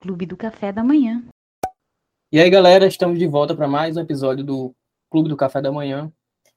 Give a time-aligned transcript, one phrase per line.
[0.00, 1.24] Clube do Café da Manhã.
[2.32, 4.74] E aí, galera, estamos de volta para mais um episódio do
[5.10, 6.12] Clube do Café da Manhã.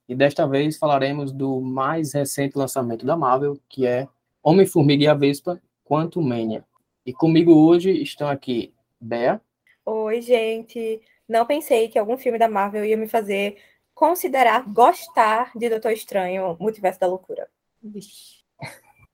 [0.07, 4.07] E desta vez falaremos do mais recente lançamento da Marvel, que é
[4.41, 6.63] Homem-Formiga e a Vespa, Quantum Mania.
[7.05, 9.41] E comigo hoje estão aqui Bea.
[9.85, 11.01] Oi, gente.
[11.27, 13.57] Não pensei que algum filme da Marvel ia me fazer
[13.93, 17.49] considerar gostar de Doutor Estranho, Multiverso da Loucura.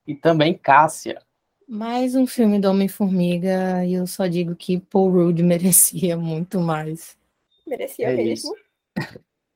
[0.05, 1.21] E também Cássia.
[1.67, 7.17] Mais um filme do Homem-Formiga e eu só digo que Paul Rudd merecia muito mais.
[7.65, 8.53] Merecia É mesmo.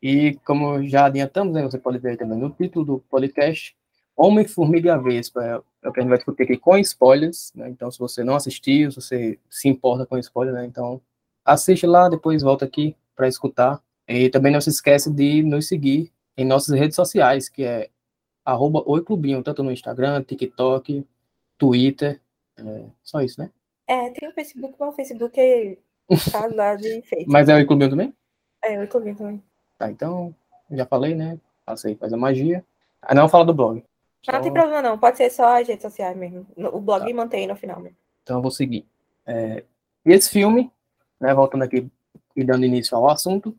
[0.02, 3.76] E como já adiantamos, né, você pode ver também no título do podcast,
[4.16, 5.44] Homem-Formiga e Vespa.
[5.44, 7.52] É, é o que a gente vai discutir aqui com spoilers.
[7.54, 7.70] Né?
[7.70, 10.66] Então, se você não assistiu, se você se importa com spoiler, né?
[10.66, 11.02] então
[11.46, 13.82] assiste lá, depois volta aqui para escutar.
[14.08, 17.90] E também não se esquece de nos seguir em nossas redes sociais, que é
[18.44, 21.06] arroba oiclubinho, tanto no Instagram, TikTok,
[21.60, 22.20] Twitter.
[22.58, 23.52] É, só isso, né?
[23.88, 25.78] É, tem o Facebook, mas o Facebook é
[26.56, 27.30] lá de enfeite.
[27.30, 28.14] Mas é o Oiclubinho também?
[28.64, 29.44] É, tô vendo também.
[29.78, 30.34] Tá, então,
[30.72, 31.40] já falei, né?
[31.66, 32.66] Passei, faz a magia.
[33.02, 33.84] Ah, não fala do blog.
[34.28, 36.46] Mas não tem problema não, pode ser só as redes sociais mesmo.
[36.58, 37.16] O blog Tá.
[37.16, 37.96] mantém no final mesmo.
[38.24, 38.86] Então eu vou seguir.
[39.26, 39.64] É,
[40.04, 40.70] esse filme,
[41.20, 41.88] né, voltando aqui
[42.36, 43.56] e dando início ao assunto,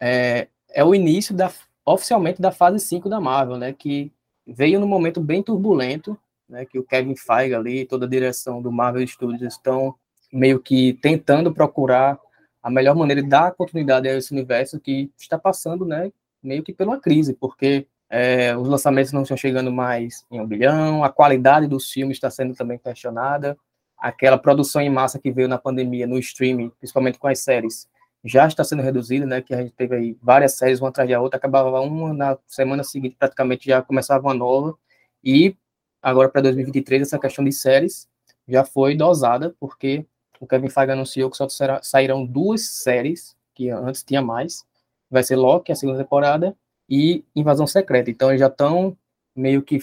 [0.00, 1.52] é, é o início da,
[1.84, 4.12] oficialmente da fase 5 da Marvel, né, que
[4.46, 6.18] veio num momento bem turbulento,
[6.50, 9.94] né, que o Kevin Feige ali, toda a direção do Marvel Studios estão
[10.32, 12.18] meio que tentando procurar
[12.62, 16.12] a melhor maneira de dar continuidade a esse universo que está passando, né,
[16.42, 21.04] meio que pela crise, porque é, os lançamentos não estão chegando mais em um bilhão,
[21.04, 23.56] a qualidade dos filmes está sendo também questionada,
[23.96, 27.88] aquela produção em massa que veio na pandemia no streaming, principalmente com as séries,
[28.24, 29.40] já está sendo reduzida, né?
[29.40, 32.84] Que a gente teve aí várias séries uma atrás da outra, acabava uma na semana
[32.84, 34.76] seguinte, praticamente já começava uma nova.
[35.22, 35.56] E
[36.02, 38.08] agora para 2023 essa questão de séries
[38.48, 40.04] já foi dosada, porque
[40.40, 44.64] o Kevin Feige anunciou que só será, sairão duas séries, que antes tinha mais.
[45.10, 46.56] Vai ser Loki, a segunda temporada,
[46.88, 48.10] e Invasão Secreta.
[48.10, 48.96] Então eles já estão
[49.36, 49.78] meio que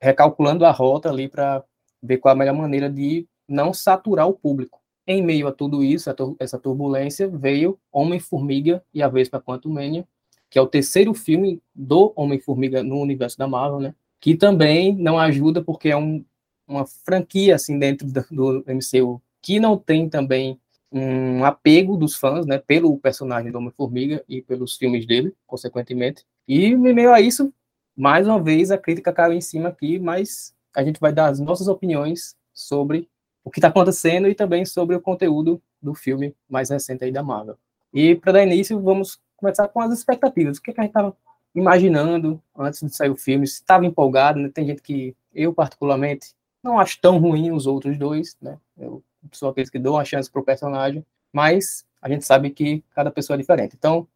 [0.00, 1.62] recalculando a rota ali para
[2.02, 4.80] ver qual a melhor maneira de não saturar o público.
[5.06, 10.06] Em meio a tudo isso, a essa turbulência, veio Homem-Formiga e a Vespa Quantumania,
[10.50, 13.94] que é o terceiro filme do Homem-Formiga no universo da Marvel, né?
[14.20, 16.24] Que também não ajuda porque é um,
[16.66, 22.46] uma franquia assim dentro do, do MCU que não tem também um apego dos fãs,
[22.46, 26.24] né, pelo personagem do Homem-Formiga e pelos filmes dele, consequentemente.
[26.46, 27.52] E em meio a isso,
[27.96, 31.38] mais uma vez a crítica caiu em cima aqui, mas a gente vai dar as
[31.40, 33.08] nossas opiniões sobre
[33.44, 37.22] o que está acontecendo e também sobre o conteúdo do filme mais recente aí da
[37.22, 37.56] Marvel.
[37.92, 40.58] E para dar início, vamos começar com as expectativas.
[40.58, 41.16] O que, é que a gente estava
[41.54, 43.44] imaginando antes de sair o filme?
[43.44, 44.50] Estava empolgado, né?
[44.52, 48.58] Tem gente que eu particularmente não acho tão ruim os outros dois, né?
[48.76, 53.10] Eu sou aqueles que dão uma chance pro personagem, mas a gente sabe que cada
[53.10, 53.74] pessoa é diferente.
[53.76, 54.06] Então,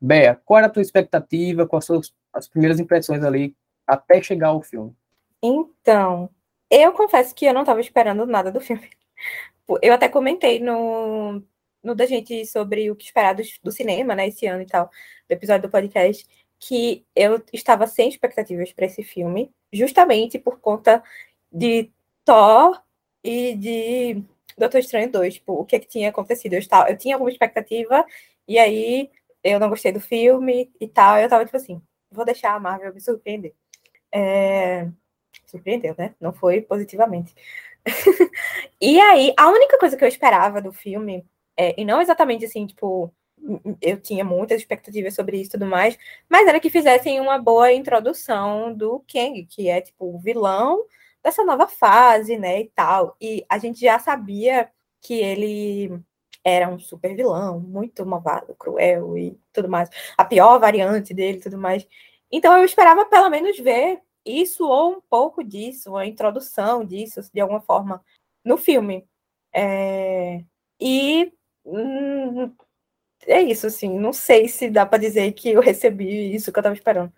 [0.00, 1.66] Bea, qual era a tua expectativa?
[1.66, 3.54] Quais as- as primeiras impressões ali
[3.86, 4.94] até chegar ao filme?
[5.42, 6.30] Então,
[6.70, 8.88] eu confesso que eu não estava esperando nada do filme.
[9.82, 11.42] Eu até comentei no,
[11.82, 14.86] no da gente sobre o que esperar do, do cinema, né, esse ano e tal,
[15.28, 16.26] do episódio do podcast,
[16.60, 21.02] que eu estava sem expectativas para esse filme, justamente por conta
[21.50, 21.90] de
[22.24, 22.80] Thor
[23.24, 24.22] e de
[24.58, 26.52] Doutor Estranho 2, tipo, o que, que tinha acontecido.
[26.54, 28.04] Eu, estava, eu tinha alguma expectativa,
[28.46, 29.10] e aí
[29.42, 32.92] eu não gostei do filme e tal, eu tava tipo assim, vou deixar a Marvel
[32.94, 33.54] me surpreender.
[34.12, 34.88] É,
[35.46, 36.14] surpreendeu, né?
[36.20, 37.34] Não foi positivamente.
[38.80, 41.26] e aí, a única coisa que eu esperava do filme,
[41.56, 43.12] é, e não exatamente assim, tipo,
[43.80, 47.72] eu tinha muitas expectativas sobre isso e tudo mais, mas era que fizessem uma boa
[47.72, 50.84] introdução do Kang, que é, tipo, o vilão
[51.22, 53.16] dessa nova fase, né, e tal.
[53.20, 54.70] E a gente já sabia
[55.00, 56.00] que ele
[56.44, 59.90] era um super vilão, muito malvado, cruel e tudo mais.
[60.16, 61.86] A pior variante dele e tudo mais.
[62.30, 67.40] Então eu esperava pelo menos ver isso ou um pouco disso, a introdução disso, de
[67.40, 68.02] alguma forma,
[68.44, 69.06] no filme.
[69.52, 70.44] É,
[70.80, 71.32] E
[71.64, 72.52] hum,
[73.26, 76.62] é isso, assim, não sei se dá para dizer que eu recebi isso que eu
[76.62, 77.12] estava esperando.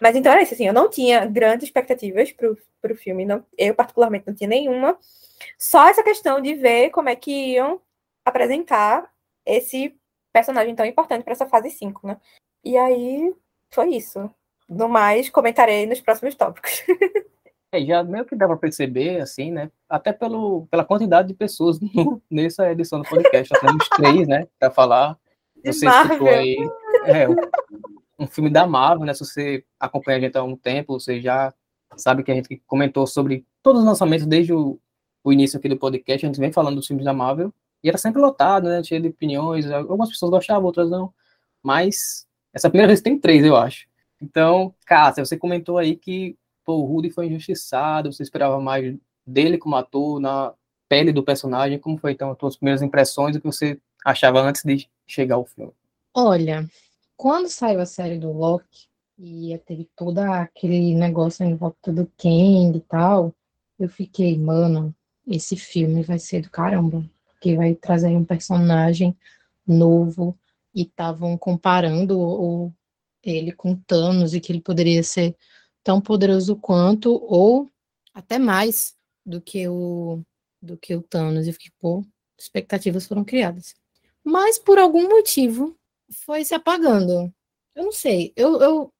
[0.00, 3.74] Mas então era isso, assim, eu não tinha grandes expectativas pro, pro filme, não, eu
[3.74, 4.98] particularmente não tinha nenhuma.
[5.58, 7.80] Só essa questão de ver como é que iam
[8.24, 9.10] apresentar
[9.44, 9.96] esse
[10.32, 12.16] personagem tão importante para essa fase 5, né?
[12.64, 13.34] E aí
[13.70, 14.30] foi isso.
[14.68, 16.82] No mais, comentarei nos próximos tópicos.
[17.70, 19.70] É, já meio que dá para perceber, assim, né?
[19.88, 21.78] Até pelo, pela quantidade de pessoas
[22.30, 23.52] nessa edição do podcast.
[23.52, 24.48] Nós temos três, né?
[24.58, 25.18] Para falar.
[25.64, 26.18] Você Marvel.
[26.18, 26.56] citou aí
[27.04, 27.36] é, um,
[28.20, 29.14] um filme da Marvel, né?
[29.14, 31.52] Se você acompanha a gente há um tempo, você já
[31.96, 34.78] sabe que a gente comentou sobre todos os lançamentos desde o,
[35.24, 37.52] o início aqui do podcast, a gente vem falando dos filmes da Marvel,
[37.82, 38.82] e era sempre lotado, né?
[38.82, 41.12] Cheio de opiniões, algumas pessoas gostavam, outras não.
[41.62, 43.86] Mas essa primeira vez tem três, eu acho.
[44.20, 48.94] Então, Cássia, você comentou aí que pô, o Rudy foi injustiçado, você esperava mais
[49.26, 50.52] dele como ator, na
[50.88, 51.78] pele do personagem.
[51.78, 55.44] Como foi, então, as suas primeiras impressões, o que você achava antes de chegar ao
[55.44, 55.72] filme?
[56.14, 56.68] Olha,
[57.16, 58.88] quando saiu a série do Loki,
[59.18, 63.34] e teve todo aquele negócio em volta do Kang e tal,
[63.76, 64.94] eu fiquei, mano,
[65.26, 69.16] esse filme vai ser do caramba, porque vai trazer um personagem
[69.66, 70.38] novo,
[70.74, 72.72] e estavam comparando o,
[73.22, 75.36] ele com Thanos e que ele poderia ser
[75.82, 77.68] tão poderoso quanto ou
[78.14, 78.94] até mais
[79.24, 80.22] do que o
[80.60, 82.04] do que o Thanos e fiquei, pô,
[82.36, 83.74] expectativas foram criadas.
[84.24, 85.76] Mas por algum motivo
[86.24, 87.32] foi se apagando.
[87.74, 88.32] Eu não sei.
[88.36, 88.92] Eu, eu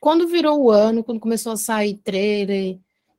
[0.00, 2.78] quando virou o ano, quando começou a sair trailer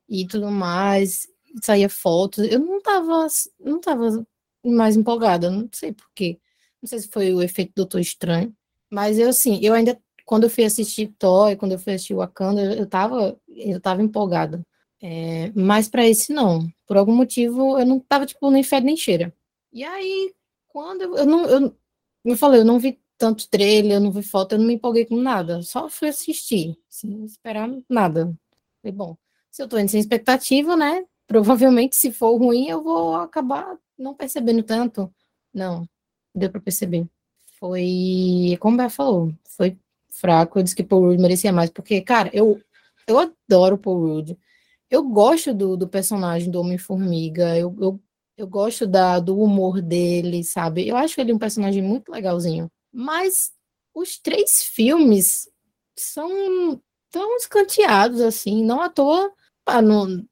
[0.10, 1.28] e tudo mais,
[1.62, 3.28] saía fotos, eu não tava
[3.60, 4.26] não tava
[4.66, 6.40] mais empolgada, não sei por quê.
[6.82, 8.54] Não sei se foi o efeito Doutor Estranho,
[8.92, 12.62] mas eu, assim, eu ainda, quando eu fui assistir Thor, quando eu fui assistir Wakanda,
[12.76, 14.64] eu tava, eu tava empolgada.
[15.02, 16.68] É, mas para esse não.
[16.88, 19.34] Por algum motivo, eu não tava, tipo, nem fé nem cheira.
[19.72, 20.34] E aí,
[20.74, 21.78] quando eu, eu não, eu,
[22.25, 25.06] eu falei, eu não vi tanto trailer, eu não vi foto, eu não me empolguei
[25.06, 25.62] com nada.
[25.62, 28.36] Só fui assistir, sem esperar nada.
[28.81, 29.16] Falei, bom,
[29.52, 31.06] se eu tô indo sem expectativa, né?
[31.28, 35.14] Provavelmente, se for ruim, eu vou acabar não percebendo tanto.
[35.54, 35.88] Não,
[36.36, 37.08] deu para perceber.
[37.60, 39.78] Foi, como o falou, foi
[40.10, 40.60] fraco.
[40.60, 42.62] Eu disse que Paul Rudd merecia mais, porque, cara, eu,
[43.08, 44.38] eu adoro Paul Rudd.
[44.90, 47.58] Eu gosto do, do personagem do Homem-Formiga.
[47.58, 48.00] Eu, eu,
[48.38, 50.88] eu gosto da, do humor dele, sabe?
[50.88, 52.70] Eu acho ele um personagem muito legalzinho.
[52.92, 53.52] Mas
[53.94, 55.50] os três filmes
[55.96, 56.82] são
[57.12, 58.64] tão escanteados, assim.
[58.64, 59.32] Não à toa,
[59.66, 60.26] ah, não,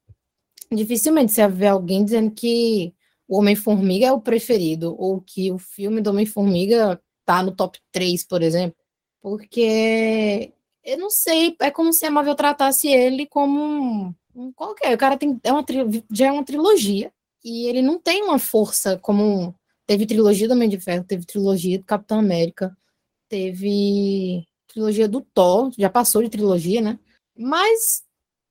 [0.70, 2.94] dificilmente você vê alguém dizendo que
[3.28, 8.24] o Homem-Formiga é o preferido, ou que o filme do Homem-Formiga tá no top 3,
[8.24, 8.76] por exemplo,
[9.20, 10.52] porque
[10.84, 14.94] eu não sei, é como se a Marvel tratasse ele como um, um qualquer.
[14.94, 15.64] O cara tem é uma
[16.10, 17.12] já é uma trilogia
[17.44, 19.54] e ele não tem uma força como
[19.86, 22.76] teve trilogia do Homem de Ferro, teve trilogia do Capitão América,
[23.28, 26.98] teve trilogia do Thor, já passou de trilogia, né?
[27.36, 28.02] Mas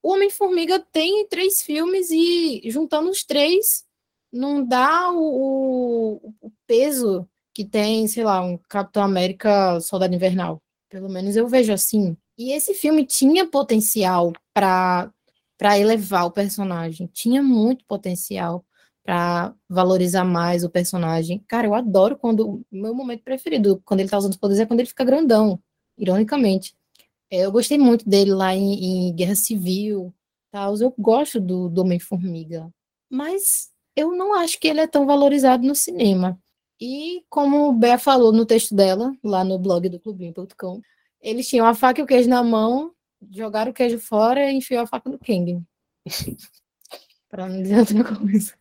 [0.03, 3.85] o Homem-Formiga tem três filmes e juntando os três
[4.31, 10.61] não dá o, o, peso que tem, sei lá, um Capitão América Soldado Invernal.
[10.89, 12.15] Pelo menos eu vejo assim.
[12.37, 15.11] E esse filme tinha potencial para
[15.57, 18.65] para elevar o personagem, tinha muito potencial
[19.03, 21.43] para valorizar mais o personagem.
[21.47, 24.79] Cara, eu adoro quando meu momento preferido, quando ele tá usando os poderes é quando
[24.79, 25.59] ele fica grandão,
[25.97, 26.75] ironicamente.
[27.29, 30.13] É, eu gostei muito dele lá em, em Guerra Civil,
[30.51, 30.75] tal.
[30.77, 32.69] Eu gosto do, do Homem-Formiga.
[33.09, 36.39] Mas eu não acho que ele é tão valorizado no cinema.
[36.79, 40.81] E como o Bea falou no texto dela, lá no blog do clubinho.com,
[41.21, 42.91] eles tinham a faca e o queijo na mão,
[43.31, 45.61] jogaram o queijo fora e enfiou a faca no King.
[47.29, 48.60] para não dizer outra coisa.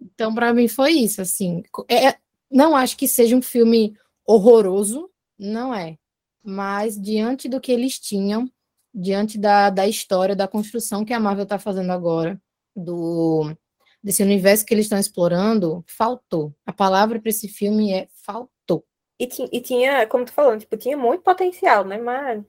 [0.00, 1.62] Então, para mim foi isso, assim.
[1.88, 2.16] É,
[2.50, 3.96] não acho que seja um filme
[4.26, 5.98] horroroso, não é.
[6.42, 8.50] Mas diante do que eles tinham,
[8.92, 12.40] diante da, da história, da construção que a Marvel está fazendo agora,
[12.74, 13.54] do
[14.02, 16.54] desse universo que eles estão explorando, faltou.
[16.66, 18.84] A palavra para esse filme é faltou.
[19.18, 21.96] E, e tinha, como tu falou, tipo, tinha muito potencial, né?
[21.96, 22.44] Mas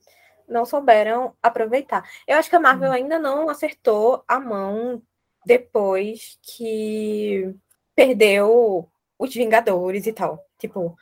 [0.48, 2.04] não souberam aproveitar.
[2.28, 2.94] Eu acho que a Marvel hum.
[2.94, 5.02] ainda não acertou a mão
[5.46, 7.54] depois que
[7.96, 10.44] perdeu os Vingadores e tal.
[10.58, 10.98] Tipo,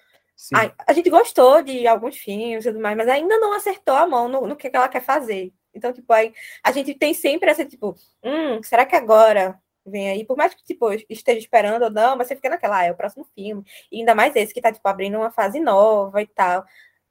[0.53, 4.07] a, a, gente gostou de alguns filmes e tudo mais, mas ainda não acertou a
[4.07, 5.53] mão no, no que, que ela quer fazer.
[5.73, 6.33] Então, tipo, aí
[6.63, 10.25] a gente tem sempre essa, tipo, hum, será que agora vem aí?
[10.25, 12.95] Por mais que, tipo, esteja esperando ou não, mas você fica naquela, ah, é o
[12.95, 13.63] próximo filme.
[13.91, 16.65] E ainda mais esse que tá, tipo, abrindo uma fase nova e tal.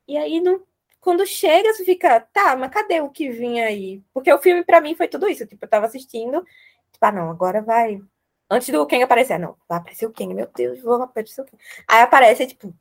[0.06, 0.62] E aí, não,
[1.00, 4.02] quando chega, você fica, tá, mas cadê o que vinha aí?
[4.14, 5.46] Porque o filme, para mim, foi tudo isso.
[5.46, 6.44] Tipo, eu tava assistindo,
[7.02, 8.00] tipo, ah, não, agora vai.
[8.50, 11.44] Antes do Kang aparecer, ah, não, vai aparecer o Kang, meu Deus, vou aparecer o
[11.44, 11.58] Kang.
[11.88, 12.72] Aí aparece, tipo,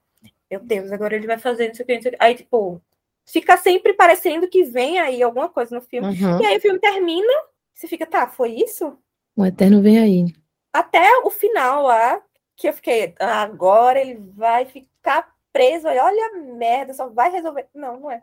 [0.50, 2.18] meu Deus, agora ele vai fazer isso aqui, isso aqui.
[2.20, 2.82] Aí, tipo,
[3.26, 6.08] fica sempre parecendo que vem aí alguma coisa no filme.
[6.08, 6.42] Uhum.
[6.42, 7.34] E aí o filme termina,
[7.74, 8.98] você fica, tá, foi isso?
[9.36, 10.34] O Eterno vem aí.
[10.74, 12.22] Até o final lá,
[12.56, 17.68] que eu fiquei, ah, agora ele vai ficar preso, olha a merda, só vai resolver.
[17.74, 18.22] Não, não é.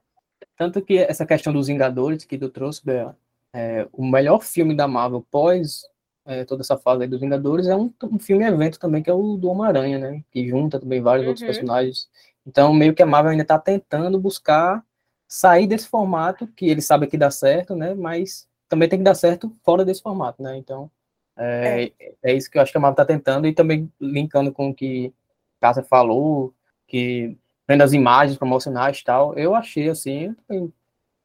[0.57, 3.17] Tanto que essa questão dos Vingadores que tu trouxe, Bea,
[3.53, 5.83] é, o melhor filme da Marvel pós
[6.29, 9.37] é, toda essa fase dos Vingadores é um, um filme evento também, que é o
[9.39, 10.23] do Homem-Aranha, né?
[10.31, 11.31] Que junta também vários uhum.
[11.31, 12.09] outros personagens.
[12.47, 14.85] Então, meio que a Marvel ainda está tentando buscar
[15.27, 17.95] sair desse formato, que ele sabe que dá certo, né?
[17.95, 20.59] Mas também tem que dar certo fora desse formato, né?
[20.59, 20.91] Então,
[21.35, 22.15] É, é.
[22.25, 24.75] é isso que eu acho que a Marvel está tentando, e também linkando com o
[24.75, 25.13] que
[25.61, 26.53] Casa falou,
[26.87, 30.37] que vendo as imagens promocionais e tal, eu achei assim,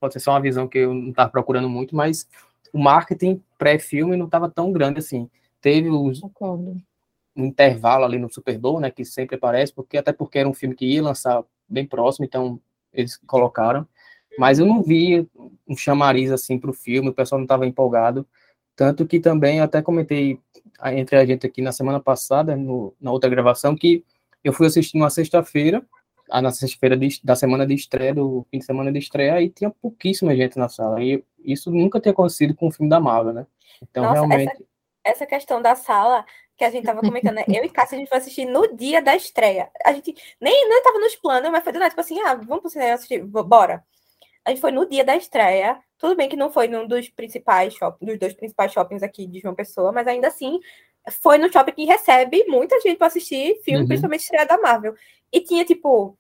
[0.03, 2.27] pode ser só uma visão que eu não estava procurando muito, mas
[2.73, 5.29] o marketing pré-filme não estava tão grande assim.
[5.61, 6.81] Teve os, um
[7.37, 10.75] intervalo ali no Super Bowl, né, que sempre aparece, porque até porque era um filme
[10.75, 12.59] que ia lançar bem próximo, então
[12.91, 13.87] eles colocaram.
[14.37, 15.25] Mas eu não vi
[15.65, 18.27] um chamariz assim para o filme, o pessoal não estava empolgado.
[18.75, 20.37] Tanto que também até comentei
[20.87, 24.03] entre a gente aqui na semana passada, no, na outra gravação, que
[24.43, 25.81] eu fui assistir uma sexta-feira,
[26.29, 30.35] na sexta-feira da semana de estreia, do fim de semana de estreia, e tinha pouquíssima
[30.35, 31.01] gente na sala.
[31.03, 33.47] E isso nunca tinha acontecido com o filme da Marvel, né?
[33.81, 34.51] Então, Nossa, realmente.
[34.51, 34.63] Essa,
[35.03, 36.25] essa, questão da sala
[36.57, 37.43] que a gente tava comentando, né?
[37.47, 39.69] Eu e Cássia, a gente foi assistir no dia da estreia.
[39.83, 42.61] A gente nem, nem tava nos planos, mas foi do nada, tipo assim, ah, vamos
[42.61, 43.83] pro cinema assistir, bora.
[44.45, 45.79] A gente foi no dia da estreia.
[45.97, 49.39] Tudo bem que não foi num dos principais shoppings, dos dois principais shoppings aqui de
[49.39, 50.59] João Pessoa, mas ainda assim
[51.11, 53.87] foi no shopping que recebe muita gente para assistir filme, uhum.
[53.87, 54.95] principalmente estreia da Marvel.
[55.31, 56.17] E tinha, tipo,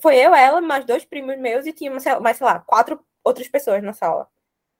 [0.00, 3.82] foi eu, ela, mais dois primos meus e tinha mais, sei lá, quatro outras pessoas
[3.82, 4.28] na sala.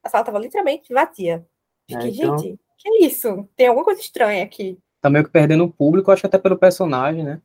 [0.02, 1.46] A sala tava literalmente vazia.
[1.88, 2.38] Fiquei, é, então...
[2.38, 3.48] gente, que é isso?
[3.56, 4.78] Tem alguma coisa estranha aqui.
[5.00, 7.40] Tá meio que perdendo o público, acho que até pelo personagem, né?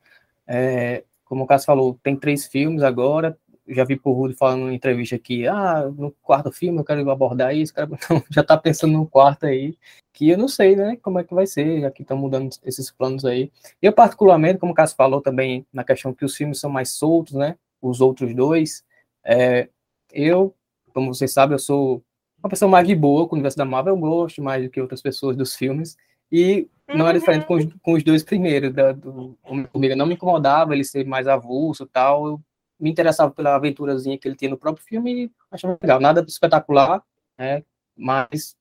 [0.48, 3.38] É, como o Cássio falou, tem três filmes agora,
[3.68, 7.56] já vi por Rudy falando em entrevista que, ah, no quarto filme eu quero abordar
[7.56, 9.78] isso, cara, então, já tá pensando no quarto aí,
[10.14, 12.90] que eu não sei, né, como é que vai ser, já que estão mudando esses
[12.92, 13.52] planos aí.
[13.82, 17.34] Eu, particularmente, como o Cássio falou também, na questão que os filmes são mais soltos,
[17.34, 18.84] né, os outros dois,
[19.24, 19.70] é,
[20.14, 20.56] eu,
[20.94, 22.04] como vocês sabem, eu sou
[22.40, 24.80] uma pessoa mais de boa com o universo da Marvel, eu gosto mais do que
[24.80, 25.98] outras pessoas dos filmes,
[26.32, 30.14] e não era diferente com os, com os dois primeiros, da, do Homem-Formiga, não me
[30.14, 32.42] incomodava ele ser mais avulso tal, eu
[32.80, 36.00] me interessava pela aventurazinha que ele tinha no próprio filme e achava legal.
[36.00, 37.04] Nada espetacular,
[37.38, 37.64] né,
[37.96, 38.56] mas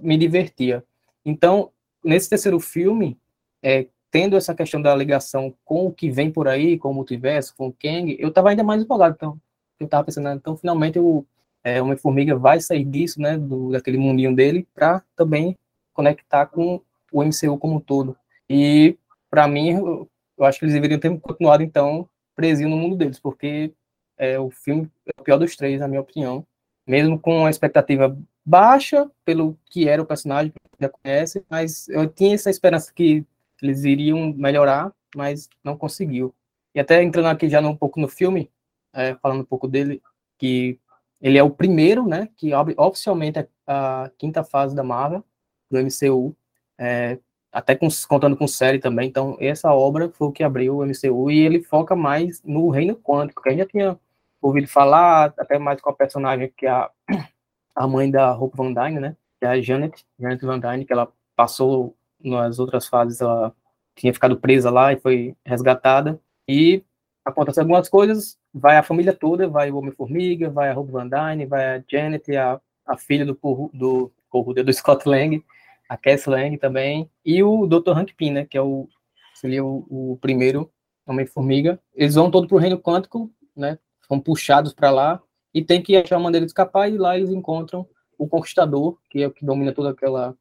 [0.00, 0.84] me divertia.
[1.24, 1.70] Então,
[2.04, 3.18] nesse terceiro filme,
[3.62, 7.54] é, tendo essa questão da ligação com o que vem por aí, com o multiverso,
[7.56, 9.14] com o Kang, eu estava ainda mais empolgado.
[9.14, 9.40] Então,
[9.78, 11.24] eu estava pensando, né, então, finalmente, o
[11.62, 15.56] é, Homem-Formiga vai sair disso, né, do, daquele mundinho dele, para também
[15.92, 16.80] conectar com
[17.12, 18.16] o MCU como um todo.
[18.48, 18.96] E,
[19.30, 20.08] para mim, eu,
[20.40, 22.08] acho que eles deveriam ter continuado, então,
[22.40, 23.74] presinho no mundo deles, porque
[24.16, 26.46] é, o filme é o pior dos três, na minha opinião.
[26.86, 32.34] Mesmo com a expectativa baixa pelo que era o personagem, já conhece, mas eu tinha
[32.34, 33.26] essa esperança que
[33.60, 36.34] eles iriam melhorar, mas não conseguiu.
[36.74, 38.50] E até entrando aqui já um pouco no filme,
[38.94, 40.00] é, falando um pouco dele,
[40.38, 40.80] que
[41.20, 45.22] ele é o primeiro, né, que abre oficialmente a, a quinta fase da Marvel,
[45.70, 46.34] do MCU,
[46.78, 47.18] é,
[47.52, 49.08] até com, contando com série também.
[49.08, 52.96] Então, essa obra foi o que abriu o MCU e ele foca mais no reino
[52.96, 54.00] quântico, que a gente já tinha
[54.40, 56.90] ouvido falar, até mais com a personagem que é a,
[57.74, 59.16] a mãe da Hope Van Dyne, né?
[59.38, 63.54] Que é a Janet, Janet Van Dyne, que ela passou nas outras fases, ela
[63.94, 66.20] tinha ficado presa lá e foi resgatada.
[66.48, 66.84] E
[67.24, 71.46] acontece algumas coisas, vai a família toda, vai o Homem-Formiga, vai a Hope Van Dyne,
[71.46, 73.38] vai a Janet, a, a filha do,
[73.72, 75.42] do, do, do Scott Lang,
[75.90, 77.90] a Cass Lang também, e o Dr.
[77.90, 78.88] Hank Pym, né, que é o,
[79.34, 80.70] seria o, o primeiro
[81.04, 81.80] Homem-Formiga.
[81.92, 85.20] Eles vão todo para o Reino Quântico, né, são puxados para lá,
[85.52, 87.84] e tem que achar uma maneira de escapar, e lá eles encontram
[88.16, 90.36] o Conquistador, que é o que domina toda aquela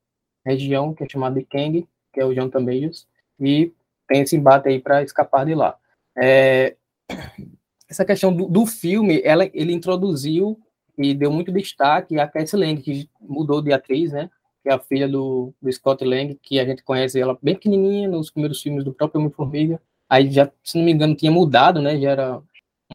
[0.46, 3.08] região, que é chamada de Kang, que é o Jonathan Majors,
[3.39, 3.74] e
[4.08, 5.75] tem esse embate aí para escapar de lá.
[6.15, 6.75] É,
[7.89, 10.60] essa questão do, do, filme, ela, ele introduziu
[10.96, 14.29] e deu muito destaque a Cass Lang, que mudou de atriz, né?
[14.69, 18.07] Que é a filha do, do Scott Lang, que a gente conhece ela bem pequenininha
[18.07, 19.81] nos primeiros filmes do próprio Homem-Formiga.
[20.07, 21.99] Aí já, se não me engano, tinha mudado, né?
[21.99, 22.41] Já era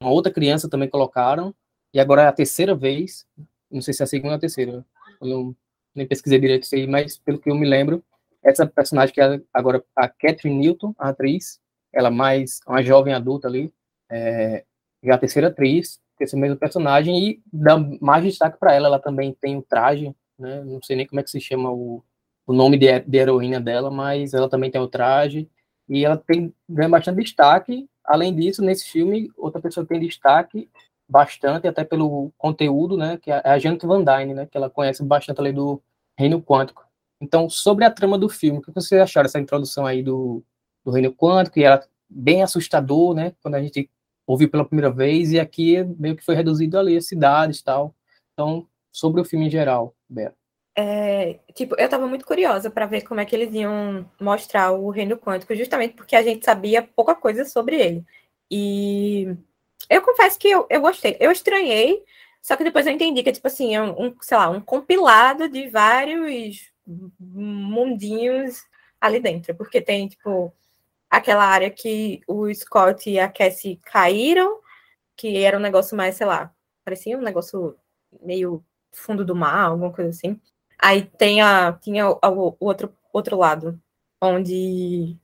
[0.01, 1.53] uma outra criança também colocaram.
[1.93, 3.27] E agora é a terceira vez,
[3.69, 4.85] não sei se é a segunda ou a terceira,
[5.21, 5.57] eu não,
[5.95, 8.05] nem pesquisei direito isso aí, mas pelo que eu me lembro,
[8.43, 11.61] essa personagem que é agora a Catherine Newton, a atriz,
[11.93, 13.73] ela mais uma jovem adulta ali,
[14.11, 14.65] é,
[15.03, 19.37] já a terceira atriz, esse mesmo personagem, e dá mais destaque para ela, ela também
[19.41, 20.63] tem o traje né?
[20.65, 22.03] Não sei nem como é que se chama o,
[22.47, 25.49] o nome de, de heroína dela, mas ela também tem o traje
[25.89, 27.89] e ela tem ganha bastante destaque.
[28.05, 30.69] Além disso, nesse filme, outra pessoa tem destaque
[31.09, 35.03] bastante, até pelo conteúdo, né, que é a Janet Van Dyne, né, que ela conhece
[35.03, 35.81] bastante ali do
[36.19, 36.85] Reino Quântico.
[37.21, 40.43] Então, sobre a trama do filme, o que vocês acharam dessa introdução aí do,
[40.85, 41.59] do Reino Quântico?
[41.59, 43.91] E era bem assustador, né, quando a gente
[44.27, 47.95] ouviu pela primeira vez, e aqui meio que foi reduzido ali as cidades e tal.
[48.33, 49.95] Então, sobre o filme em geral,
[50.77, 54.91] É, tipo, eu tava muito curiosa para ver como é que eles iam mostrar o
[54.91, 58.05] reino quântico, justamente porque a gente sabia pouca coisa sobre ele.
[58.51, 59.37] E
[59.89, 61.17] eu confesso que eu, eu gostei.
[61.21, 62.03] Eu estranhei,
[62.43, 65.69] só que depois eu entendi que, tipo assim, é um, sei lá, um compilado de
[65.69, 66.73] vários
[67.19, 68.65] mundinhos
[69.01, 70.53] ali dentro, porque tem, tipo,
[71.09, 74.61] aquela área que o Scott e a Cassie caíram,
[75.17, 76.53] que era um negócio mais, sei lá,
[76.85, 77.77] parecia um negócio
[78.23, 78.65] meio
[78.95, 80.41] fundo do mar, alguma coisa assim.
[80.79, 83.81] Aí tem a, tinha o, o outro, outro lado,
[84.21, 85.17] onde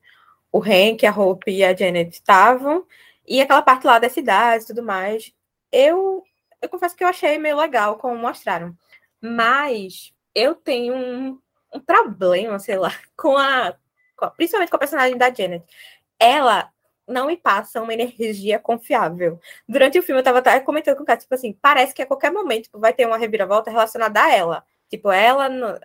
[0.52, 2.86] o Hank, a Hope e a Janet estavam,
[3.26, 5.32] e aquela parte lá da cidade e tudo mais.
[5.72, 6.24] Eu,
[6.60, 8.76] eu confesso que eu achei meio legal como mostraram.
[9.20, 11.38] Mas eu tenho um,
[11.74, 13.74] um problema, sei lá, com a,
[14.16, 14.30] com a.
[14.30, 15.64] Principalmente com a personagem da Janet.
[16.18, 16.70] Ela
[17.10, 19.40] não me passa uma energia confiável.
[19.68, 22.06] Durante o filme, eu tava até comentando com o cara, tipo assim, parece que a
[22.06, 24.64] qualquer momento tipo, vai ter uma reviravolta relacionada a ela.
[24.88, 25.80] Tipo, ela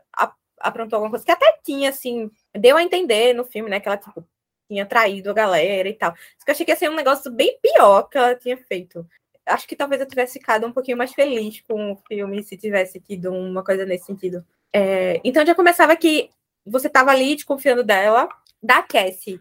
[0.60, 3.80] aprontou alguma coisa que até tinha, assim, deu a entender no filme, né?
[3.80, 4.26] Que ela, tipo,
[4.68, 6.12] tinha traído a galera e tal.
[6.38, 9.08] Só que eu achei que ia ser um negócio bem pior que ela tinha feito.
[9.46, 13.00] Acho que talvez eu tivesse ficado um pouquinho mais feliz com o filme se tivesse
[13.00, 14.44] tido uma coisa nesse sentido.
[14.74, 16.30] É, então já começava que
[16.66, 18.28] você tava ali desconfiando dela,
[18.62, 19.40] da Cassie.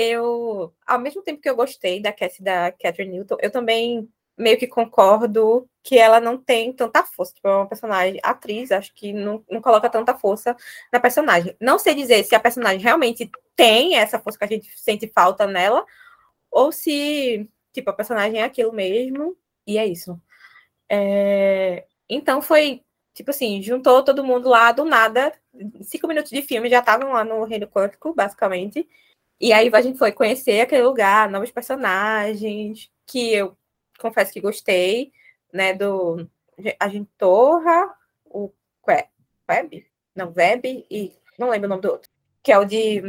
[0.00, 4.56] Eu, ao mesmo tempo que eu gostei da Cassie da Catherine Newton, eu também meio
[4.56, 7.34] que concordo que ela não tem tanta força.
[7.34, 10.56] Tipo, é uma personagem, atriz, acho que não, não coloca tanta força
[10.92, 11.56] na personagem.
[11.60, 15.48] Não sei dizer se a personagem realmente tem essa força que a gente sente falta
[15.48, 15.84] nela,
[16.48, 19.36] ou se, tipo, a personagem é aquilo mesmo,
[19.66, 20.20] e é isso.
[20.88, 21.86] É...
[22.08, 25.32] Então foi, tipo assim, juntou todo mundo lá do nada,
[25.82, 28.88] cinco minutos de filme, já estavam lá no Reino Quântico, basicamente.
[29.40, 33.56] E aí a gente foi conhecer aquele lugar, novos personagens, que eu
[33.98, 35.12] confesso que gostei,
[35.52, 36.28] né, do
[36.80, 38.52] a gente torra o
[39.48, 42.10] Web, não, Web e não lembro o nome do outro,
[42.42, 43.00] que é o de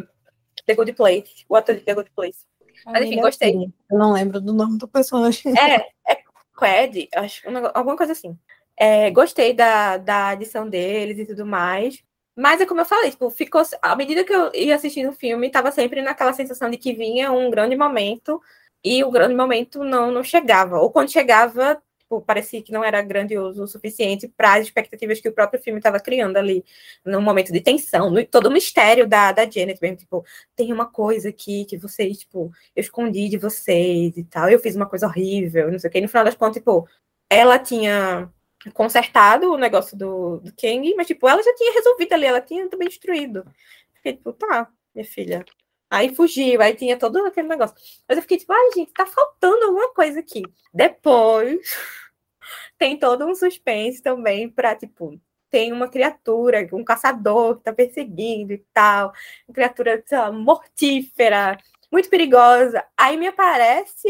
[0.66, 2.46] The Good Place, o ator de The Good Place.
[2.86, 3.74] Mas enfim, gostei.
[3.92, 5.54] Eu não lembro do nome do personagem.
[5.58, 6.16] É, é
[6.58, 7.44] Qued, acho,
[7.74, 8.38] alguma coisa assim.
[8.78, 12.04] É, gostei da, da adição deles e tudo mais.
[12.40, 13.62] Mas é como eu falei, tipo, ficou.
[13.82, 17.34] À medida que eu ia assistindo o filme, estava sempre naquela sensação de que vinha
[17.34, 18.42] um grande momento
[18.82, 20.80] e o grande momento não, não chegava.
[20.80, 25.28] Ou quando chegava, tipo, parecia que não era grandioso o suficiente para as expectativas que
[25.28, 26.64] o próprio filme estava criando ali,
[27.06, 30.26] num momento de tensão, no, todo o mistério da, da Janet mesmo, tipo,
[30.56, 34.78] tem uma coisa aqui que vocês, tipo, eu escondi de vocês e tal, eu fiz
[34.78, 36.88] uma coisa horrível, não sei o que, e no final das contas, tipo,
[37.30, 38.32] ela tinha
[38.74, 42.70] consertado o negócio do, do Kang, mas, tipo, ela já tinha resolvido ali, ela tinha
[42.70, 43.46] também destruído.
[43.96, 45.46] Fiquei, tipo, tá, minha filha,
[45.90, 47.76] Aí fugiu, aí tinha todo aquele negócio.
[48.08, 50.44] Mas eu fiquei tipo, ai, gente, tá faltando alguma coisa aqui.
[50.72, 51.60] Depois,
[52.78, 55.20] tem todo um suspense também pra, tipo,
[55.50, 59.12] tem uma criatura, um caçador que tá perseguindo e tal.
[59.48, 61.58] Uma criatura, sei lá, mortífera,
[61.92, 62.86] muito perigosa.
[62.96, 64.08] Aí me aparece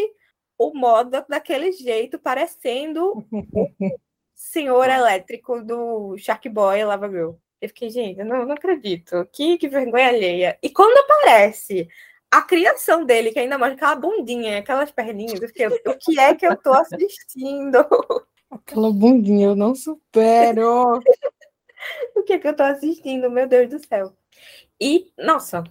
[0.58, 3.26] o modo daquele jeito, parecendo
[4.40, 7.32] senhor elétrico do Shark Boy Lava Girl.
[7.62, 9.28] Eu fiquei, gente, eu não, não acredito.
[9.34, 10.58] Que, que vergonha alheia.
[10.64, 11.90] E quando aparece
[12.32, 16.34] a criação dele, que ainda mostra aquela bundinha, aquelas perninhas, eu fiquei, o que é
[16.34, 17.78] que eu tô assistindo?
[18.52, 21.00] Aquela bundinha, eu não supero.
[22.16, 24.12] o que é que eu tô assistindo, meu Deus do céu.
[24.82, 25.64] E, nossa,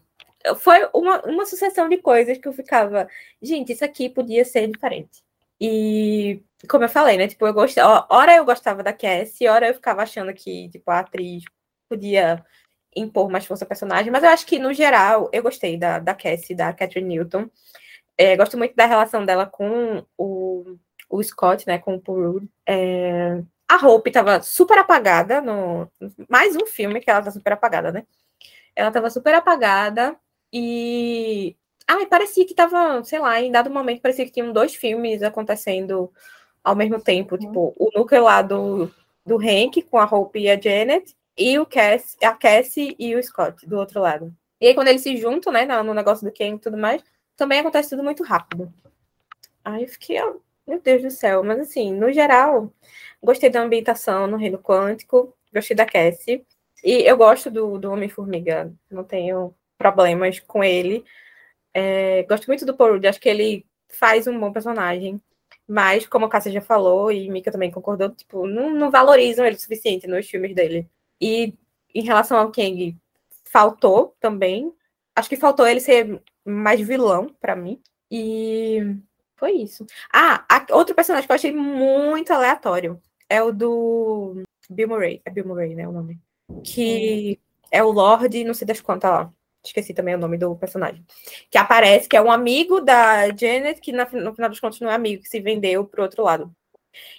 [0.58, 3.08] foi uma, uma sucessão de coisas que eu ficava,
[3.42, 5.24] gente, isso aqui podia ser diferente.
[5.60, 9.74] E, como eu falei, né, tipo, eu gostava, hora eu gostava da Cassie, hora eu
[9.74, 11.44] ficava achando que, tipo, a atriz
[11.88, 12.44] podia
[12.96, 16.14] impor mais força ao personagem, mas eu acho que, no geral, eu gostei da, da
[16.14, 17.48] Cassie, da Catherine Newton.
[18.16, 20.76] É, gosto muito da relação dela com o,
[21.08, 25.90] o Scott, né, com o Paul é, a Hope estava super apagada no
[26.28, 28.06] mais um filme que ela tá super apagada, né?
[28.74, 30.16] Ela estava super apagada
[30.52, 31.54] e
[31.88, 36.12] ah, parecia que tava, sei lá, em dado momento parecia que tinham dois filmes acontecendo
[36.62, 37.40] ao mesmo tempo, uhum.
[37.40, 38.90] tipo, o núcleo lá do,
[39.24, 43.22] do Hank com a Hope e a Janet e o Cass, a Cassie e o
[43.22, 44.34] Scott do outro lado.
[44.60, 47.02] E aí, quando eles se juntam, né, no negócio do Ken e tudo mais,
[47.36, 48.72] também acontece tudo muito rápido.
[49.64, 50.34] Aí eu fiquei, ó,
[50.66, 51.44] meu Deus do céu.
[51.44, 52.72] Mas assim, no geral,
[53.22, 56.44] gostei da ambientação no Reino Quântico, gostei da Cassie.
[56.84, 61.04] E eu gosto do, do Homem-Formiga, não tenho problemas com ele.
[61.74, 65.20] É, gosto muito do Paul acho que ele faz um bom personagem.
[65.66, 69.56] Mas, como a Cássia já falou, e Mika também concordou, tipo, não, não valorizam ele
[69.56, 70.88] o suficiente nos filmes dele.
[71.20, 71.54] E
[71.94, 72.96] em relação ao Kang,
[73.44, 74.72] faltou também.
[75.14, 77.80] Acho que faltou ele ser mais vilão para mim.
[78.10, 78.96] E
[79.36, 79.84] foi isso.
[80.12, 85.20] Ah, outro personagem que eu achei muito aleatório é o do Bill Murray.
[85.24, 85.86] É Bill Murray, né?
[85.86, 86.18] O nome.
[86.64, 87.38] Que
[87.70, 89.32] é o Lorde, não sei das quantas lá.
[89.64, 91.04] Esqueci também o nome do personagem.
[91.50, 94.94] Que aparece, que é um amigo da Janet, que no final dos contos não é
[94.94, 96.54] amigo, que se vendeu pro outro lado.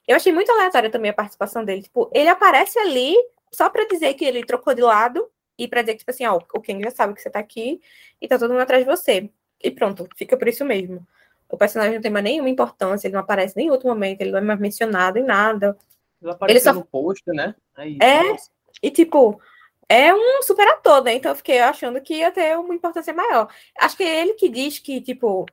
[0.07, 1.83] Eu achei muito aleatória também a participação dele.
[1.83, 3.15] Tipo, ele aparece ali
[3.51, 6.39] só para dizer que ele trocou de lado e pra dizer que, tipo assim, ó,
[6.53, 7.81] o Ken já sabe que você tá aqui
[8.21, 9.29] e tá todo mundo atrás de você.
[9.61, 11.05] E pronto, fica por isso mesmo.
[11.49, 14.31] O personagem não tem mais nenhuma importância, ele não aparece em nenhum outro momento, ele
[14.31, 15.77] não é mais mencionado em nada.
[16.21, 16.73] Ele apareceu ele só...
[16.73, 17.55] no pôster, né?
[17.75, 18.49] Aí, é, nossa.
[18.83, 19.41] e tipo,
[19.89, 21.15] é um super ator, né?
[21.15, 23.51] Então eu fiquei achando que ia ter uma importância maior.
[23.77, 25.47] Acho que é ele que diz que, tipo,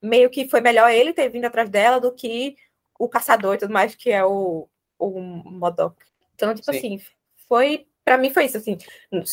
[0.00, 2.56] meio que foi melhor ele ter vindo atrás dela do que
[2.98, 5.96] o caçador e tudo mais, que é o, o Modok.
[6.34, 6.78] Então, tipo Sim.
[6.78, 7.00] assim,
[7.48, 7.86] foi.
[8.04, 8.78] para mim foi isso, assim.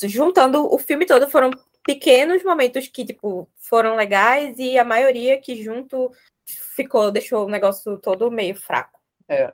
[0.06, 1.52] Juntando o filme todo, foram
[1.86, 6.12] pequenos momentos que, tipo, foram legais e a maioria que junto
[6.46, 9.00] ficou, deixou o negócio todo meio fraco.
[9.28, 9.54] É.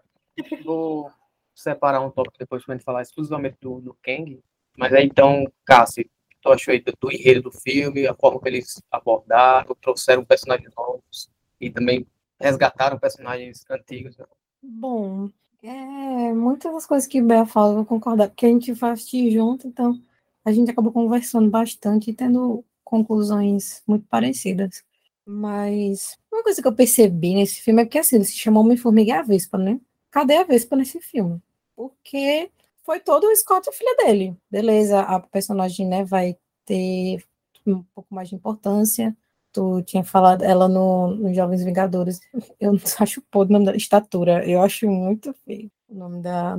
[0.63, 1.11] Vou
[1.53, 4.41] separar um tópico depois pra gente falar exclusivamente do, do Kang.
[4.77, 6.09] Mas aí então, Cassi,
[6.41, 10.71] tu achou aí do, do enredo do filme, a forma que eles abordaram, trouxeram personagens
[10.75, 12.05] novos e também
[12.39, 14.17] resgataram personagens antigos.
[14.17, 14.25] Né?
[14.61, 15.29] Bom,
[15.61, 18.91] é, muitas das coisas que o Bea fala, eu vou concordar, porque a gente vai
[18.91, 19.97] assistir junto, então
[20.43, 24.83] a gente acabou conversando bastante e tendo conclusões muito parecidas.
[25.25, 29.09] Mas uma coisa que eu percebi nesse filme é que assim, ele se chamou Homem-Formiga
[29.09, 29.79] e a Vespa, né?
[30.11, 31.41] Cadê a Vespa nesse filme?
[31.75, 32.51] Porque
[32.83, 34.37] foi todo o Scott e a filha dele.
[34.49, 37.23] Beleza, a personagem, né, vai ter
[37.65, 39.15] um pouco mais de importância.
[39.51, 42.19] Tu tinha falado ela no, no Jovens Vingadores.
[42.59, 44.47] Eu acho podre o nome da estatura.
[44.47, 46.57] Eu acho muito feio o nome da,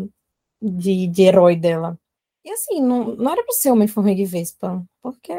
[0.62, 1.98] de, de herói dela.
[2.44, 5.32] E assim, não, não era pra ser Homem-Formiga e Vespa, porque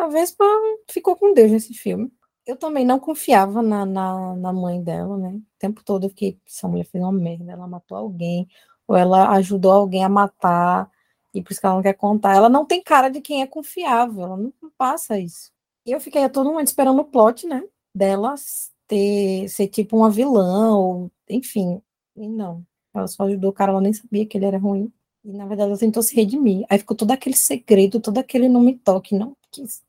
[0.00, 0.44] a Vespa
[0.90, 2.12] ficou com Deus nesse filme.
[2.46, 5.30] Eu também não confiava na, na, na mãe dela, né?
[5.30, 8.48] O tempo todo eu fiquei, essa mulher fez uma merda, ela matou alguém,
[8.86, 10.90] ou ela ajudou alguém a matar,
[11.34, 12.36] e por isso que ela não quer contar.
[12.36, 15.50] Ela não tem cara de quem é confiável, ela não passa isso.
[15.86, 17.62] E eu fiquei a todo momento esperando o plot, né?
[17.94, 18.34] Dela
[18.86, 21.80] ter, ser tipo uma vilã, ou enfim.
[22.16, 22.64] E não.
[22.94, 24.92] Ela só ajudou o cara, ela nem sabia que ele era ruim.
[25.24, 26.66] E na verdade ela tentou se redimir.
[26.68, 29.36] Aí ficou todo aquele segredo, todo aquele não me toque, não.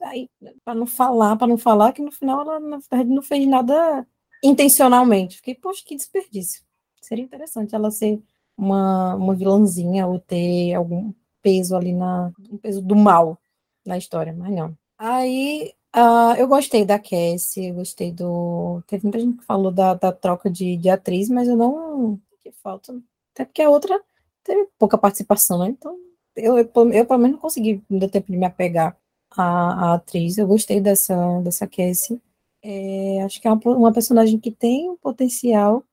[0.01, 0.29] Aí,
[0.63, 4.05] pra não falar, para não falar, que no final ela na verdade não fez nada
[4.43, 5.37] intencionalmente.
[5.37, 6.63] Fiquei, poxa, que desperdício.
[7.01, 8.21] Seria interessante ela ser
[8.57, 12.31] uma, uma vilãzinha ou ter algum peso ali na.
[12.49, 13.37] um peso do mal
[13.85, 14.75] na história, mas não.
[14.97, 18.81] Aí uh, eu gostei da Cassie, eu gostei do.
[18.87, 22.19] Teve muita gente que falou da, da troca de, de atriz, mas eu não.
[22.41, 22.93] que falta?
[23.33, 23.99] Até porque a outra
[24.43, 25.69] teve pouca participação, né?
[25.69, 25.97] Então,
[26.35, 28.97] eu, eu, eu pelo menos não consegui, não deu tempo de me apegar
[29.31, 30.37] à, à atriz.
[30.37, 32.21] Eu gostei dessa, dessa Cassie.
[32.61, 35.83] É, acho que é uma, uma personagem que tem um potencial,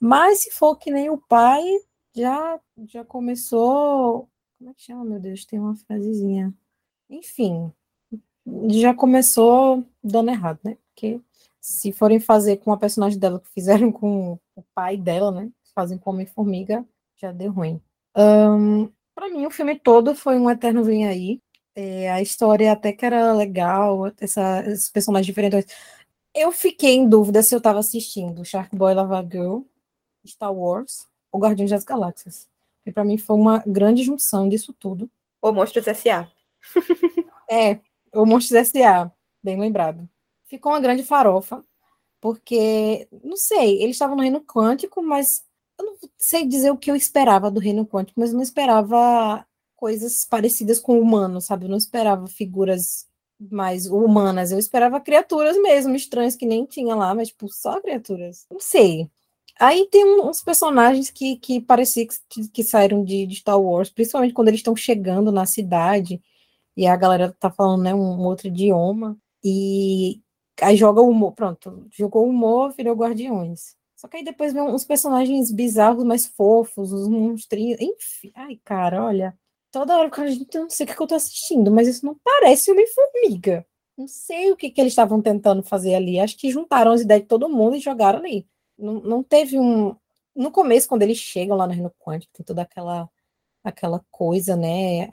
[0.00, 1.64] mas se for que nem o pai,
[2.18, 4.28] já, já começou.
[4.58, 5.44] Como é que chama, meu Deus?
[5.44, 6.52] Tem uma frasezinha.
[7.08, 7.72] Enfim,
[8.68, 10.76] já começou dando errado, né?
[10.88, 11.20] Porque
[11.60, 15.50] se forem fazer com a personagem dela que fizeram com o pai dela, né?
[15.74, 16.84] Fazem com Homem-Formiga,
[17.16, 17.80] já deu ruim.
[18.16, 21.40] Um, para mim, o filme todo foi um eterno vem aí.
[21.74, 25.72] É, a história até que era legal, essa, esses personagens diferentes.
[26.34, 29.60] Eu fiquei em dúvida se eu estava assistindo Shark Boy Lava Girl,
[30.26, 32.48] Star Wars ou Guardiões das Galáxias.
[32.84, 35.10] E para mim foi uma grande junção disso tudo.
[35.42, 36.30] O Monstros S.A.
[37.50, 37.80] é,
[38.14, 39.10] o Monstros S.A.,
[39.42, 40.08] bem lembrado.
[40.46, 41.64] Ficou uma grande farofa,
[42.20, 45.44] porque, não sei, eles estavam no reino quântico, mas
[45.78, 49.46] eu não sei dizer o que eu esperava do reino quântico, mas eu não esperava
[49.76, 51.66] coisas parecidas com humanos, sabe?
[51.66, 53.06] Eu não esperava figuras
[53.38, 58.46] mais humanas, eu esperava criaturas mesmo, estranhas que nem tinha lá, mas tipo, só criaturas.
[58.50, 59.08] Não sei.
[59.60, 64.32] Aí tem uns personagens que, que parecia que, que saíram de, de, Star Wars, principalmente
[64.32, 66.22] quando eles estão chegando na cidade
[66.76, 70.22] e a galera tá falando né, um, outro idioma, e
[70.62, 73.76] aí joga o humor, pronto, jogou o humor, virou Guardiões.
[73.96, 77.80] Só que aí depois vem uns personagens bizarros, mais fofos, os monstrinhos.
[77.80, 79.36] Enfim, ai, cara, olha.
[79.72, 82.16] Toda hora que a gente não sei o que eu tô assistindo, mas isso não
[82.22, 83.66] parece uma formiga.
[83.96, 86.20] Não sei o que, que eles estavam tentando fazer ali.
[86.20, 88.46] Acho que juntaram as ideias de todo mundo e jogaram ali.
[88.78, 89.96] Não, não teve um.
[90.34, 93.10] No começo, quando eles chegam lá no Reino Quântico, tem toda aquela,
[93.64, 95.10] aquela coisa, né?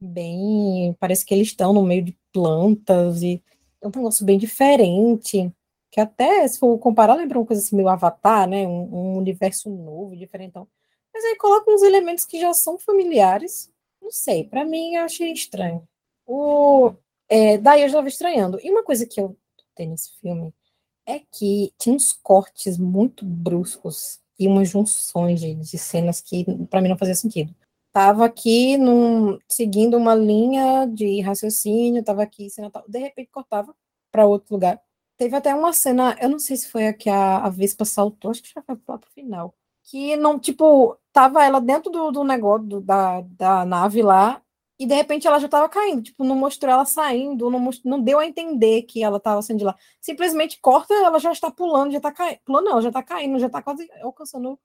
[0.00, 0.96] Bem.
[0.98, 3.42] Parece que eles estão no meio de plantas e
[3.82, 5.52] é um negócio bem diferente
[5.90, 8.66] que até, se for comparar, lembra uma coisa assim, meio Avatar, né?
[8.66, 10.68] Um, um universo novo, diferentão.
[11.12, 13.70] Mas aí coloca uns elementos que já são familiares.
[14.00, 15.86] Não sei, para mim eu achei estranho.
[16.26, 16.92] O,
[17.28, 18.60] é, daí eu já estava estranhando.
[18.62, 19.36] E uma coisa que eu
[19.74, 20.54] tenho nesse filme
[21.10, 26.80] é que tinha uns cortes muito bruscos e umas junções de, de cenas que para
[26.80, 27.54] mim não fazia sentido.
[27.92, 33.74] Tava aqui num, seguindo uma linha de raciocínio, tava aqui, cena tal, de repente cortava
[34.12, 34.80] para outro lugar
[35.20, 38.30] Teve até uma cena, eu não sei se foi a que a, a Vespa saltou,
[38.30, 39.54] acho que já foi pro final.
[39.84, 44.40] Que não, tipo, tava ela dentro do, do negócio do, da, da nave lá,
[44.80, 48.02] e de repente ela já estava caindo, tipo, não mostrou ela saindo, não, mostrou, não
[48.02, 49.76] deu a entender que ela estava saindo de lá.
[50.00, 52.38] Simplesmente corta, ela já está pulando, já está caindo.
[52.46, 54.58] Pulando não, já está caindo, já está quase alcançando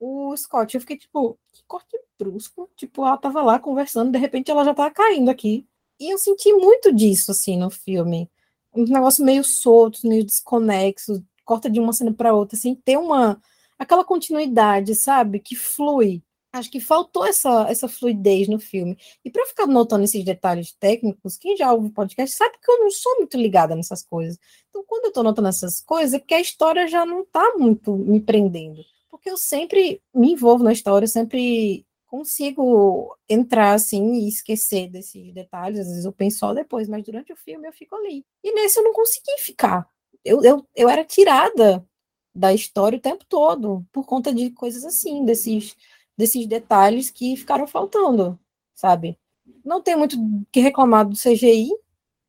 [0.00, 0.74] o Scott.
[0.74, 2.68] Eu fiquei tipo, que corte brusco.
[2.76, 5.64] Tipo, ela tava lá conversando, de repente ela já tava caindo aqui.
[6.00, 8.28] E eu senti muito disso, assim, no filme.
[8.74, 13.40] Um negócio meio solto, meio desconexo, corta de uma cena para outra, assim, ter uma.
[13.78, 15.38] aquela continuidade, sabe?
[15.38, 16.20] Que flui.
[16.52, 18.96] Acho que faltou essa, essa fluidez no filme.
[19.24, 22.90] E para ficar notando esses detalhes técnicos, quem já ouve podcast sabe que eu não
[22.90, 24.38] sou muito ligada nessas coisas.
[24.68, 27.96] Então, quando eu estou notando essas coisas, é porque a história já não está muito
[27.96, 28.84] me prendendo
[29.22, 35.80] porque eu sempre me envolvo na história, sempre consigo entrar assim e esquecer desses detalhes.
[35.80, 38.24] Às vezes eu penso só depois, mas durante o filme eu fico ali.
[38.42, 39.88] E nesse eu não consegui ficar.
[40.24, 41.86] Eu, eu, eu era tirada
[42.34, 45.76] da história o tempo todo, por conta de coisas assim, desses,
[46.22, 48.38] desses detalhes que ficaram faltando,
[48.76, 49.18] sabe?
[49.64, 50.16] Não tem muito
[50.52, 51.68] que reclamar do CGI,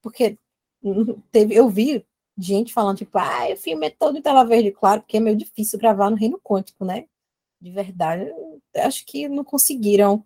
[0.02, 0.40] porque
[1.32, 2.04] teve, eu vi
[2.36, 5.38] gente falando, tipo, ah, o filme é todo em tela verde, claro, porque é meio
[5.38, 7.06] difícil gravar no reino quântico, né?
[7.62, 8.32] De verdade,
[8.78, 10.26] acho que não conseguiram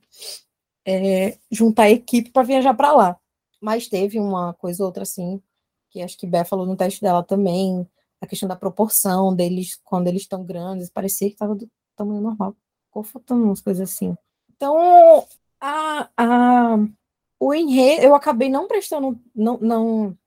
[0.86, 3.20] é, juntar a equipe para viajar para lá.
[3.62, 5.42] Mas teve uma coisa ou outra, assim,
[5.90, 7.86] que acho que Bé falou no teste dela também,
[8.22, 12.56] a questão da proporção deles, quando eles estão grandes, parecia que estava do tamanho normal.
[12.98, 14.16] Ficou faltando umas coisas assim.
[14.56, 15.28] Então,
[15.60, 16.78] a, a,
[17.40, 20.18] o enredo, eu acabei não prestando, não, não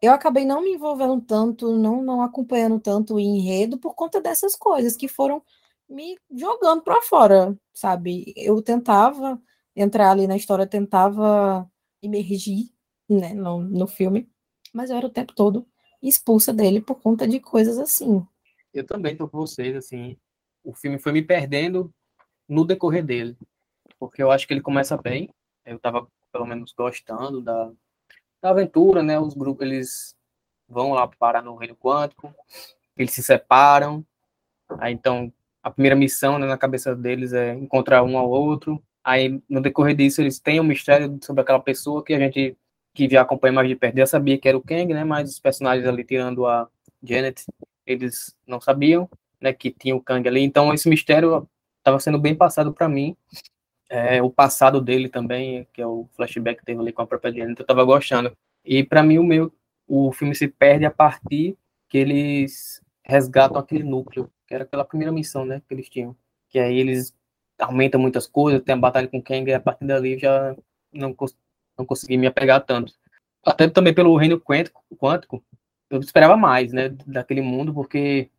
[0.00, 4.54] eu acabei não me envolvendo tanto, não, não acompanhando tanto o enredo por conta dessas
[4.54, 5.42] coisas que foram
[5.88, 8.32] me jogando para fora, sabe?
[8.36, 9.40] Eu tentava
[9.74, 11.68] entrar ali na história, tentava
[12.00, 12.70] emergir
[13.08, 14.30] né, no, no filme,
[14.72, 15.66] mas eu era o tempo todo
[16.00, 18.24] expulsa dele por conta de coisas assim.
[18.72, 20.16] Eu também tô com vocês, assim,
[20.62, 21.92] o filme foi me perdendo
[22.48, 23.36] no decorrer dele,
[23.98, 25.28] porque eu acho que ele começa bem,
[25.64, 27.70] eu tava pelo menos gostando da,
[28.40, 29.18] da aventura, né?
[29.18, 30.16] Os grupos eles
[30.68, 32.34] vão lá parar no reino quântico,
[32.96, 34.04] eles se separam.
[34.78, 35.32] Aí então
[35.62, 38.82] a primeira missão né, na cabeça deles é encontrar um ao outro.
[39.02, 42.56] Aí no decorrer disso eles têm um mistério sobre aquela pessoa que a gente
[42.94, 45.04] que já acompanha mais de perto já sabia que era o Kang, né?
[45.04, 46.68] Mas os personagens ali tirando a
[47.02, 47.44] Janet,
[47.86, 49.08] eles não sabiam,
[49.40, 49.52] né?
[49.52, 50.42] Que tinha o Kang ali.
[50.42, 51.48] Então esse mistério
[51.88, 53.16] estava sendo bem passado para mim
[53.88, 57.32] é, o passado dele também, que é o flashback que teve ali com a própria
[57.32, 58.36] Janet, eu tava gostando.
[58.64, 59.52] E para mim o meu
[59.86, 61.56] o filme se perde a partir
[61.88, 66.14] que eles resgatam aquele núcleo, que era aquela primeira missão, né, que eles tinham.
[66.50, 67.14] Que aí eles
[67.58, 70.54] aumentam muitas coisas, tem a batalha com Kang, e a partir dali já
[70.92, 71.16] não,
[71.78, 72.92] não consegui me apegar tanto.
[73.42, 75.42] Até também pelo reino quântico, quântico
[75.88, 78.30] eu esperava mais, né, daquele mundo, porque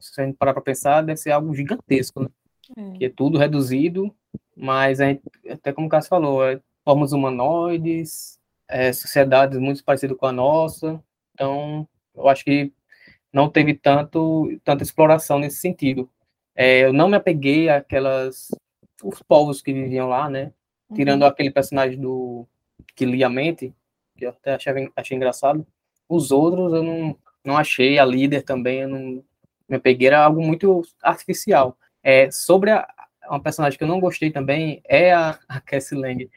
[0.00, 2.30] se a gente parar para pensar, deve ser algo gigantesco, né?
[2.76, 2.90] É.
[2.98, 4.14] Que é tudo reduzido
[4.58, 10.26] mas gente, até como o Cássio falou, é, formas humanoides, é, sociedades muito parecidas com
[10.26, 11.02] a nossa,
[11.32, 12.72] então eu acho que
[13.32, 16.10] não teve tanto tanta exploração nesse sentido.
[16.56, 18.48] É, eu não me apeguei àquelas
[19.02, 20.52] os povos que viviam lá, né?
[20.94, 21.28] Tirando uhum.
[21.28, 22.46] aquele personagem do
[22.96, 23.72] que lia a mente,
[24.16, 25.66] que eu até achei, achei engraçado.
[26.08, 29.24] Os outros eu não, não achei, a líder também, eu não
[29.68, 31.76] me apeguei, era algo muito artificial.
[32.02, 32.86] É, sobre a,
[33.28, 36.28] uma personagem que eu não gostei também é a, a Cassie Lang.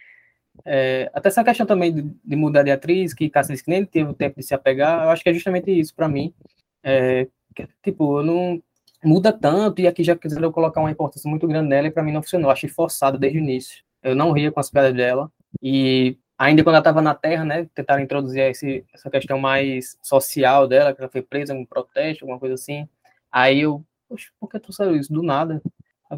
[0.65, 4.10] É, até essa questão também de, de, mudar de atriz, que Cassie que nem teve
[4.10, 6.34] o tempo de se apegar, eu acho que é justamente isso para mim.
[6.84, 8.63] É, que, tipo, eu não
[9.04, 12.12] muda tanto e aqui já quiseram colocar uma importância muito grande nela e para mim
[12.12, 12.52] não funcionou.
[12.52, 13.84] Achei forçado desde o início.
[14.04, 17.67] Eu não ria com as piadas dela e ainda quando ela estava na Terra, né,
[17.76, 22.24] tentaram introduzir esse, essa questão mais social dela, que ela foi presa em um protesto,
[22.24, 22.88] alguma coisa assim.
[23.32, 25.62] Aí eu, poxa, por que tu saiu isso do nada?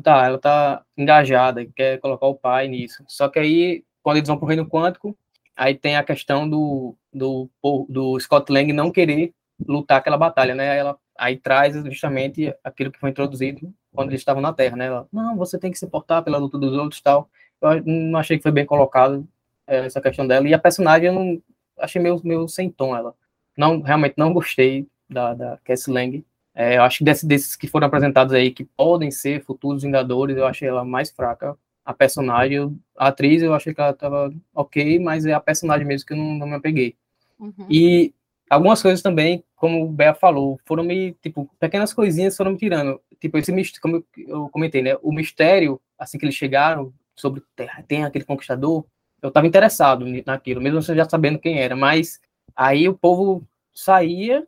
[0.02, 3.04] Tá, ela tá engajada, quer colocar o pai nisso.
[3.08, 5.16] Só que aí, quando eles vão pro reino quântico,
[5.56, 7.48] aí tem a questão do, do,
[7.88, 9.32] do Scott Lang não querer
[9.68, 10.76] lutar aquela batalha, né?
[10.76, 14.88] Ela, aí traz justamente aquilo que foi introduzido quando eles estavam na Terra, né?
[14.88, 17.30] Ela, não, você tem que se portar pela luta dos outros tal.
[17.62, 19.28] Eu não achei que foi bem colocado
[19.68, 20.48] é, essa questão dela.
[20.48, 21.42] E a personagem eu não
[21.78, 23.14] achei meio, meio sem tom ela.
[23.56, 26.26] Não, realmente não gostei da, da Cassie Lang.
[26.56, 30.38] É, eu acho que desses, desses que foram apresentados aí, que podem ser futuros Vingadores,
[30.38, 31.58] eu achei ela mais fraca.
[31.86, 36.08] A personagem, a atriz, eu achei que ela tava ok, mas é a personagem mesmo
[36.08, 36.96] que eu não, não me apeguei.
[37.40, 37.66] Uhum.
[37.70, 38.14] E
[38.50, 43.02] algumas coisas também, como o Bea falou, foram me, tipo, pequenas coisinhas foram me tirando.
[43.20, 44.96] Tipo, esse mistério, como eu comentei, né?
[45.02, 47.44] O mistério, assim que eles chegaram, sobre
[47.88, 48.86] tem aquele conquistador,
[49.22, 52.20] eu tava interessado naquilo, mesmo já sabendo quem era, mas
[52.56, 54.46] aí o povo saía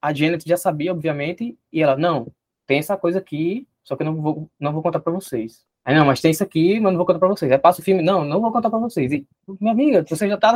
[0.00, 2.32] a Janet já sabia, obviamente, e ela, não,
[2.66, 5.64] tem essa coisa aqui, só que eu não vou, não vou contar para vocês.
[5.84, 7.50] Aí, não, mas tem isso aqui, mas não vou contar pra vocês.
[7.50, 9.12] Aí passa o filme, não, não vou contar pra vocês.
[9.12, 9.26] E,
[9.60, 10.54] minha amiga, você já tá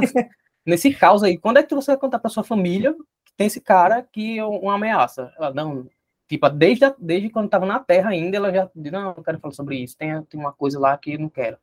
[0.64, 1.38] nesse caos aí.
[1.38, 4.44] Quando é que você vai contar pra sua família que tem esse cara que é
[4.44, 5.33] uma ameaça?
[5.37, 5.88] Ela, não,
[6.28, 9.78] tipo, desde, desde quando tava na Terra ainda, ela já não, não quero falar sobre
[9.78, 9.96] isso.
[9.96, 11.57] Tem, tem uma coisa lá que eu não quero.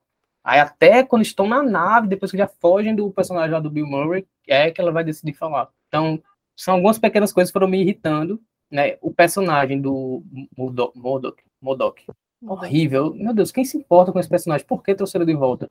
[0.43, 3.85] Aí até quando estão na nave, depois que já fogem do personagem lá do Bill
[3.85, 5.69] Murray, é que ela vai decidir falar.
[5.87, 6.21] Então,
[6.55, 8.97] são algumas pequenas coisas que foram me irritando, né?
[9.01, 10.23] O personagem do
[10.57, 12.05] Modok, Modok, Modok
[12.41, 13.13] horrível.
[13.13, 14.65] Meu Deus, quem se importa com esse personagem?
[14.65, 15.69] Por que trouxeram de volta?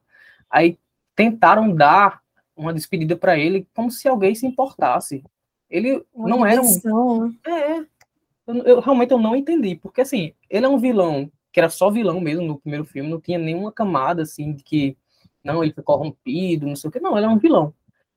[0.48, 0.78] Aí
[1.14, 2.20] tentaram dar
[2.56, 5.24] uma despedida para ele como se alguém se importasse.
[5.68, 7.26] Ele uma não era um.
[7.26, 7.34] Né?
[7.46, 7.78] É.
[8.46, 11.90] Eu, eu, realmente eu não entendi, porque assim, ele é um vilão que era só
[11.90, 14.96] vilão mesmo no primeiro filme, não tinha nenhuma camada assim de que
[15.42, 17.74] não, ele foi corrompido, não sei o que, não, ele é um vilão.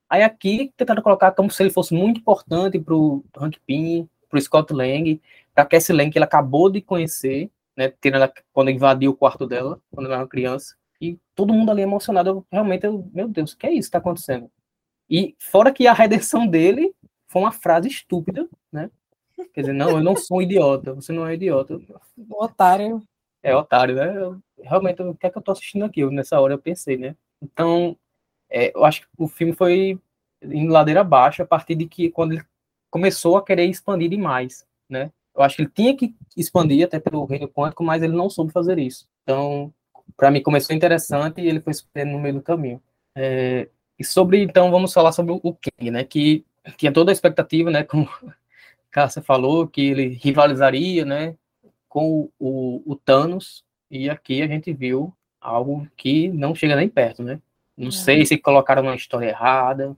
[0.08, 4.72] Aí aqui tentaram colocar como se ele fosse muito importante pro Hank Pym, pro Scott
[4.72, 5.20] Lang,
[5.54, 9.80] pra Cassie Lang, que ele acabou de conhecer, né, tirando quando invadiu o quarto dela,
[9.90, 13.52] quando ela era uma criança, e todo mundo ali emocionado, eu, realmente, eu, meu Deus,
[13.52, 14.50] o que é isso que tá acontecendo?
[15.08, 16.94] E fora que a redenção dele
[17.28, 18.90] foi uma frase estúpida, né?
[19.52, 21.80] Quer dizer, não, eu não sou um idiota, você não é idiota.
[22.30, 23.02] Otário.
[23.42, 24.16] É, otário, né?
[24.16, 26.00] Eu, realmente, o que é que eu tô assistindo aqui?
[26.00, 27.16] Eu, nessa hora eu pensei, né?
[27.42, 27.96] Então,
[28.54, 29.98] é, eu acho que o filme foi
[30.40, 32.42] em ladeira abaixo a partir de que, quando ele
[32.88, 35.10] começou a querer expandir demais, né?
[35.34, 38.52] Eu acho que ele tinha que expandir até pelo reino quântico, mas ele não soube
[38.52, 39.08] fazer isso.
[39.24, 39.74] Então,
[40.16, 41.72] para mim começou interessante e ele foi
[42.04, 42.80] no meio do caminho.
[43.16, 46.04] É, e sobre, então, vamos falar sobre o King, né?
[46.04, 46.44] Que
[46.76, 47.82] tinha toda a expectativa, né?
[47.82, 48.08] Como
[48.90, 51.36] Cássia falou, que ele rivalizaria, né?
[51.88, 53.64] Com o, o, Thanos.
[53.90, 57.40] E aqui a gente viu algo que não chega nem perto, né?
[57.76, 57.92] Não é.
[57.92, 59.96] sei se colocaram uma história errada,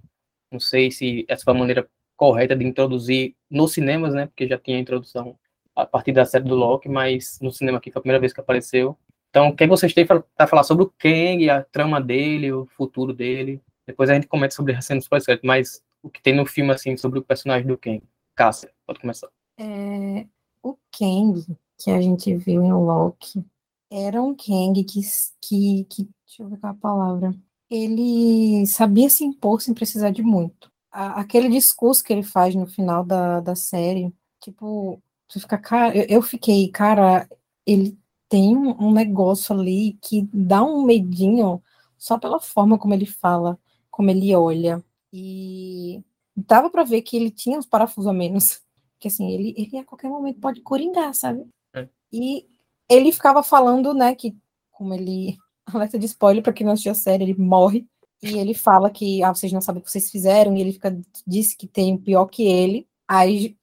[0.50, 4.26] não sei se essa foi a maneira correta de introduzir nos cinemas, né?
[4.26, 5.38] Porque já tinha a introdução
[5.74, 8.40] a partir da série do Loki, mas no cinema aqui foi a primeira vez que
[8.40, 8.96] apareceu.
[9.28, 13.12] Então, o que vocês têm para falar sobre o Kang, a trama dele, o futuro
[13.12, 13.60] dele?
[13.86, 16.96] Depois a gente comenta sobre a cena pós mas o que tem no filme, assim,
[16.96, 18.02] sobre o personagem do Kang.
[18.34, 19.28] Cássia, pode começar.
[19.58, 20.26] É,
[20.62, 21.44] o Kang,
[21.78, 23.44] que a gente viu em Loki,
[23.90, 25.00] era um Kang que,
[25.40, 27.34] que, que deixa eu ver qual é a palavra,
[27.70, 32.66] ele sabia se impor sem precisar de muito a, aquele discurso que ele faz no
[32.66, 37.28] final da, da série, tipo, você fica, cara, eu, eu fiquei, cara,
[37.66, 37.98] ele
[38.30, 41.62] tem um, um, negócio ali que dá um medinho
[41.98, 43.58] só pela forma como ele fala,
[43.90, 44.82] como ele olha.
[45.12, 46.02] E
[46.34, 48.60] dava para ver que ele tinha uns parafusos a menos.
[48.98, 51.46] Que assim, ele, ele a qualquer momento pode coringar, sabe?
[51.74, 51.86] É.
[52.10, 52.48] E
[52.88, 54.34] ele ficava falando, né, que
[54.70, 55.36] como ele.
[55.66, 57.86] Alerta de spoiler para quem não assistiu a série, ele morre
[58.22, 60.98] e ele fala que ah, vocês não sabem o que vocês fizeram, e ele fica,
[61.26, 63.56] disse que tem pior que ele, aí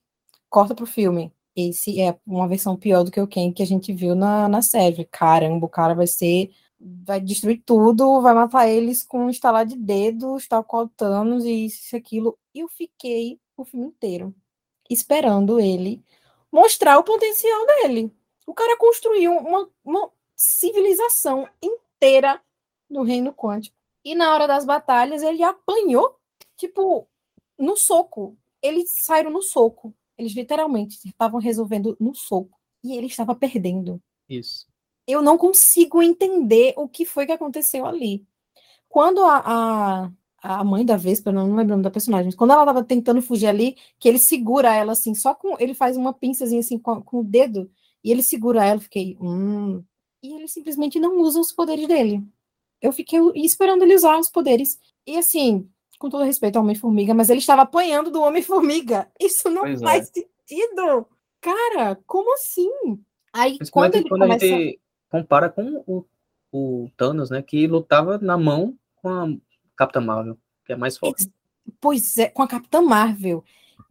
[0.49, 1.33] corta pro filme.
[1.55, 4.61] Esse é uma versão pior do que o Ken que a gente viu na, na
[4.61, 5.05] série.
[5.05, 6.51] Caramba, o cara vai ser.
[6.79, 11.65] Vai destruir tudo, vai matar eles com um estalar de dedos, tal qual Thanos e
[11.65, 12.37] isso e aquilo.
[12.53, 14.35] E eu fiquei o filme inteiro
[14.89, 16.03] esperando ele
[16.51, 18.11] mostrar o potencial dele.
[18.45, 21.47] O cara construiu uma, uma civilização
[22.03, 22.41] inteira
[22.89, 26.17] no reino quântico e na hora das batalhas ele apanhou,
[26.57, 27.07] tipo,
[27.57, 28.37] no soco.
[28.61, 29.95] Eles saíram no soco.
[30.17, 32.59] Eles literalmente estavam resolvendo no soco.
[32.83, 34.01] E ele estava perdendo.
[34.27, 34.67] Isso.
[35.07, 38.25] Eu não consigo entender o que foi que aconteceu ali.
[38.89, 40.11] Quando a,
[40.41, 43.77] a, a mãe da Vespa, não lembro da personagem, quando ela estava tentando fugir ali,
[43.97, 45.55] que ele segura ela assim, só com.
[45.59, 47.71] Ele faz uma pinçazinha assim com, com o dedo,
[48.03, 49.17] e ele segura ela, fiquei.
[49.21, 49.83] Hum.
[50.23, 52.23] E ele simplesmente não usa os poderes dele
[52.83, 54.77] eu fiquei esperando ele usar os poderes.
[55.07, 59.09] E assim, com todo respeito ao Homem-Formiga, mas ele estava apanhando do Homem-Formiga.
[59.17, 60.19] Isso não pois faz é.
[60.19, 61.07] sentido.
[61.39, 62.69] Cara, como assim?
[63.31, 64.45] Aí quando ele quando começa...
[64.45, 66.05] a gente compara com o,
[66.51, 69.27] o Thanos, né, que lutava na mão com a
[69.77, 71.31] Capitã Marvel, que é mais forte.
[71.79, 73.43] Pois é, com a Capitã Marvel.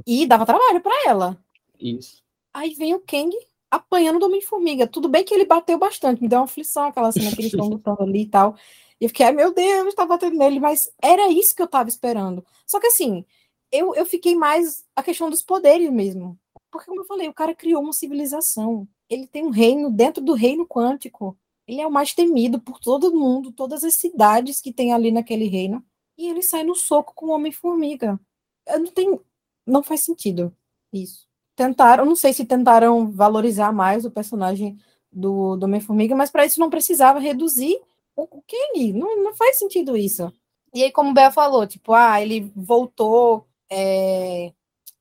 [0.07, 1.43] E dava trabalho para ela.
[1.81, 2.23] Isso.
[2.53, 3.35] Aí vem o Kang
[3.73, 4.87] apanhando do Homem-Formiga.
[4.87, 7.67] Tudo bem que ele bateu bastante, me deu uma aflição aquela cena que eles estão
[7.71, 8.55] lutando ali e tal.
[9.01, 11.89] E eu fiquei, ai meu Deus, tá batendo nele, mas era isso que eu tava
[11.89, 12.45] esperando.
[12.67, 13.25] Só que assim,
[13.73, 16.39] eu, eu fiquei mais a questão dos poderes mesmo.
[16.71, 18.87] Porque, como eu falei, o cara criou uma civilização.
[19.09, 21.37] Ele tem um reino dentro do reino quântico.
[21.67, 25.47] Ele é o mais temido por todo mundo, todas as cidades que tem ali naquele
[25.47, 25.83] reino.
[26.19, 28.21] E ele sai no soco com o Homem-Formiga.
[28.69, 29.19] Não tem.
[29.67, 30.55] Não faz sentido
[30.93, 31.27] isso.
[31.55, 34.79] Tentaram, não sei se tentaram valorizar mais o personagem
[35.11, 37.79] do, do Homem-Formiga, mas para isso não precisava reduzir
[38.17, 40.33] o Kenny, não, não faz sentido isso.
[40.75, 44.53] E aí, como o Bel falou, tipo, ah, ele voltou, é...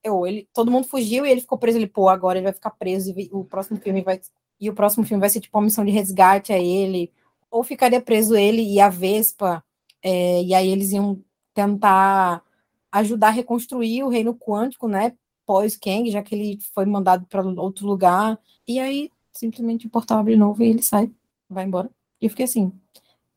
[0.03, 1.77] Eu, ele, todo mundo fugiu e ele ficou preso.
[1.77, 4.19] Ele, pô, agora ele vai ficar preso e o próximo filme vai,
[4.59, 7.11] e o próximo filme vai ser tipo uma missão de resgate a ele,
[7.51, 9.63] ou ficaria preso ele e a Vespa,
[10.03, 11.23] é, e aí eles iam
[11.53, 12.43] tentar
[12.91, 15.13] ajudar a reconstruir o reino quântico, né?
[15.51, 18.39] Pós Kang, já que ele foi mandado para outro lugar.
[18.65, 21.11] E aí simplesmente o portal abre de novo e ele sai,
[21.49, 21.89] vai embora.
[22.21, 22.71] E eu fiquei assim.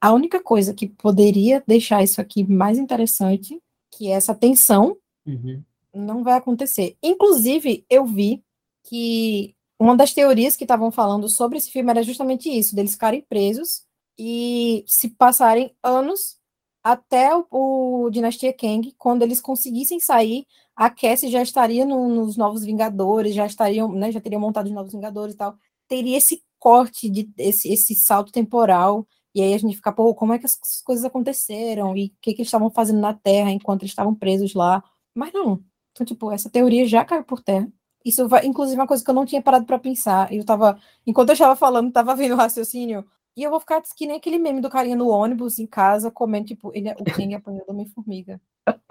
[0.01, 3.61] A única coisa que poderia deixar isso aqui mais interessante,
[3.91, 4.97] que é essa tensão,
[5.27, 5.61] Uhum.
[5.93, 6.97] não vai acontecer.
[7.03, 8.45] Inclusive, eu vi
[8.85, 13.23] que uma das teorias que estavam falando sobre esse filme era justamente isso, deles ficarem
[13.23, 13.83] presos
[14.17, 16.37] e se passarem anos
[16.83, 20.47] até o, o Dinastia Kang, quando eles conseguissem sair,
[20.77, 24.73] a Cassie já estaria no- nos Novos Vingadores, já estariam, né, já teriam montado os
[24.73, 25.57] Novos Vingadores e tal.
[25.89, 30.33] Teria esse corte, de, esse, esse salto temporal, e aí a gente fica, pô, como
[30.33, 31.97] é que essas coisas aconteceram?
[31.97, 34.83] E o que, que eles estavam fazendo na Terra enquanto eles estavam presos lá?
[35.15, 35.63] Mas não.
[35.93, 37.69] Então, tipo, essa teoria já caiu por terra.
[38.05, 40.33] Isso vai, inclusive, uma coisa que eu não tinha parado para pensar.
[40.33, 43.05] Eu tava, enquanto eu estava falando, tava vendo o raciocínio,
[43.37, 46.47] e eu vou ficar que nem aquele meme do carinha no ônibus, em casa, comendo,
[46.49, 48.41] tipo, ele, é- o King apanhou do Homem-Formiga.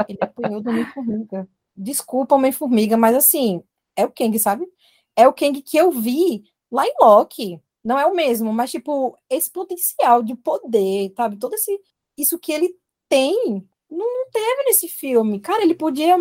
[0.08, 1.48] Ele apanhou do Homem-Formiga.
[1.76, 3.64] Desculpa, Homem-Formiga, mas assim,
[3.96, 4.68] é o Kang, sabe?
[5.16, 7.60] É o Kang que eu vi lá em Loki.
[7.84, 11.38] Não é o mesmo, mas, tipo, esse potencial de poder, sabe?
[11.38, 11.80] Todo esse.
[12.18, 12.74] Isso que ele
[13.10, 15.40] tem, não, teve nesse filme.
[15.40, 16.16] Cara, ele podia.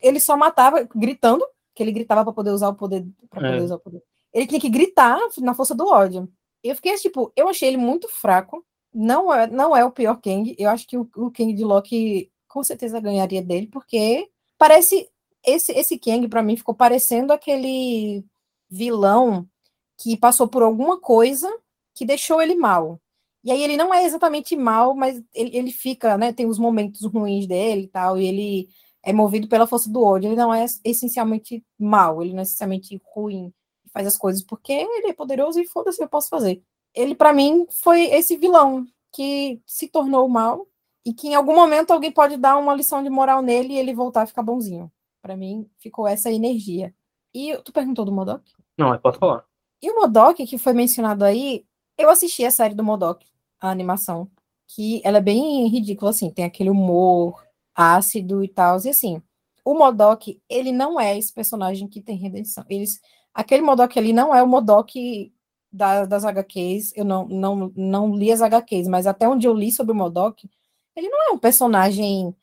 [0.00, 3.04] ele só matava gritando, que ele gritava para poder usar o poder.
[3.28, 3.62] Pra poder É.
[3.62, 4.02] usar o poder.
[4.32, 6.28] Ele tinha que gritar na força do ódio.
[6.62, 8.64] Eu fiquei, tipo, eu achei ele muito fraco.
[8.94, 10.54] Não é, não é o pior Kang.
[10.58, 14.28] Eu acho que o, o Kang de Loki com certeza ganharia dele, porque
[14.58, 15.08] parece.
[15.44, 18.24] Esse, esse Kang, para mim, ficou parecendo aquele
[18.68, 19.48] vilão
[19.96, 21.48] que passou por alguma coisa
[21.94, 23.00] que deixou ele mal.
[23.44, 26.32] E aí ele não é exatamente mal, mas ele, ele fica, né?
[26.32, 28.68] Tem os momentos ruins dele e tal, e ele
[29.04, 30.28] é movido pela força do ódio.
[30.28, 33.52] Ele não é essencialmente mal, ele não é essencialmente ruim,
[33.92, 36.60] faz as coisas porque ele é poderoso e foda-se, eu posso fazer.
[36.92, 40.66] Ele, para mim, foi esse vilão que se tornou mal
[41.06, 43.94] e que em algum momento alguém pode dar uma lição de moral nele e ele
[43.94, 44.90] voltar a ficar bonzinho.
[45.22, 46.92] Para mim, ficou essa energia.
[47.32, 48.42] E tu perguntou do Modok?
[48.76, 49.44] Não, pode falar.
[49.80, 51.64] E o Modok, que foi mencionado aí,
[51.96, 53.24] eu assisti a série do Modok,
[53.60, 54.28] a animação,
[54.66, 57.40] que ela é bem ridícula, assim, tem aquele humor
[57.72, 59.22] ácido e tal, e assim,
[59.64, 62.64] o Modok, ele não é esse personagem que tem redenção.
[62.68, 63.00] Eles,
[63.32, 65.32] aquele Modok ali não é o Modok
[65.70, 69.70] da, das HQs, eu não, não, não li as HQs, mas até onde eu li
[69.70, 70.50] sobre o Modok,
[70.96, 72.34] ele não é um personagem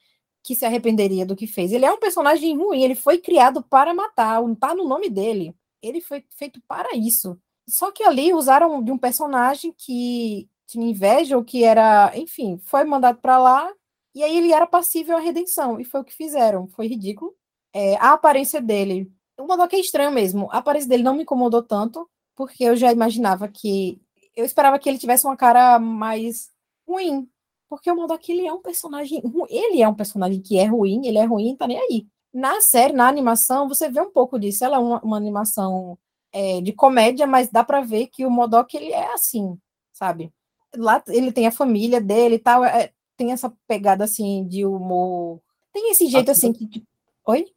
[0.43, 1.71] que se arrependeria do que fez.
[1.71, 5.55] Ele é um personagem ruim, ele foi criado para matar, tá no nome dele.
[5.81, 7.39] Ele foi feito para isso.
[7.67, 12.83] Só que ali usaram de um personagem que tinha inveja, ou que era, enfim, foi
[12.83, 13.71] mandado para lá,
[14.15, 16.67] e aí ele era passível à redenção, e foi o que fizeram.
[16.67, 17.35] Foi ridículo.
[17.73, 20.49] É, a aparência dele, o Modok é estranho mesmo.
[20.51, 24.01] A aparência dele não me incomodou tanto, porque eu já imaginava que.
[24.35, 26.51] Eu esperava que ele tivesse uma cara mais
[26.87, 27.29] ruim.
[27.75, 29.21] Porque o Modok, ele é um personagem.
[29.49, 32.07] Ele é um personagem que é ruim, ele é ruim, tá nem aí.
[32.31, 34.63] Na série, na animação, você vê um pouco disso.
[34.63, 35.97] Ela é uma, uma animação
[36.31, 39.57] é, de comédia, mas dá pra ver que o Modok, ele é assim,
[39.91, 40.31] sabe?
[40.75, 45.39] Lá ele tem a família dele e tal, é- tem essa pegada assim de humor.
[45.71, 46.51] Tem esse jeito Ácido.
[46.51, 46.83] assim que.
[47.27, 47.47] Oi?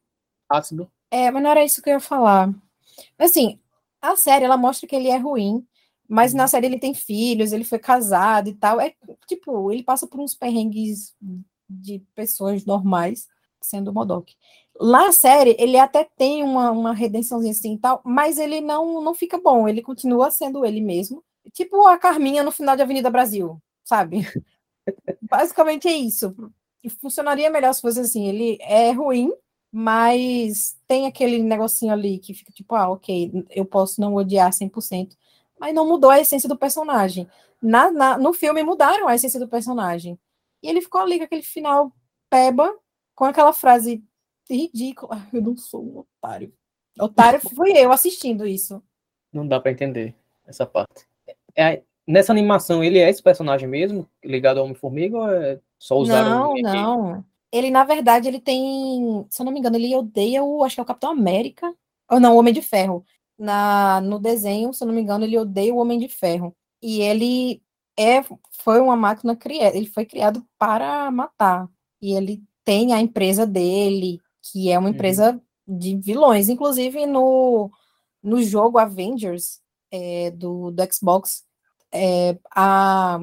[0.49, 0.91] Ácido.
[1.11, 2.51] É, mas não era isso que eu ia falar.
[3.19, 3.59] Assim,
[4.01, 5.67] a série, ela mostra que ele é ruim,
[6.09, 8.81] mas na série ele tem filhos, ele foi casado e tal.
[8.81, 8.95] É
[9.27, 11.15] tipo, ele passa por uns perrengues
[11.69, 13.27] de pessoas normais,
[13.61, 14.35] sendo o Modok.
[14.79, 19.01] Lá na série, ele até tem uma, uma redençãozinha assim e tal, mas ele não,
[19.03, 21.25] não fica bom, ele continua sendo ele mesmo.
[21.53, 24.21] Tipo a Carminha no final de Avenida Brasil, sabe?
[25.23, 26.35] Basicamente é isso.
[27.01, 29.33] Funcionaria melhor se fosse assim, ele é ruim,
[29.73, 35.17] mas tem aquele negocinho ali que fica tipo, ah, ok, eu posso não odiar 100%,
[35.59, 37.29] mas não mudou a essência do personagem.
[37.61, 40.19] Na, na- no filme mudaram a essência do personagem.
[40.63, 41.93] E ele ficou ali com aquele final
[42.31, 42.75] peba,
[43.15, 44.03] com aquela frase
[44.49, 45.17] ridícula.
[45.17, 46.53] "Ah, Eu não sou um otário.
[46.99, 48.83] Otário fui eu assistindo isso.
[49.33, 50.15] Não dá pra entender
[50.47, 51.07] essa parte.
[51.55, 56.31] É, nessa animação, ele é esse personagem mesmo, ligado ao Homem-Formiga, ou é só usaram
[56.31, 57.25] Não, não.
[57.53, 60.81] Ele, na verdade, ele tem, se eu não me engano, ele odeia o, acho que
[60.81, 61.73] é o Capitão América,
[62.11, 63.05] ou não, o Homem de Ferro.
[63.39, 66.57] Na, no desenho, se eu não me engano, ele odeia o Homem de Ferro.
[66.83, 67.63] E ele
[67.99, 68.23] é,
[68.63, 71.69] foi uma máquina criada, ele foi criado para matar.
[72.01, 74.21] E ele tem a empresa dele,
[74.53, 74.95] que é uma Uhum.
[74.95, 76.49] empresa de vilões.
[76.49, 77.71] Inclusive, no,
[78.23, 79.61] no jogo Avengers,
[79.91, 81.45] é, do, do Xbox,
[81.93, 83.19] é, a,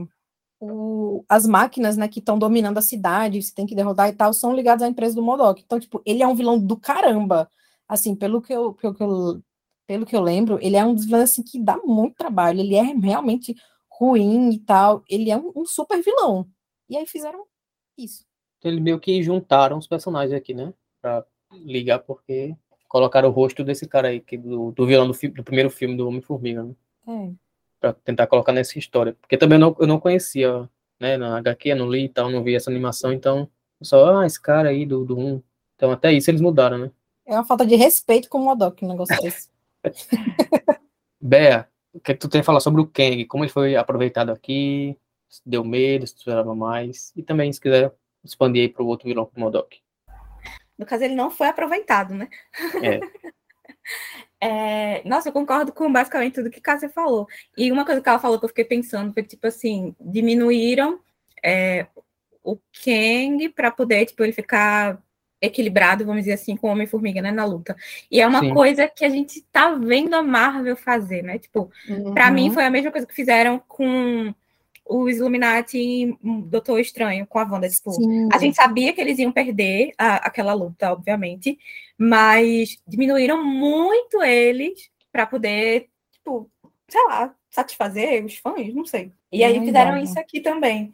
[0.59, 4.34] o- as máquinas, né, que estão dominando a cidade, você tem que derrotar e tal,
[4.34, 5.61] são ligadas à empresa do Modok.
[5.66, 7.49] Então, tipo, ele é um vilão do caramba.
[7.88, 9.41] Assim, pelo que eu, pelo que eu
[9.86, 12.60] pelo que eu lembro, ele é um dos vilões assim, que dá muito trabalho.
[12.60, 13.56] Ele é realmente
[13.90, 15.04] ruim e tal.
[15.10, 16.48] Ele é um, um super vilão.
[16.90, 17.46] E aí fizeram
[17.98, 18.26] isso.
[18.58, 20.74] Então, eles meio que juntaram os personagens aqui, né?
[21.02, 22.56] Pra ligar, porque
[22.88, 26.08] colocaram o rosto desse cara aí, que do, do vilão do, do primeiro filme do
[26.08, 26.76] Homem-Formiga, né?
[27.08, 27.32] É.
[27.80, 29.18] Pra tentar colocar nessa história.
[29.20, 30.70] Porque também eu não, eu não conhecia,
[31.00, 31.18] né?
[31.18, 33.50] Na HQ, eu não li e tal, não vi essa animação, então.
[33.82, 35.44] Só, ah, esse cara aí do, do 1.
[35.76, 36.92] Então até isso eles mudaram, né?
[37.26, 39.53] É uma falta de respeito com o Modok, um negócio desse.
[41.20, 43.26] Bea, o que, é que tu tem a falar sobre o Kang?
[43.26, 44.98] Como ele foi aproveitado aqui?
[45.30, 47.12] Se deu medo, se tu esperava mais?
[47.16, 49.82] E também, se quiser, expandir aí pro outro vilão, pro Modok.
[50.78, 52.30] No caso, ele não foi aproveitado, né?
[52.82, 53.00] É.
[54.46, 57.28] É, nossa, eu concordo com basicamente tudo que Cássia falou.
[57.58, 61.00] E uma coisa que ela falou que eu fiquei pensando foi tipo assim, diminuíram
[61.42, 61.88] é,
[62.44, 65.02] o Kang para poder tipo ele ficar
[65.44, 67.76] equilibrado, vamos dizer assim, com o Homem-Formiga, né, na luta.
[68.10, 68.54] E é uma Sim.
[68.54, 71.38] coisa que a gente tá vendo a Marvel fazer, né?
[71.38, 71.70] Tipo,
[72.14, 72.54] Pra mim Uhum.
[72.54, 74.34] foi a mesma coisa que fizeram com
[74.86, 77.70] os Illuminati e Doutor Estranho, com a Wanda.
[77.70, 78.30] Tipo, Sim.
[78.32, 81.58] a gente sabia que eles iam perder a- aquela luta, obviamente,
[81.98, 86.50] mas diminuíram muito eles para poder, tipo,
[86.89, 89.12] sei lá, satisfazer os fãs, não sei.
[89.32, 90.91] E aí Não fizeram isso aqui também.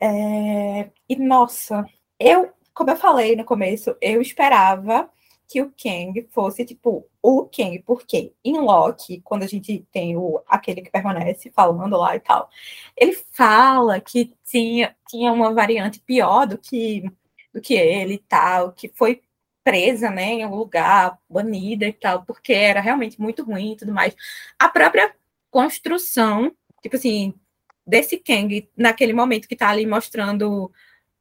[0.00, 1.84] É, E nossa,
[2.18, 5.10] eu, como eu falei no começo, eu esperava
[5.48, 10.40] que o Kang fosse tipo o Kang, porque em Loki, quando a gente tem o
[10.46, 12.48] aquele que permanece falando lá e tal,
[12.96, 17.04] ele fala que tinha, tinha uma variante pior do que
[17.52, 19.22] do que ele e tal, que foi
[19.64, 23.92] presa, né, em algum lugar, banida e tal, porque era realmente muito ruim e tudo
[23.92, 24.14] mais.
[24.58, 25.14] A própria
[25.50, 26.52] construção,
[26.82, 27.34] tipo assim,
[27.86, 30.72] desse Kang naquele momento que tá ali mostrando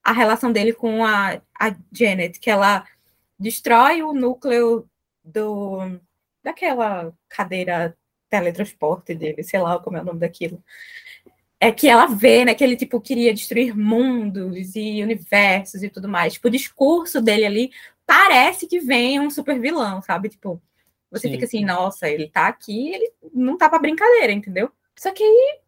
[0.04, 2.86] a relação dele com a, a Janet, que ela
[3.38, 4.90] destrói o núcleo
[5.24, 6.00] do
[6.44, 7.96] daquela cadeira
[8.30, 10.64] teletransporte dele, sei lá como é o nome daquilo.
[11.60, 16.08] É que ela vê, né, que ele tipo queria destruir mundos e universos e tudo
[16.08, 16.34] mais.
[16.34, 17.72] Tipo, o discurso dele ali
[18.06, 20.30] parece que vem um super vilão, sabe?
[20.30, 20.62] Tipo,
[21.12, 21.34] você Sim.
[21.34, 24.72] fica assim, nossa, ele tá aqui, ele não tá pra brincadeira, entendeu?
[24.98, 25.60] Só que aí,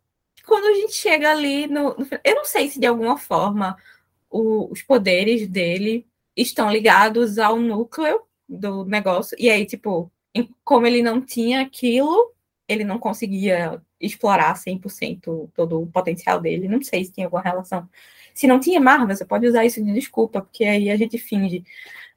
[0.46, 3.78] quando a gente chega ali no, no eu não sei se de alguma forma
[4.32, 9.36] o- os poderes dele estão ligados ao núcleo do negócio.
[9.40, 10.12] E aí, tipo,
[10.64, 12.34] como ele não tinha aquilo,
[12.68, 16.68] ele não conseguia explorar 100% todo o potencial dele.
[16.68, 17.88] Não sei se tem alguma relação.
[18.34, 21.64] Se não tinha Marvel, você pode usar isso de desculpa, porque aí a gente finge.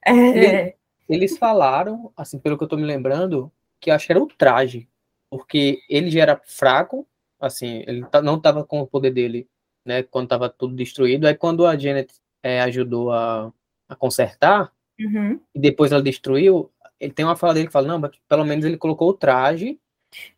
[0.07, 0.77] É,
[1.09, 4.89] Eles falaram, assim, pelo que eu tô me lembrando, que acho que era o traje.
[5.29, 7.07] Porque ele já era fraco,
[7.41, 9.49] assim, ele tá- não tava com o poder dele,
[9.85, 11.27] né, quando tava tudo destruído.
[11.27, 12.13] Aí quando a Janet
[12.43, 13.53] é, ajudou a,
[13.89, 15.39] a consertar, uhum.
[15.55, 18.65] e depois ela destruiu, ele tem uma fala dele que fala, não, mas pelo menos
[18.65, 19.79] ele colocou o traje,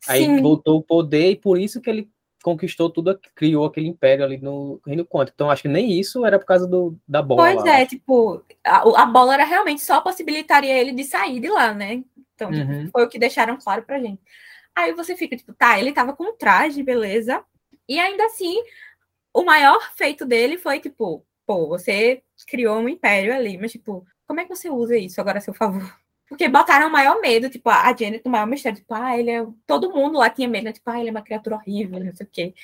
[0.08, 2.10] aí Sim, voltou o poder, e por isso que ele
[2.42, 5.34] conquistou tudo, criou aquele império ali no Reino Quântico.
[5.34, 7.42] Então acho que nem isso era por causa do, da bola.
[7.42, 11.74] Pois é, tipo, a, a bola era realmente só possibilitaria ele de sair de lá,
[11.74, 12.04] né?
[12.34, 12.88] Então, tipo, Uhum.
[12.92, 14.20] foi o que deixaram claro pra gente.
[14.76, 17.42] Aí você fica, tipo, tá, ele tava com traje, beleza.
[17.88, 18.62] E ainda assim,
[19.36, 24.40] o maior feito dele foi, tipo, pô, você criou um império ali, mas, tipo, como
[24.40, 25.94] é que você usa isso agora a seu favor?
[26.26, 29.46] Porque botaram o maior medo, tipo, a Janet, o maior mistério, tipo, ah, ele é.
[29.66, 30.72] Todo mundo lá tinha medo, né?
[30.72, 32.54] Tipo, ah, ele é uma criatura horrível, não sei o quê.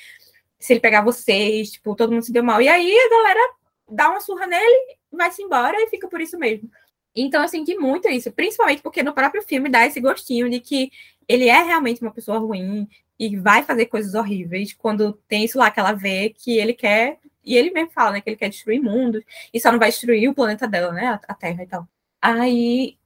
[0.59, 2.61] Se ele pegar vocês, tipo, todo mundo se deu mal.
[2.61, 3.53] E aí a galera
[3.89, 6.69] dá uma surra nele, vai-se embora e fica por isso mesmo.
[7.15, 10.89] Então eu senti muito isso, principalmente porque no próprio filme dá esse gostinho de que
[11.27, 12.87] ele é realmente uma pessoa ruim
[13.19, 17.19] e vai fazer coisas horríveis quando tem isso lá que ela vê que ele quer,
[17.43, 20.29] e ele mesmo fala, né, que ele quer destruir mundos e só não vai destruir
[20.29, 21.87] o planeta dela, né, a, Terra e tal.
[22.21, 22.97] Aí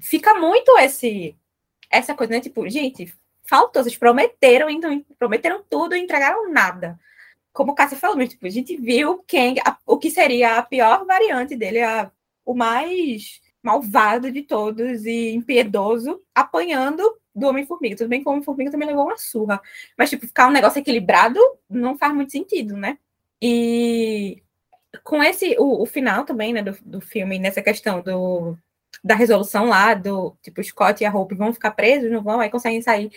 [0.00, 1.36] fica muito esse
[1.90, 3.12] essa coisa, né, tipo, gente,
[3.44, 7.00] faltou, vocês prometeram, então prometeram tudo e entregaram nada.
[7.52, 11.06] Como o Cássia falou, tipo, a gente viu Kang, a- o que seria a pior
[11.06, 12.12] variante dele, a-
[12.44, 17.96] o mais malvado de todos e impiedoso, apanhando do Homem-Formiga.
[17.96, 19.60] Tudo bem que o Homem-Formiga também levou uma surra.
[19.96, 22.98] Mas, tipo, ficar um negócio equilibrado não faz muito sentido, né?
[23.40, 24.42] E
[25.04, 28.56] com esse, o, o final também, né, do, do filme, nessa questão do,
[29.04, 32.50] da resolução lá, do, tipo, Scott e a Hope vão ficar presos, não vão, aí
[32.50, 33.10] conseguem sair.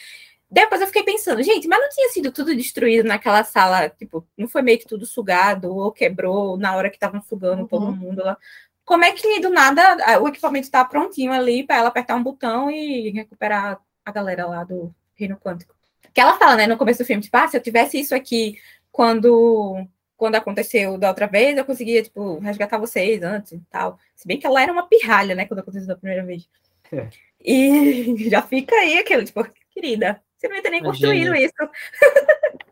[0.49, 4.49] Depois eu fiquei pensando, gente, mas não tinha sido tudo destruído naquela sala, tipo, não
[4.49, 7.95] foi meio que tudo sugado ou quebrou na hora que estavam sugando todo Uhum.
[7.95, 8.37] mundo lá.
[8.83, 12.69] Como é que do nada o equipamento tá prontinho ali para ela apertar um botão
[12.69, 15.75] e recuperar a galera lá do Reino Quântico?
[16.13, 18.59] Que ela fala, né, no começo do filme, tipo, ah, se eu tivesse isso aqui
[18.91, 19.87] quando
[20.21, 23.97] quando aconteceu da outra vez, eu conseguia, tipo, resgatar vocês antes e tal.
[24.15, 26.47] Se bem que ela era uma pirralha, né, quando aconteceu da primeira vez.
[26.91, 27.09] É.
[27.43, 31.53] E já fica aí aquele, tipo, querida, você não ia ter nem construído isso.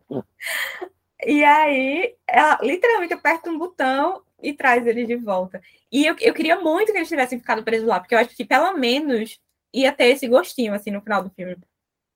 [1.26, 5.60] e aí, ela literalmente aperta um botão e traz eles de volta.
[5.92, 8.46] E eu, eu queria muito que eles tivessem ficado presos lá, porque eu acho que
[8.46, 9.40] pelo menos
[9.74, 11.58] ia ter esse gostinho, assim, no final do filme.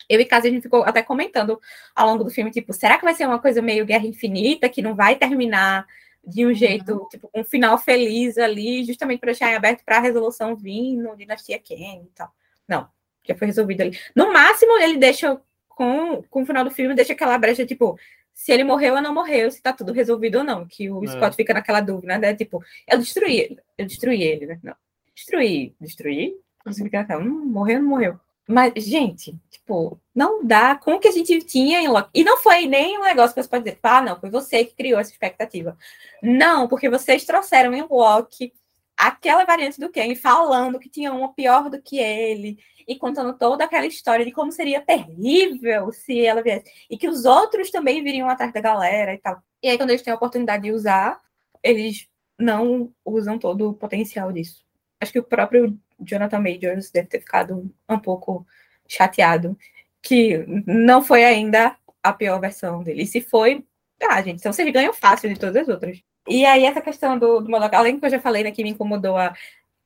[0.09, 1.59] Eu e Casa, a gente ficou até comentando
[1.95, 4.81] ao longo do filme, tipo, será que vai ser uma coisa meio Guerra Infinita, que
[4.81, 5.85] não vai terminar
[6.25, 6.53] de um uhum.
[6.53, 7.07] jeito, uhum.
[7.09, 11.59] tipo, um final feliz ali, justamente para deixar em aberto para a resolução vindo, Dinastia
[11.59, 12.31] Ken e tal.
[12.67, 12.87] Não,
[13.27, 13.97] já foi resolvido ali.
[14.15, 17.97] No máximo, ele deixa, com, com o final do filme, deixa aquela brecha, tipo,
[18.33, 21.07] se ele morreu ou não morreu, se tá tudo resolvido ou não, que o é.
[21.07, 22.33] Scott fica naquela dúvida, né?
[22.33, 24.59] Tipo, eu destruí ele, eu destruí ele, né?
[24.63, 24.75] Não.
[25.13, 26.35] Destruí, destruí?
[26.71, 28.19] Fica naquela, não, morreu, não morreu.
[28.47, 32.09] Mas, gente, tipo, não dá com o que a gente tinha em Loki.
[32.13, 34.75] E não foi nem um negócio que você pode dizer, ah, não, foi você que
[34.75, 35.77] criou essa expectativa.
[36.21, 38.53] Não, porque vocês trouxeram em Loki
[38.97, 43.63] aquela variante do Ken falando que tinha uma pior do que ele e contando toda
[43.63, 48.29] aquela história de como seria terrível se ela viesse e que os outros também viriam
[48.29, 49.41] atrás da galera e tal.
[49.61, 51.19] E aí quando eles têm a oportunidade de usar,
[51.63, 52.07] eles
[52.37, 54.63] não usam todo o potencial disso.
[54.99, 58.45] Acho que o próprio Jonathan Majors deve ter ficado um pouco
[58.87, 59.57] chateado
[60.01, 63.03] que não foi ainda a pior versão dele.
[63.03, 63.65] E se foi,
[64.01, 66.01] ah, gente, então vocês ganham fácil de todas as outras.
[66.27, 69.17] E aí, essa questão do, do além que eu já falei, né, que me incomodou
[69.17, 69.33] a,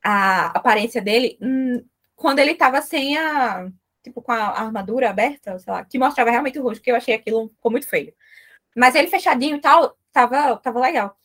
[0.04, 1.84] a aparência dele, hum,
[2.16, 3.70] quando ele tava sem a,
[4.04, 7.16] tipo, com a armadura aberta, sei lá, que mostrava realmente o rosto, que eu achei
[7.16, 8.14] aquilo ficou muito feio.
[8.76, 11.18] Mas ele fechadinho e tal, tava, tava legal.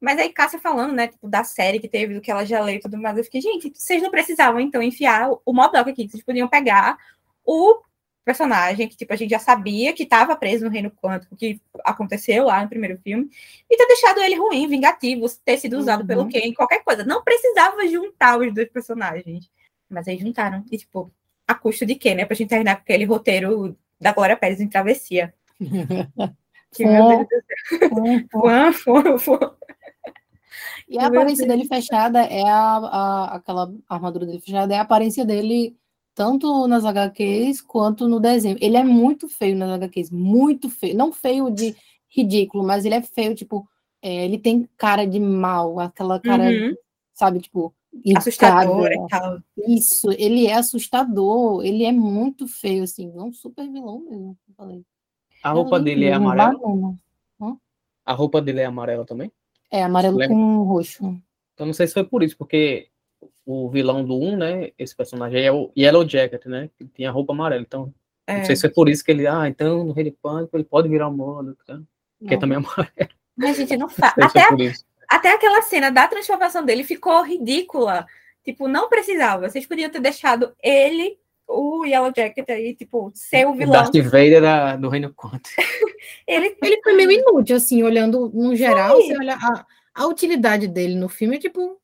[0.00, 2.76] Mas aí, Cássia falando, né, tipo, da série que teve, do que ela já leu
[2.76, 6.22] e tudo mais, eu fiquei, gente, vocês não precisavam, então, enfiar o Modok aqui, vocês
[6.22, 6.96] podiam pegar
[7.44, 7.80] o
[8.28, 12.44] personagem que, tipo, a gente já sabia que estava preso no Reino Quântico, que aconteceu
[12.44, 13.30] lá no primeiro filme,
[13.70, 16.06] e ter deixado ele ruim, vingativo, ter sido usado uhum.
[16.06, 17.04] pelo Ken, qualquer coisa.
[17.04, 19.50] Não precisava juntar os dois personagens.
[19.88, 20.62] Mas aí juntaram.
[20.70, 21.10] E, tipo,
[21.46, 22.26] a custo de quê, né?
[22.26, 25.32] Pra gente terminar com aquele roteiro da Glória Pérez em Travessia.
[26.70, 27.26] que, meu Deus
[29.04, 29.57] do céu.
[30.88, 35.24] E a aparência dele fechada é a, a, aquela armadura dele fechada, é a aparência
[35.24, 35.76] dele
[36.14, 38.56] tanto nas HQs quanto no desenho.
[38.60, 40.96] Ele é muito feio nas HQs, muito feio.
[40.96, 41.76] Não feio de
[42.08, 43.68] ridículo, mas ele é feio, tipo,
[44.02, 46.74] é, ele tem cara de mal, aquela cara, uhum.
[47.12, 47.72] sabe, tipo,
[48.16, 49.38] assustador e tal.
[49.68, 54.82] Isso, ele é assustador, ele é muito feio, assim, é um super vilão mesmo, falei.
[55.42, 56.96] A roupa dele é amarela?
[58.04, 59.30] A roupa dele é amarela também?
[59.70, 61.20] É, amarelo com roxo.
[61.54, 62.88] Então não sei se foi por isso, porque
[63.44, 64.70] o vilão do 1, né?
[64.78, 66.70] Esse personagem é o Yellow Jacket, né?
[66.76, 67.62] Que tinha roupa amarela.
[67.62, 67.92] Então,
[68.26, 68.38] é.
[68.38, 70.64] não sei se é por isso que ele, ah, então no Rei de Pânico ele
[70.64, 71.80] pode virar humano, tá?
[72.18, 72.40] porque não.
[72.40, 73.10] também é amarelo.
[73.36, 74.14] Mas, gente, não faz.
[74.20, 74.72] Até, é
[75.08, 78.06] até aquela cena da transformação dele ficou ridícula.
[78.44, 79.48] Tipo, não precisava.
[79.48, 81.18] Vocês podiam ter deixado ele,
[81.48, 83.70] o Yellow Jacket aí, tipo, ser o vilão.
[83.80, 85.56] O Darth Vader da, do Reino Quântico.
[86.26, 90.94] ele, ele foi meio inútil, assim, olhando no geral, você olha a, a utilidade dele
[90.94, 91.80] no filme, é tipo,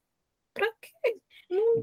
[0.52, 1.16] pra quê?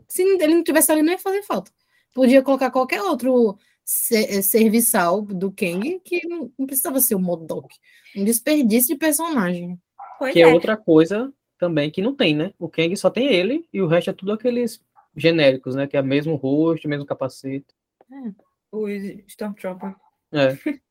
[0.07, 1.71] se ele não tivesse ali, não ia fazer falta.
[2.13, 3.57] Podia colocar qualquer outro
[4.11, 7.73] eh, serviçal do Kang que não, não precisava ser o Modok.
[8.15, 9.79] Um desperdício de personagem.
[10.19, 10.49] Pois que é.
[10.49, 10.53] é.
[10.53, 12.53] outra coisa também que não tem, né?
[12.59, 14.81] O Kang só tem ele e o resto é tudo aqueles
[15.15, 15.87] genéricos, né?
[15.87, 17.67] Que é o mesmo rosto, mesmo capacete.
[18.11, 18.31] É.
[18.71, 18.87] O
[19.27, 19.95] Stormtrooper.
[20.31, 20.57] É.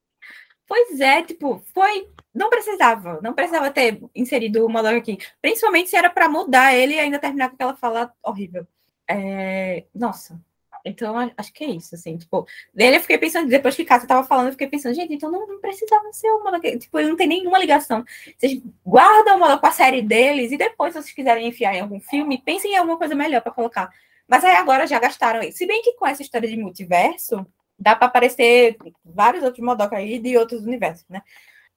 [0.66, 2.09] pois é, tipo, foi.
[2.33, 5.18] Não precisava, não precisava ter inserido o Modok aqui.
[5.43, 8.66] Principalmente se era para mudar ele e ainda terminar com aquela fala horrível.
[9.09, 9.85] É...
[9.95, 10.41] Nossa.
[10.85, 14.27] Então, acho que é isso, assim, tipo, dele eu fiquei pensando, depois que Cássio tava
[14.27, 17.16] falando, eu fiquei pensando, gente, então não, não precisava ser o Mola, tipo, ele não
[17.16, 18.05] tem nenhuma ligação.
[18.39, 21.81] Vocês guardam o Mola com a série deles e depois, se vocês quiserem enfiar em
[21.81, 23.93] algum filme, pensem em alguma coisa melhor para colocar.
[24.31, 25.59] Mas aí agora já gastaram isso.
[25.59, 27.45] Se bem que com essa história de multiverso,
[27.76, 31.20] dá para aparecer vários outros Modok aí de outros universos, né?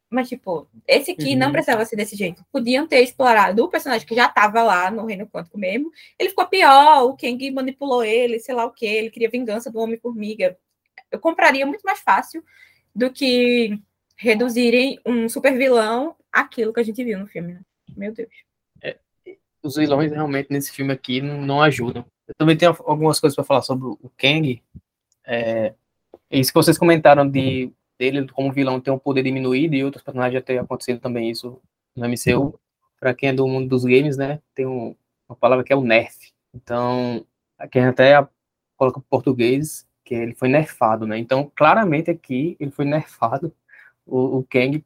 [0.08, 1.39] Mas, tipo, esse aqui uhum.
[1.39, 2.45] não precisava ser desse jeito.
[2.51, 5.89] Podiam ter explorado o personagem que já estava lá no Reino Quântico mesmo.
[6.20, 9.80] Ele ficou pior, o Kang manipulou ele, sei lá o que, ele queria vingança do
[9.80, 10.56] Homem-Formiga.
[11.12, 12.43] Eu compraria muito mais fácil
[12.95, 13.80] do que
[14.16, 17.54] reduzirem um super vilão aquilo que a gente viu no filme.
[17.54, 17.62] Né?
[17.97, 18.30] Meu Deus.
[18.84, 18.97] É,
[19.64, 22.06] os vilões realmente nesse filme aqui não, não ajudam.
[22.34, 24.61] Eu também tenho algumas coisas para falar sobre o Kang.
[25.25, 25.73] É,
[26.31, 30.34] isso que vocês comentaram de dele como vilão ter um poder diminuído e outros personagens
[30.34, 31.61] já ter acontecido também isso
[31.95, 32.59] no MCU.
[32.99, 34.95] Para quem é do mundo dos games, né, tem um,
[35.29, 36.31] uma palavra que é o nerf.
[36.53, 37.25] Então,
[37.57, 38.27] aqui a até
[38.75, 41.17] coloca em português que ele foi nerfado, né?
[41.17, 43.53] Então, claramente aqui ele foi nerfado,
[44.05, 44.84] o, o Kang,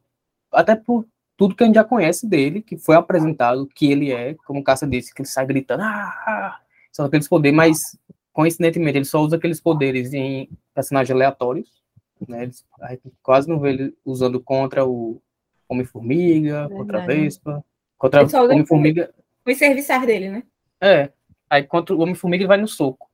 [0.52, 4.34] até por tudo que a gente já conhece dele, que foi apresentado, que ele é,
[4.46, 6.60] como o Caça disse, que ele sai gritando, ah, ah,
[6.98, 7.96] são aqueles poderes, mas
[8.32, 11.80] coincidentemente, ele só usa aqueles poderes em personagens aleatórios,
[12.26, 12.42] né?
[12.42, 15.22] Eles, a gente quase não vê ele usando contra o
[15.68, 17.64] Homem-Formiga, contra a Vespa,
[17.96, 19.14] contra o Homem-Formiga.
[19.46, 20.42] O serviçar dele, né?
[20.80, 21.12] É.
[21.48, 23.08] Aí contra o Homem-Formiga ele vai no soco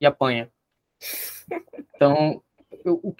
[0.00, 0.50] e apanha.
[1.94, 2.42] Então,
[2.86, 3.14] eu, o,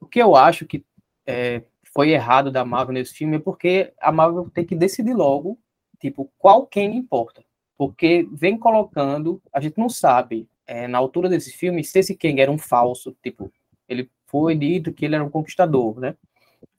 [0.00, 0.84] o que eu acho que
[1.24, 1.62] é,
[1.94, 5.56] foi errado da Marvel nesse filme é porque a Marvel tem que decidir logo,
[6.00, 7.44] tipo, qual quem importa.
[7.76, 12.40] Porque vem colocando, a gente não sabe, é, na altura desse filme, se esse Kang
[12.40, 13.52] era um falso, tipo,
[13.88, 16.14] ele foi dito que ele era um conquistador, né?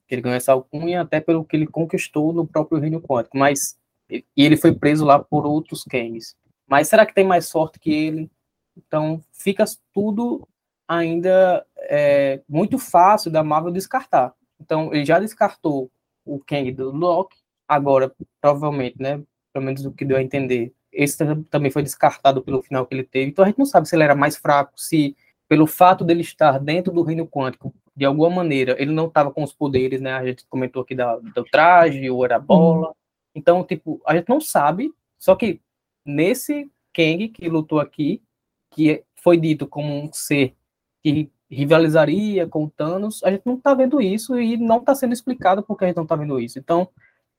[0.06, 3.78] Que ele ganhou essa alcunha até pelo que ele conquistou no próprio reino quântico, mas
[4.10, 6.36] e ele foi preso lá por outros Kangs.
[6.66, 8.30] Mas será que tem mais sorte que ele?
[8.76, 10.46] Então fica tudo
[10.86, 14.34] ainda é, muito fácil da Marvel descartar.
[14.60, 15.90] Então ele já descartou
[16.24, 17.36] o Kang do Loki,
[17.68, 19.22] agora provavelmente, né?
[19.52, 21.18] Pelo menos o que deu a entender, esse
[21.50, 23.30] também foi descartado pelo final que ele teve.
[23.30, 25.16] Então a gente não sabe se ele era mais fraco, se
[25.48, 29.42] pelo fato dele estar dentro do reino quântico, de alguma maneira, ele não estava com
[29.42, 30.14] os poderes, né?
[30.14, 32.88] A gente comentou aqui da, do traje, ou era bola.
[32.88, 32.94] Uhum.
[33.34, 35.60] Então, tipo, a gente não sabe, só que
[36.04, 38.22] nesse Kang que lutou aqui,
[38.70, 40.54] que foi dito como um ser
[41.02, 45.12] que rivalizaria com o Thanos, a gente não tá vendo isso e não tá sendo
[45.12, 46.58] explicado porque a gente não tá vendo isso.
[46.58, 46.88] Então,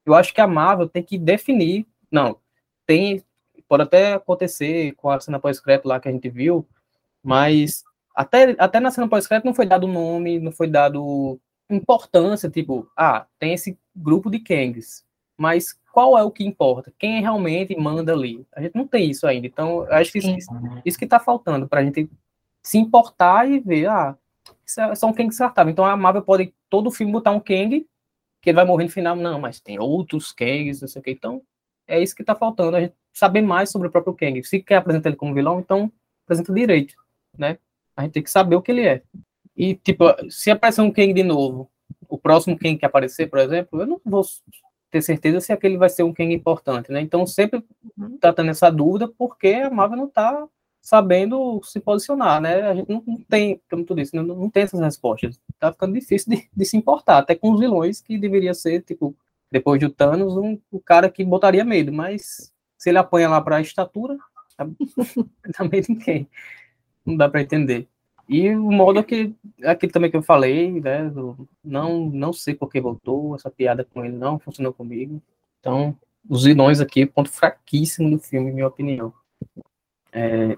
[0.05, 2.37] eu acho que a Marvel tem que definir, não,
[2.85, 3.23] tem,
[3.67, 6.67] pode até acontecer com a cena pós-crédito lá que a gente viu,
[7.23, 7.83] mas
[8.15, 11.39] até, até na cena pós-crédito não foi dado nome, não foi dado
[11.69, 15.03] importância, tipo, ah, tem esse grupo de Kangs,
[15.37, 16.93] mas qual é o que importa?
[16.97, 18.45] Quem realmente manda ali?
[18.53, 20.29] A gente não tem isso ainda, então acho que isso,
[20.85, 22.09] isso que está faltando para a gente
[22.61, 24.17] se importar e ver, ah,
[24.77, 25.73] é, são Kangs descartáveis.
[25.73, 27.87] Então a Marvel pode todo filme botar um Kang,
[28.41, 31.11] que ele vai morrer no final, não, mas tem outros Kangs, não sei o que,
[31.11, 31.41] então
[31.87, 34.43] é isso que está faltando, a gente saber mais sobre o próprio Kang.
[34.43, 35.91] Se quer apresentar ele como vilão, então
[36.25, 36.95] apresenta direito,
[37.37, 37.57] né?
[37.95, 39.01] A gente tem que saber o que ele é.
[39.55, 41.71] E, tipo, se aparecer um Kang de novo,
[42.09, 44.21] o próximo Kang que aparecer, por exemplo, eu não vou
[44.91, 46.99] ter certeza se aquele vai ser um Kang importante, né?
[46.99, 47.63] Então, sempre
[47.97, 48.17] uhum.
[48.17, 50.45] tá tendo essa dúvida, porque a Marvel não tá
[50.81, 52.63] sabendo se posicionar, né?
[52.63, 55.39] A gente não, não tem, como tu disse, não, não, tem essas respostas.
[55.57, 59.15] Tá ficando difícil de, de, se importar, até com os vilões, que deveria ser, tipo,
[59.49, 62.53] depois de Thanos, um, o cara que botaria medo, mas
[62.85, 64.15] se ele apanha lá para a estatura,
[64.55, 66.29] dá medo em quem?
[67.03, 67.87] não dá para entender.
[68.29, 69.33] E o modo que
[69.63, 71.11] aquilo também que eu falei, né,
[71.63, 75.19] não não sei por que voltou, essa piada com ele não funcionou comigo.
[75.59, 75.97] Então,
[76.29, 79.11] os vilões aqui, ponto fraquíssimo do filme, minha opinião.
[80.11, 80.55] É,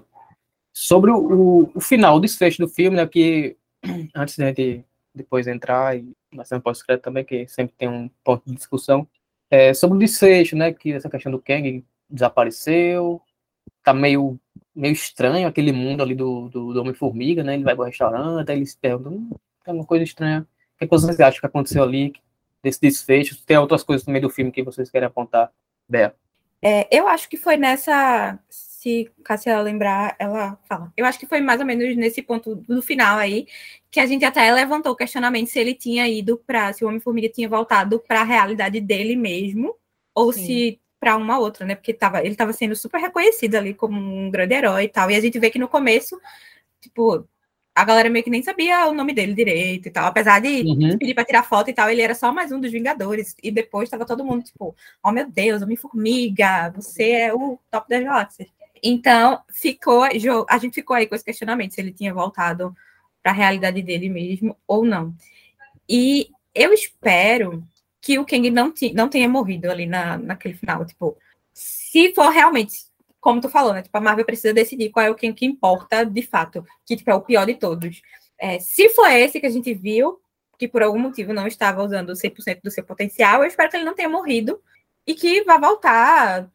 [0.70, 3.56] sobre o, o, final, o desfecho do filme, né, que
[4.14, 8.10] antes de a gente depois entrar e na cena pós-crédito também, que sempre tem um
[8.22, 9.08] ponto de discussão,
[9.50, 13.20] é, sobre o desfecho, né, que essa questão do Kang desapareceu,
[13.82, 14.38] tá meio
[14.74, 17.54] meio estranho aquele mundo ali do, do, do Homem-Formiga, né?
[17.54, 19.30] Ele vai pro restaurante, aí ele se pergunta, hum,
[19.66, 20.42] é uma coisa estranha.
[20.42, 22.12] O que, é que vocês acham que aconteceu ali,
[22.62, 23.44] desse desfecho?
[23.44, 25.50] Tem outras coisas no meio do filme que vocês querem apontar,
[25.88, 26.14] Bea?
[26.62, 28.38] É, eu acho que foi nessa.
[28.48, 30.92] Se Cássia lembrar, ela fala.
[30.96, 33.46] Eu acho que foi mais ou menos nesse ponto do final aí
[33.90, 36.72] que a gente até levantou o questionamento se ele tinha ido para.
[36.72, 39.74] Se o Homem-Formiga tinha voltado para a realidade dele mesmo,
[40.14, 40.46] ou Sim.
[40.46, 41.74] se para uma outra, né?
[41.74, 45.10] Porque tava, ele estava sendo super reconhecido ali como um grande herói e tal.
[45.10, 46.20] E a gente vê que no começo,
[46.80, 47.26] tipo,
[47.74, 50.06] a galera meio que nem sabia o nome dele direito e tal.
[50.06, 50.98] Apesar de uhum.
[50.98, 53.36] pedir para tirar foto e tal, ele era só mais um dos Vingadores.
[53.42, 58.02] E depois estava todo mundo, tipo, oh meu Deus, Homem-Formiga, você é o top das
[58.02, 58.48] galáxias.
[58.82, 62.74] Então, ficou, a gente ficou aí com esse questionamento se ele tinha voltado
[63.22, 65.14] para a realidade dele mesmo ou não.
[65.88, 67.62] E eu espero
[68.00, 70.84] que o Kang não, não tenha morrido ali na, naquele final.
[70.84, 71.16] Tipo,
[71.52, 72.78] se for realmente,
[73.20, 73.82] como tu falou, né?
[73.82, 77.10] Tipo, a Marvel precisa decidir qual é o Kang que importa de fato, que tipo,
[77.10, 78.00] é o pior de todos.
[78.38, 80.20] É, se for esse que a gente viu,
[80.58, 83.84] que por algum motivo não estava usando 100% do seu potencial, eu espero que ele
[83.84, 84.60] não tenha morrido
[85.06, 86.48] e que vá voltar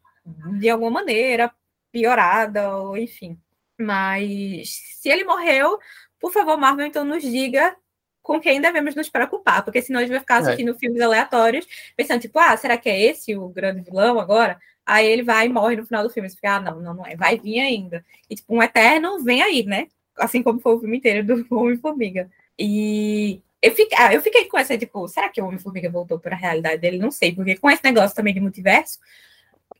[0.58, 1.52] de alguma maneira,
[1.92, 3.38] piorada, ou enfim.
[3.78, 4.68] Mas
[5.00, 5.78] se ele morreu,
[6.20, 7.76] por favor, Marvel, então nos diga
[8.24, 10.38] com quem devemos nos preocupar, porque senão a gente vai ficar é.
[10.38, 10.78] assistindo é.
[10.78, 14.58] filmes aleatórios, pensando, tipo, ah, será que é esse o grande vilão agora?
[14.84, 16.28] Aí ele vai e morre no final do filme.
[16.28, 18.02] Você fica, ah, não, não, não é, vai vir ainda.
[18.28, 19.88] E, tipo, um Eterno vem aí, né?
[20.16, 22.30] Assim como foi o filme inteiro do Homem-Formiga.
[22.58, 26.34] E eu fiquei, ah, eu fiquei com essa, tipo, será que o Homem-Formiga voltou para
[26.34, 26.96] a realidade dele?
[26.98, 28.98] Não sei, porque com esse negócio também de multiverso,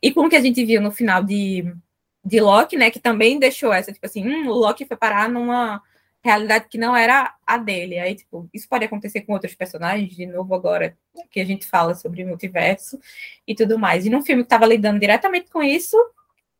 [0.01, 1.65] e com o que a gente viu no final de,
[2.23, 5.81] de Loki, né, que também deixou essa, tipo assim, hum, o Loki foi parar numa
[6.25, 7.99] realidade que não era a dele.
[7.99, 10.97] Aí, tipo, isso pode acontecer com outros personagens, de novo agora
[11.29, 12.99] que a gente fala sobre multiverso
[13.47, 14.05] e tudo mais.
[14.05, 15.95] E num filme que estava lidando diretamente com isso,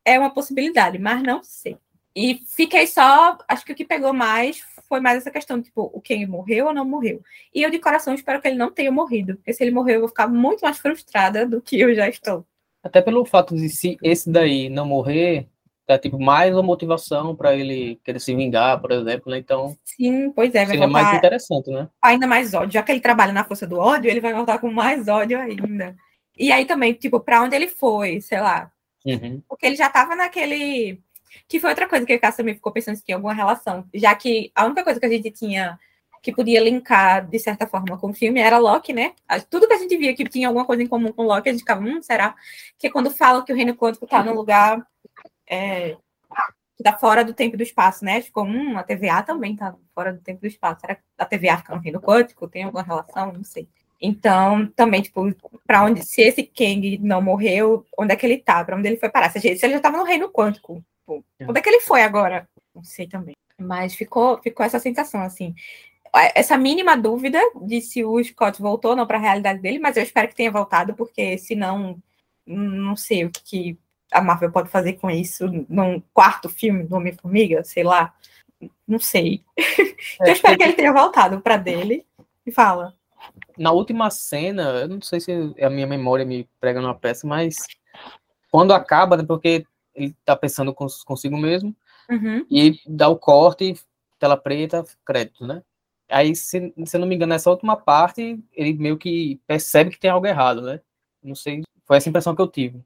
[0.04, 1.76] é uma possibilidade, mas não sei.
[2.14, 6.00] E fiquei só, acho que o que pegou mais foi mais essa questão, tipo, o
[6.00, 7.20] Kang morreu ou não morreu.
[7.52, 10.00] E eu de coração espero que ele não tenha morrido, porque se ele morreu eu
[10.00, 12.46] vou ficar muito mais frustrada do que eu já estou.
[12.82, 15.48] Até pelo fato de se esse daí não morrer,
[15.88, 19.38] é tipo mais uma motivação para ele querer se vingar, por exemplo, né?
[19.38, 19.76] Então.
[19.84, 21.88] Sim, pois é, vai seria mais interessante, né?
[22.02, 24.70] Ainda mais ódio, já que ele trabalha na força do ódio, ele vai voltar com
[24.70, 25.94] mais ódio ainda.
[26.36, 28.70] E aí também, tipo, para onde ele foi, sei lá.
[29.04, 29.40] Uhum.
[29.48, 31.00] Porque ele já tava naquele
[31.48, 34.14] que foi outra coisa que o Cássio também ficou pensando se tinha alguma relação, já
[34.14, 35.78] que a única coisa que a gente tinha
[36.22, 39.12] que podia linkar, de certa forma, com o filme era Loki, né?
[39.48, 41.60] Tudo que a gente via que tinha alguma coisa em comum com Loki, a gente
[41.60, 42.34] ficava, hum, será?
[42.76, 44.84] Que quando fala que o reino quântico tá no lugar
[45.48, 45.96] é,
[46.76, 48.20] que tá fora do tempo e do espaço, né?
[48.20, 50.80] Ficou, hum, a TVA também tá fora do tempo e do espaço.
[50.80, 52.48] Será que a TVA fica no reino quântico?
[52.48, 53.32] Tem alguma relação?
[53.32, 53.68] Não sei.
[54.00, 55.22] Então, também, tipo,
[55.66, 58.62] para onde, se esse Kang não morreu, onde é que ele tá?
[58.62, 59.30] Para onde ele foi parar?
[59.30, 61.48] Se ele já tava no reino quântico, Tipo, é.
[61.48, 62.48] onde é que ele foi agora?
[62.74, 63.36] Não sei também.
[63.58, 65.54] Mas ficou, ficou essa sensação, assim.
[66.34, 69.96] Essa mínima dúvida de se o Scott voltou ou não para a realidade dele, mas
[69.96, 71.98] eu espero que tenha voltado, porque senão,
[72.46, 73.78] não sei o que
[74.12, 78.14] a Marvel pode fazer com isso num quarto filme do Homem-Formiga, sei lá.
[78.86, 79.44] Não sei.
[80.20, 82.06] É, eu espero que ele tenha voltado para dele
[82.44, 82.94] e fala.
[83.58, 87.56] Na última cena, eu não sei se a minha memória me prega numa peça, mas
[88.50, 91.74] quando acaba, né, porque ele tá pensando consigo mesmo,
[92.10, 92.46] uhum.
[92.50, 93.74] e dá o corte,
[94.18, 95.62] tela preta, crédito, né?
[96.08, 99.98] Aí, se, se eu não me engano, nessa última parte, ele meio que percebe que
[99.98, 100.80] tem algo errado, né?
[101.22, 102.82] Não sei, foi essa impressão que eu tive.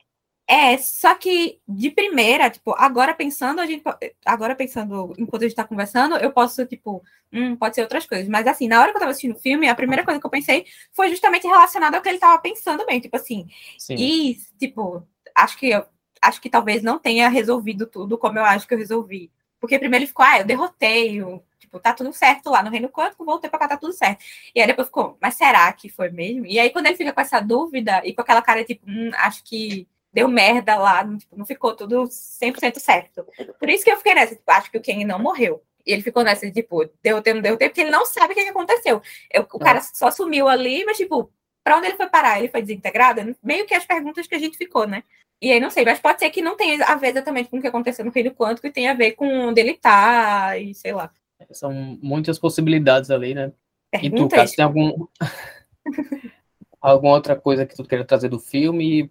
[0.50, 3.84] É, só que de primeira, tipo, agora pensando, a gente,
[4.26, 7.00] agora pensando enquanto a gente tá conversando, eu posso, tipo,
[7.32, 8.26] hum, pode ser outras coisas.
[8.28, 10.30] Mas assim, na hora que eu tava assistindo o filme, a primeira coisa que eu
[10.30, 13.46] pensei foi justamente relacionada ao que ele tava pensando bem, tipo assim.
[13.78, 13.94] Sim.
[13.94, 15.84] E, tipo, acho que eu,
[16.20, 19.30] acho que talvez não tenha resolvido tudo como eu acho que eu resolvi.
[19.60, 22.88] Porque primeiro ele ficou, ah, eu derrotei, o, tipo, tá tudo certo lá no Reino
[22.88, 24.24] Quântico, voltei pra cá, tá tudo certo.
[24.52, 26.44] E aí depois ficou, mas será que foi mesmo?
[26.44, 29.44] E aí quando ele fica com essa dúvida e com aquela cara, tipo, hum, acho
[29.44, 33.26] que deu merda lá, tipo, não ficou tudo 100% certo.
[33.58, 35.62] Por isso que eu fiquei nessa, tipo, acho que o Ken não morreu.
[35.86, 39.00] E ele ficou nessa, tipo, derrotei, não derrotei, porque ele não sabe o que, aconteceu.
[39.32, 41.32] Eu, o cara só sumiu ali, mas, tipo,
[41.64, 42.38] pra onde ele foi parar?
[42.38, 43.34] Ele foi desintegrado?
[43.42, 45.02] Meio que as perguntas que a gente ficou, né?
[45.42, 47.60] E aí não sei, mas pode ser que não tenha a ver exatamente com o
[47.62, 50.92] que aconteceu no Reino Quântico e tenha a ver com onde ele tá e sei
[50.92, 51.10] lá.
[51.50, 53.50] São muitas possibilidades ali, né?
[53.90, 55.06] Pergunta e tu, Cássio, tem algum...
[56.78, 59.10] alguma outra coisa que tu queira trazer do filme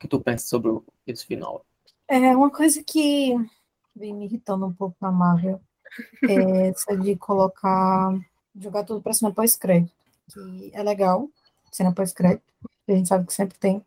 [0.00, 0.72] que tu pensa sobre
[1.06, 1.64] esse final?
[2.08, 3.36] É, uma coisa que
[3.94, 5.60] vem me irritando um pouco na Marvel
[6.28, 8.18] é essa de colocar,
[8.56, 9.92] jogar tudo pra cima pós-crédito.
[10.32, 11.28] Que é legal,
[11.70, 12.42] cena pós-crédito,
[12.88, 13.84] a gente sabe que sempre tem,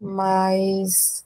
[0.00, 1.24] mas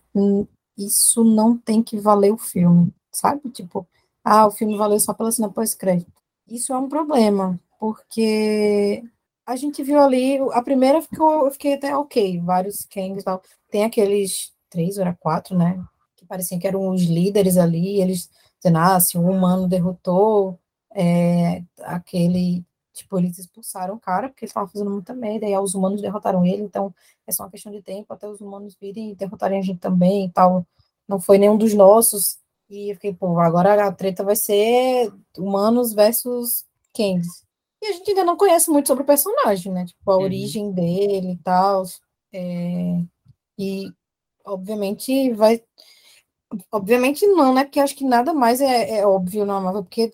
[0.76, 3.48] isso não tem que valer o filme, sabe?
[3.50, 3.86] Tipo,
[4.22, 6.12] ah, o filme valeu só pela cena pós-crédito.
[6.46, 9.02] Isso é um problema, porque
[9.46, 13.42] a gente viu ali, a primeira ficou, eu fiquei até ok, vários Kangs e tal.
[13.70, 15.82] Tem aqueles três, ou quatro, né?
[16.16, 20.58] Que pareciam que eram os líderes ali, eles dizendo, ah, se um humano derrotou
[20.94, 22.64] é, aquele
[22.94, 26.46] Tipo, eles expulsaram o cara porque eles estavam fazendo muita merda, e os humanos derrotaram
[26.46, 26.94] ele, então
[27.26, 30.26] é só uma questão de tempo até os humanos virem e derrotarem a gente também
[30.26, 30.64] e tal.
[31.08, 32.38] Não foi nenhum dos nossos.
[32.70, 36.64] E eu fiquei, pô, agora a treta vai ser humanos versus
[36.94, 37.43] Kangs.
[37.84, 39.84] E a gente ainda não conhece muito sobre o personagem, né?
[39.84, 40.22] Tipo, a uhum.
[40.22, 41.84] origem dele e tal.
[42.32, 42.98] É...
[43.58, 43.92] E,
[44.42, 45.62] obviamente, vai.
[46.72, 47.64] Obviamente não, né?
[47.64, 50.10] Porque acho que nada mais é, é óbvio na Marvel, porque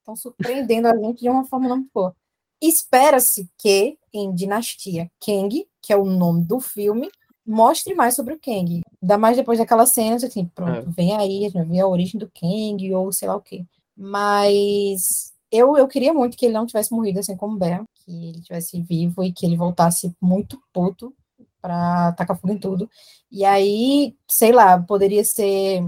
[0.00, 2.16] estão surpreendendo a gente de uma forma não boa.
[2.60, 7.08] Espera-se que em Dinastia Kang, que é o nome do filme,
[7.46, 8.82] mostre mais sobre o Kang.
[9.00, 10.92] Ainda mais depois daquela cena, assim, pronto, é.
[10.92, 13.64] vem aí, já vê a origem do Kang, ou sei lá o quê.
[13.96, 18.40] Mas eu, eu queria muito que ele não tivesse morrido assim como Bear, que ele
[18.40, 21.14] tivesse vivo e que ele voltasse muito puto
[21.62, 22.90] para tacar fogo em tudo.
[23.30, 25.82] E aí, sei lá, poderia ser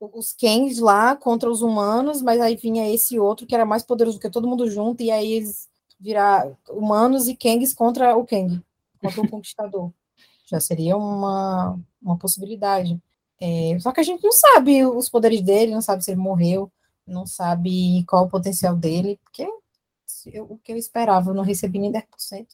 [0.00, 4.18] os Kangs lá contra os humanos, mas aí vinha esse outro que era mais poderoso
[4.18, 5.68] que todo mundo junto, e aí eles
[6.00, 8.60] virar humanos e Kangs contra o Kang,
[8.98, 9.92] contra o Conquistador.
[10.46, 12.98] Já seria uma, uma possibilidade.
[13.40, 16.72] É, só que a gente não sabe os poderes dele, não sabe se ele morreu,
[17.06, 19.46] não sabe qual o potencial dele, porque
[20.26, 22.46] eu, o que eu esperava, eu não recebi nem 10%.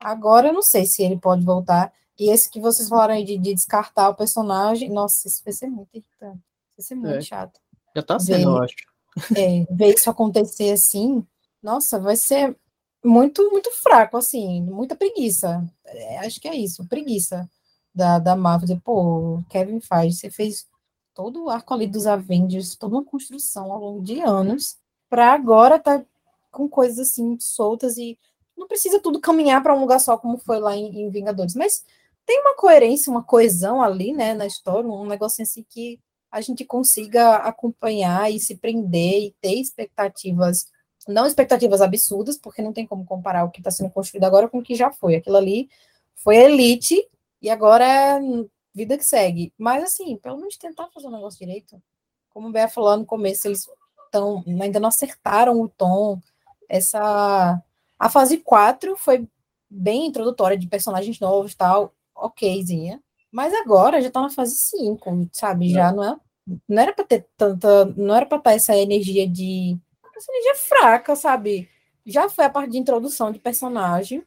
[0.00, 1.92] Agora eu não sei se ele pode voltar.
[2.18, 5.68] E esse que vocês falaram aí de, de descartar o personagem, nossa, isso vai ser
[5.68, 6.42] muito irritante.
[6.76, 7.20] Vai ser muito é.
[7.20, 7.60] chato.
[7.94, 8.74] Já tá sendo, ver, eu acho.
[9.36, 11.22] É, ver isso acontecer assim,
[11.62, 12.56] nossa, vai ser
[13.04, 15.62] muito, muito fraco, assim, muita preguiça.
[15.84, 17.48] É, acho que é isso, preguiça
[17.94, 18.80] da, da Marvel.
[18.82, 20.66] Pô, Kevin faz, você fez
[21.14, 24.76] todo o arco ali dos Avengers, toda uma construção ao longo de anos,
[25.08, 26.04] para agora tá
[26.50, 28.18] com coisas assim soltas e
[28.56, 31.84] não precisa tudo caminhar para um lugar só como foi lá em, em, Vingadores, mas
[32.24, 35.98] tem uma coerência, uma coesão ali, né, na história, um negócio assim que
[36.30, 40.66] a gente consiga acompanhar e se prender e ter expectativas,
[41.06, 44.58] não expectativas absurdas, porque não tem como comparar o que está sendo construído agora com
[44.58, 45.16] o que já foi.
[45.16, 45.68] Aquilo ali
[46.14, 47.06] foi elite
[47.42, 48.18] e agora
[48.74, 49.52] vida que segue.
[49.58, 51.80] Mas, assim, pelo menos tentar fazer o negócio direito.
[52.30, 53.68] Como o Bé falou no começo, eles
[54.10, 56.20] tão, ainda não acertaram o tom.
[56.68, 57.62] Essa.
[57.98, 59.28] A fase 4 foi
[59.68, 63.00] bem introdutória de personagens novos tal, okzinha.
[63.30, 65.70] Mas agora já tá na fase 5, sabe?
[65.70, 66.16] Já não é.
[66.68, 67.86] Não era para ter tanta.
[67.96, 69.78] Não era para estar essa energia de.
[70.14, 71.68] Essa energia fraca, sabe?
[72.04, 74.22] Já foi a parte de introdução de personagem.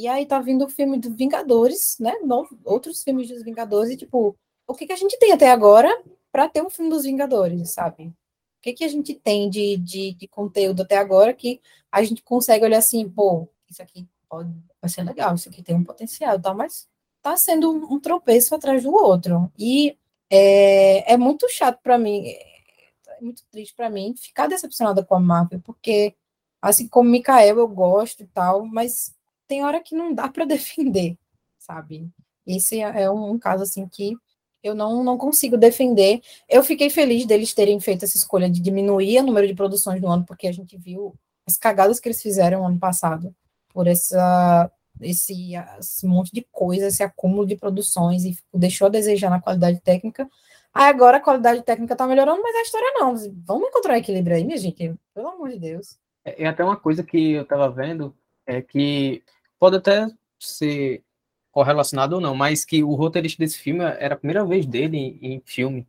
[0.00, 2.14] E aí tá vindo o filme dos Vingadores, né?
[2.24, 4.34] Novo, outros filmes dos Vingadores, e tipo,
[4.66, 5.94] o que, que a gente tem até agora
[6.32, 8.06] para ter um filme dos Vingadores, sabe?
[8.06, 11.60] O que, que a gente tem de, de, de, conteúdo até agora que
[11.92, 15.76] a gente consegue olhar assim, pô, isso aqui pode, vai ser legal, isso aqui tem
[15.76, 16.54] um potencial, tá?
[16.54, 16.88] Mas
[17.20, 19.52] tá sendo um, um tropeço atrás do outro.
[19.58, 19.98] E
[20.30, 25.20] é, é muito chato para mim, é muito triste para mim ficar decepcionada com a
[25.20, 26.14] Marvel, porque
[26.62, 29.14] assim como Mikael eu gosto e tal, mas
[29.50, 31.18] tem hora que não dá para defender,
[31.58, 32.08] sabe?
[32.46, 34.16] Esse é, é um, caso assim que
[34.62, 36.20] eu não, não consigo defender.
[36.48, 40.08] Eu fiquei feliz deles terem feito essa escolha de diminuir o número de produções no
[40.08, 43.34] ano, porque a gente viu as cagadas que eles fizeram ano passado
[43.74, 44.70] por essa
[45.00, 49.80] esse, esse monte de coisa, esse acúmulo de produções e deixou a desejar na qualidade
[49.80, 50.28] técnica.
[50.72, 53.16] Aí agora a qualidade técnica tá melhorando, mas a história não.
[53.44, 55.98] Vamos encontrar equilíbrio aí, minha gente, pelo amor de Deus.
[56.24, 58.14] É, é até uma coisa que eu tava vendo,
[58.46, 59.24] é que
[59.60, 60.08] pode até
[60.38, 61.04] ser
[61.52, 65.34] correlacionado ou não, mas que o roteirista desse filme era a primeira vez dele em,
[65.34, 65.86] em filme.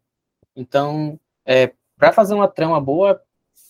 [0.55, 3.21] Então, é, para fazer uma trama boa,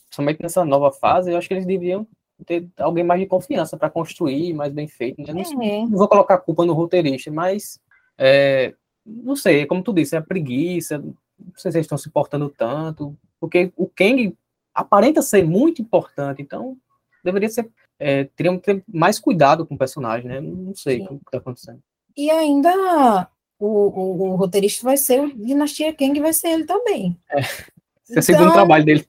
[0.09, 2.07] somente nessa nova fase, eu acho que eles deviam
[2.45, 5.21] ter alguém mais de confiança para construir, mais bem feito.
[5.21, 5.31] Né?
[5.33, 5.81] Não, é.
[5.81, 7.79] não, vou colocar a culpa no roteirista, mas
[8.17, 8.73] é,
[9.05, 11.13] não sei, como tu disse, é a preguiça, não
[11.55, 14.35] sei se eles estão se importando tanto, porque o Kang
[14.73, 16.77] aparenta ser muito importante, então
[17.23, 17.69] deveria ser
[18.01, 20.41] é, teriam que ter mais cuidado com o personagem, né?
[20.41, 21.05] Não sei Sim.
[21.05, 21.79] o que está acontecendo.
[22.17, 23.29] E ainda
[23.59, 27.15] o, o, o, roteirista vai ser o Dinastia Kang, vai ser ele também.
[27.29, 27.61] É, esse
[28.09, 29.07] então, é o segundo então, trabalho dele.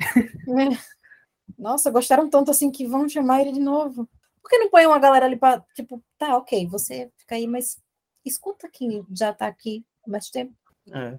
[0.00, 0.78] É,
[1.58, 4.08] nossa, gostaram tanto assim que vão chamar ele de novo.
[4.42, 7.78] Por que não põe uma galera ali para, tipo, tá, ok, você fica aí, mas
[8.24, 10.54] escuta quem já tá aqui há mais tempo.
[10.90, 11.18] É.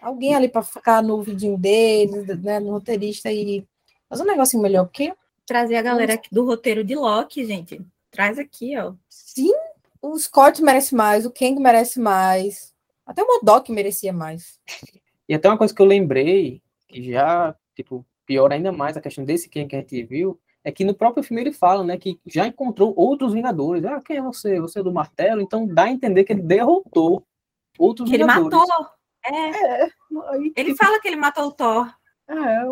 [0.00, 3.66] Alguém ali para ficar no vidinho dele, né, no roteirista e
[4.08, 5.12] fazer um negocinho melhor, porque
[5.50, 7.84] trazer a galera aqui do roteiro de Loki, gente.
[8.08, 8.94] Traz aqui, ó.
[9.08, 9.52] Sim,
[10.00, 12.72] o Scott merece mais, o Kang merece mais.
[13.04, 14.60] Até o Modok merecia mais.
[15.28, 19.24] E até uma coisa que eu lembrei, que já, tipo, pior ainda mais a questão
[19.24, 22.20] desse Kang que a gente viu, é que no próprio filme ele fala, né, que
[22.24, 23.84] já encontrou outros Vingadores.
[23.84, 24.60] Ah, quem é você?
[24.60, 25.40] Você é do martelo?
[25.40, 27.26] Então dá a entender que ele derrotou
[27.76, 28.52] outros que Vingadores.
[28.52, 28.86] Ele matou.
[29.24, 29.82] É.
[29.82, 29.90] é
[30.56, 30.76] ele tipo...
[30.76, 31.92] fala que ele matou o Thor.
[32.28, 32.64] É,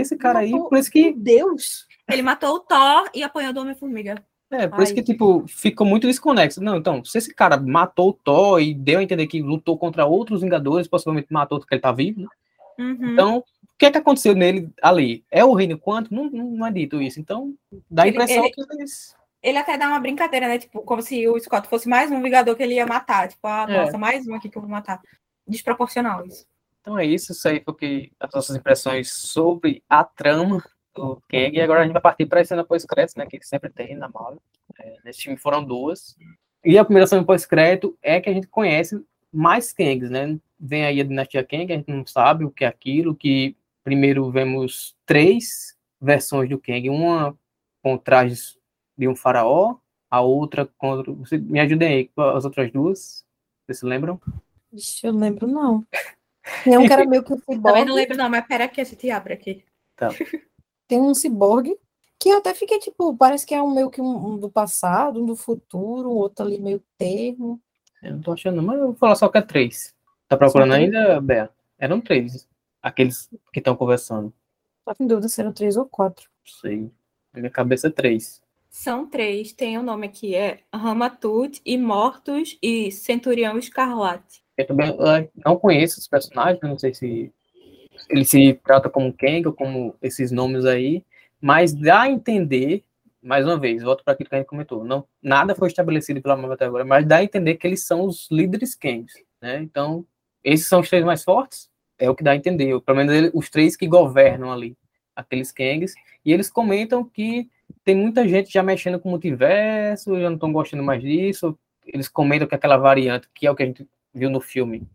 [0.00, 0.62] esse cara matou...
[0.62, 1.12] aí, por isso que.
[1.12, 1.86] Deus!
[2.10, 4.24] Ele matou o Thor e apanhou do Homem-Formiga.
[4.50, 4.84] É, por Ai.
[4.84, 6.62] isso que, tipo, ficou muito desconexo.
[6.62, 10.06] Não, então, se esse cara matou o Thor e deu a entender que lutou contra
[10.06, 12.28] outros Vingadores, possivelmente matou porque ele tá vivo, né?
[12.78, 13.12] Uhum.
[13.12, 13.44] Então, o
[13.76, 15.22] que é que aconteceu nele ali?
[15.30, 16.14] É o reino quanto?
[16.14, 17.20] Não, não, é dito isso.
[17.20, 17.54] Então,
[17.90, 19.14] dá a impressão ele, que eles...
[19.42, 20.58] Ele até dá uma brincadeira, né?
[20.58, 23.28] Tipo, como se o Scott fosse mais um Vingador que ele ia matar.
[23.28, 23.76] Tipo, ah, é.
[23.76, 25.00] nossa, mais um aqui que eu vou matar.
[25.46, 26.46] Desproporcional isso.
[26.88, 30.64] Então é isso, isso aí foi as nossas impressões sobre a trama
[30.94, 33.68] do Kang, e agora a gente vai partir para a cena pós-crédito, né, que sempre
[33.68, 34.40] tem na Marvel.
[34.80, 36.16] É, nesse time foram duas.
[36.64, 40.38] E a primeira cena pós-crédito é que a gente conhece mais Kangs, né?
[40.58, 44.30] Vem aí a dinastia Kang, a gente não sabe o que é aquilo, que primeiro
[44.30, 47.38] vemos três versões do Kang, uma
[47.82, 48.58] com trajes
[48.96, 49.76] de um faraó,
[50.10, 51.12] a outra contra...
[51.12, 53.26] Você me ajudem aí, as outras duas,
[53.66, 54.18] vocês se lembram?
[54.72, 55.86] Ixi, eu lembro não.
[56.64, 57.62] Tem um cara meio que um ciborgue.
[57.62, 59.64] Também não lembro não, mas pera que a gente abre aqui.
[59.96, 60.08] Tá
[60.88, 61.76] tem um ciborgue,
[62.18, 65.22] que eu até fiquei tipo, parece que é um meio que um, um do passado,
[65.22, 67.60] um do futuro, um outro ali meio termo.
[68.02, 69.94] Eu não tô achando, mas eu vou falar só que é três.
[70.28, 71.50] Tá procurando ainda, Bea?
[71.78, 72.48] Eram três,
[72.82, 74.32] aqueles que estão conversando.
[74.84, 76.28] Só em dúvida se eram três ou quatro.
[76.44, 76.90] Sei.
[77.32, 78.40] Na minha cabeça é três.
[78.70, 84.42] São três, tem o um nome aqui, é Ramatut, Imortus e Centurião Escarlate.
[84.58, 84.94] Eu também
[85.44, 87.32] não conheço os personagens, não sei se
[88.10, 91.04] ele se trata como Kang ou como esses nomes aí,
[91.40, 92.82] mas dá a entender,
[93.22, 96.36] mais uma vez, volto para aquilo que a gente comentou, não, nada foi estabelecido pela
[96.36, 99.60] Marvel até agora, mas dá a entender que eles são os líderes Kangs, né?
[99.62, 100.04] Então,
[100.42, 102.80] esses são os três mais fortes, É o que dá a entender.
[102.80, 104.76] Pelo menos ele, os três que governam ali,
[105.14, 105.94] aqueles Kangs.
[106.24, 107.50] E eles comentam que
[107.84, 111.58] tem muita gente já mexendo com o multiverso, já não estão gostando mais disso.
[111.84, 113.86] Eles comentam que aquela variante, que é o que a gente
[114.18, 114.86] viu no filme,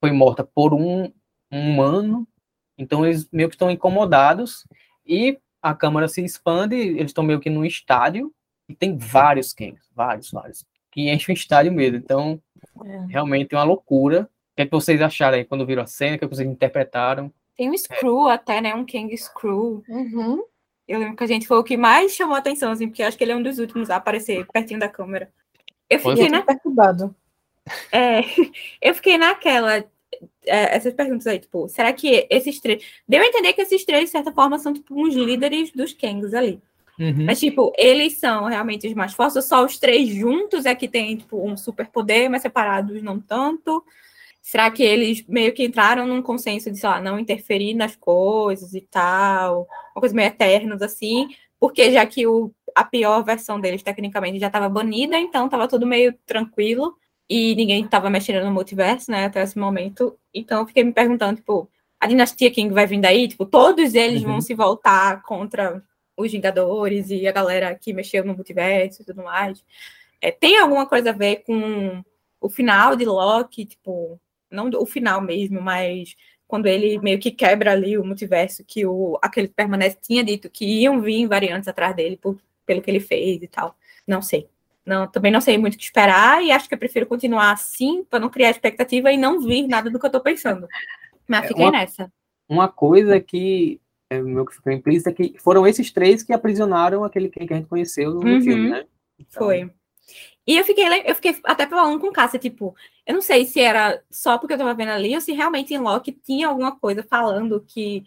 [0.00, 1.12] foi morta por um,
[1.50, 2.26] um humano.
[2.76, 4.66] Então eles meio que estão incomodados.
[5.04, 8.32] E a câmara se expande, eles estão meio que num estádio,
[8.68, 11.96] e tem vários Kangs, vários, vários, que enchem o estádio mesmo.
[11.96, 12.40] Então,
[12.84, 13.06] é.
[13.08, 14.22] realmente é uma loucura.
[14.22, 16.16] O que, é que vocês acharam aí quando viram a cena?
[16.16, 17.32] O que, é que vocês interpretaram?
[17.56, 18.34] Tem um Screw é.
[18.34, 18.74] até, né?
[18.74, 19.82] Um Kang Screw.
[19.88, 20.44] Uhum.
[20.86, 23.16] Eu lembro que a gente foi o que mais chamou a atenção, assim, porque acho
[23.16, 25.30] que ele é um dos últimos a aparecer pertinho da câmera.
[25.88, 26.42] Eu fiquei na...
[26.42, 27.14] perturbado.
[27.92, 28.20] É,
[28.82, 29.84] eu fiquei naquela.
[30.46, 32.82] É, essas perguntas aí, tipo, será que esses três.
[33.06, 36.34] Deu a entender que esses três, de certa forma, são tipo uns líderes dos Kangs
[36.34, 36.60] ali.
[36.98, 37.26] Uhum.
[37.26, 41.16] Mas, tipo, eles são realmente os mais fortes, só os três juntos é que tem,
[41.16, 43.84] tipo, um superpoder, mas separados não tanto.
[44.42, 48.74] Será que eles meio que entraram num consenso de, sei lá, não interferir nas coisas
[48.74, 51.28] e tal, uma coisa meio eternos assim,
[51.60, 55.86] porque já que o, a pior versão deles, tecnicamente, já estava banida, então estava tudo
[55.86, 56.96] meio tranquilo
[57.28, 60.18] e ninguém estava mexendo no multiverso, né, até esse momento.
[60.32, 61.70] Então eu fiquei me perguntando, tipo,
[62.00, 63.28] a dinastia King vai vir daí?
[63.28, 64.28] Tipo, todos eles uhum.
[64.28, 65.82] vão se voltar contra
[66.16, 69.64] os Vingadores e a galera que mexeu no multiverso e tudo mais.
[70.20, 72.02] É, tem alguma coisa a ver com
[72.40, 74.20] o final de Loki, tipo,
[74.50, 76.14] não o final mesmo, mas
[76.46, 80.50] quando ele meio que quebra ali o multiverso, que o aquele que permanece tinha dito
[80.50, 83.76] que iam vir variantes atrás dele por, pelo que ele fez e tal.
[84.06, 84.48] Não sei.
[84.88, 88.02] Não, também não sei muito o que esperar e acho que eu prefiro continuar assim
[88.04, 90.66] para não criar expectativa e não vir nada do que eu tô pensando.
[91.28, 92.10] Mas é, fiquei uma, nessa.
[92.48, 93.78] Uma coisa que
[94.08, 97.56] é, meu que ficou implícito é que foram esses três que aprisionaram aquele que a
[97.56, 98.86] gente conheceu no uhum, filme, né?
[99.18, 99.70] Então, foi.
[100.46, 102.74] E eu fiquei, eu fiquei até falando com Cássia, tipo,
[103.06, 105.78] eu não sei se era só porque eu tava vendo ali ou se realmente em
[105.78, 108.04] Loki tinha alguma coisa falando que,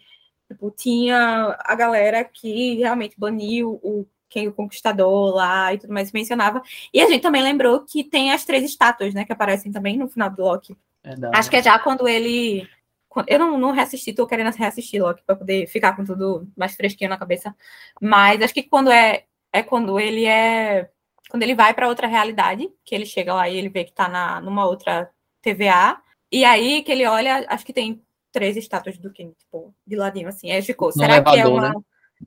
[0.50, 6.10] tipo, tinha a galera que realmente baniu o quem o conquistador lá e tudo mais
[6.10, 6.62] mencionava.
[6.92, 10.08] E a gente também lembrou que tem as três estátuas, né, que aparecem também no
[10.08, 10.76] final do Loki.
[11.34, 12.66] Acho que é já quando ele
[13.26, 17.10] eu não, não reassisti, tô querendo reassistir Loki para poder ficar com tudo mais fresquinho
[17.10, 17.54] na cabeça.
[18.00, 20.88] Mas acho que quando é é quando ele é
[21.28, 24.08] quando ele vai para outra realidade, que ele chega lá e ele vê que está
[24.08, 25.10] na, numa outra
[25.42, 25.98] TVA,
[26.30, 30.28] e aí que ele olha, acho que tem três estátuas do King, tipo, de ladinho,
[30.28, 30.50] assim.
[30.50, 31.68] Aí ficou, será elevador, que é uma.
[31.68, 31.74] Né?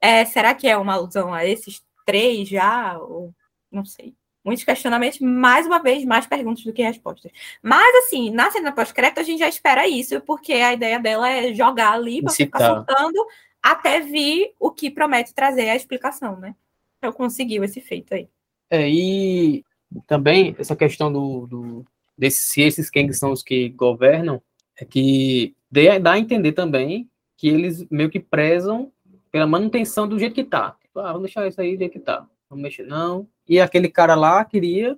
[0.02, 2.98] É, será que é uma alusão a esses três já?
[3.00, 3.34] Ou
[3.72, 4.14] não sei.
[4.44, 7.32] Muitos questionamentos, mais uma vez, mais perguntas do que respostas.
[7.64, 11.52] Mas, assim, na cena pós-crédito, a gente já espera isso, porque a ideia dela é
[11.52, 13.26] jogar ali para ficar soltando
[13.62, 16.56] até vir o que promete trazer a explicação, né?
[17.00, 18.30] Então, conseguiu esse feito aí.
[18.70, 19.66] É, e
[20.06, 21.86] também essa questão do, do
[22.18, 24.42] desse, se esses Kangs são os que governam,
[24.78, 25.56] é que
[26.02, 28.92] dá a entender também que eles meio que prezam
[29.32, 30.76] pela manutenção do jeito que tá.
[30.96, 32.26] Tipo, ah, vamos deixar isso aí jeito que tá.
[32.50, 33.28] Vamos mexer, não.
[33.46, 34.98] E aquele cara lá queria,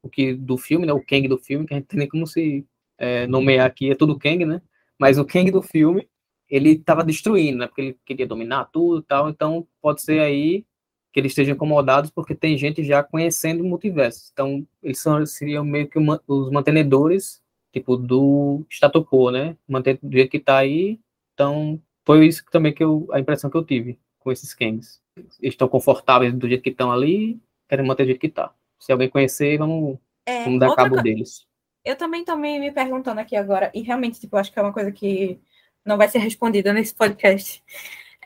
[0.00, 0.92] o que do filme, né?
[0.92, 2.64] O Kang do filme, que a gente tem nem como se
[2.96, 4.62] é, nomear aqui, é tudo Kang, né?
[4.96, 6.08] Mas o Kang do filme,
[6.48, 7.66] ele estava destruindo, né?
[7.66, 9.28] Porque ele queria dominar tudo e tal.
[9.28, 10.64] Então, pode ser aí
[11.12, 14.30] que eles estejam incomodados porque tem gente já conhecendo o multiverso.
[14.32, 19.56] Então, eles são, seriam meio que os mantenedores, tipo, do status quo, né?
[19.68, 21.00] Manter do jeito que está aí.
[21.34, 25.01] Então, foi isso também que eu, a impressão que eu tive com esses Kangs.
[25.40, 28.52] Estão confortáveis do jeito que estão ali, querem manter do jeito que está.
[28.78, 31.02] Se alguém conhecer, vamos, é, vamos dar cabo co...
[31.02, 31.46] deles.
[31.84, 34.72] Eu também estou me, me perguntando aqui agora, e realmente, tipo, acho que é uma
[34.72, 35.40] coisa que
[35.84, 37.62] não vai ser respondida nesse podcast.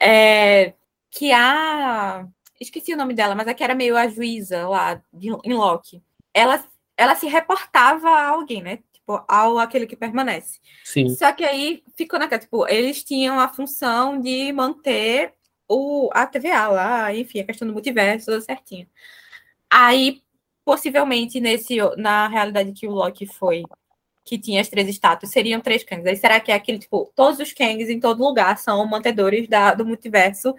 [0.00, 0.74] É,
[1.10, 2.26] que a
[2.60, 6.02] esqueci o nome dela, mas a que era meio a juíza lá de, em Loki.
[6.32, 6.64] Ela,
[6.96, 8.78] ela se reportava a alguém, né?
[8.92, 10.58] Tipo, ao aquele que permanece.
[10.84, 11.08] Sim.
[11.10, 15.34] Só que aí ficou naquela, tipo, eles tinham a função de manter
[15.68, 18.88] o, a TVA lá, enfim, a questão do multiverso, tudo certinho.
[19.70, 20.22] Aí,
[20.64, 23.64] possivelmente, nesse, na realidade que o Loki foi,
[24.24, 26.06] que tinha as três estátuas, seriam três Kangs.
[26.06, 29.74] Aí será que é aquele, tipo, todos os Kangs em todo lugar são mantedores da,
[29.74, 30.54] do multiverso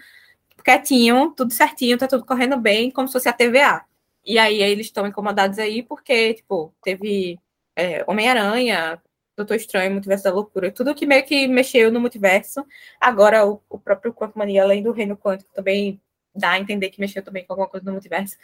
[0.63, 3.85] quietinho, tudo certinho, tá tudo correndo bem, como se fosse a TVA.
[4.25, 7.39] E aí eles estão incomodados aí porque, tipo, teve
[7.75, 9.01] é, Homem-Aranha,
[9.38, 12.65] Doutor Estranho, Multiverso da Loucura, tudo que meio que mexeu no multiverso.
[12.99, 16.01] Agora o, o próprio Quantum Mania, além do Reino Quântico, também
[16.35, 18.35] dá a entender que mexeu também com alguma coisa no multiverso.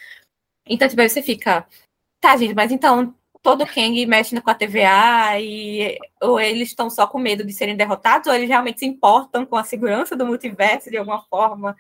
[0.65, 1.67] Então, tipo, aí você fica,
[2.21, 7.05] tá, gente, mas então todo Kang mexe com a TVA e ou eles estão só
[7.05, 10.89] com medo de serem derrotados ou eles realmente se importam com a segurança do multiverso
[10.89, 11.75] de alguma forma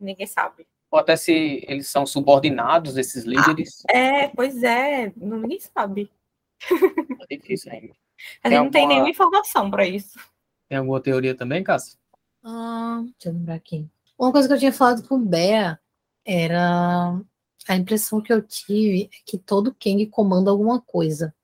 [0.00, 0.66] ninguém sabe.
[0.90, 3.82] Ou até se eles são subordinados, esses líderes.
[3.90, 6.10] Ah, é, pois é, ninguém sabe.
[7.28, 7.92] É difícil ainda.
[8.42, 10.18] A gente não tem nenhuma informação para isso.
[10.68, 11.98] Tem alguma teoria também, Cássio?
[12.42, 13.86] Ah, deixa eu lembrar aqui.
[14.18, 15.78] Uma coisa que eu tinha falado com o Bea
[16.24, 17.20] era
[17.68, 21.34] a impressão que eu tive é que todo Kang comanda alguma coisa.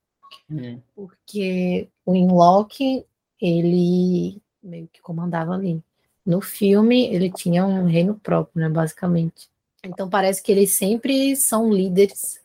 [0.50, 0.80] Hum.
[0.94, 3.04] Porque o Inlock,
[3.40, 5.82] ele meio que comandava ali.
[6.24, 9.50] No filme, ele tinha um reino próprio, né, basicamente.
[9.84, 12.40] Então parece que eles sempre são líderes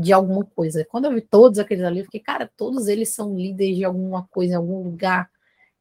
[0.00, 0.84] de alguma coisa.
[0.84, 4.26] Quando eu vi todos aqueles ali, eu fiquei, cara, todos eles são líderes de alguma
[4.28, 5.30] coisa, em algum lugar,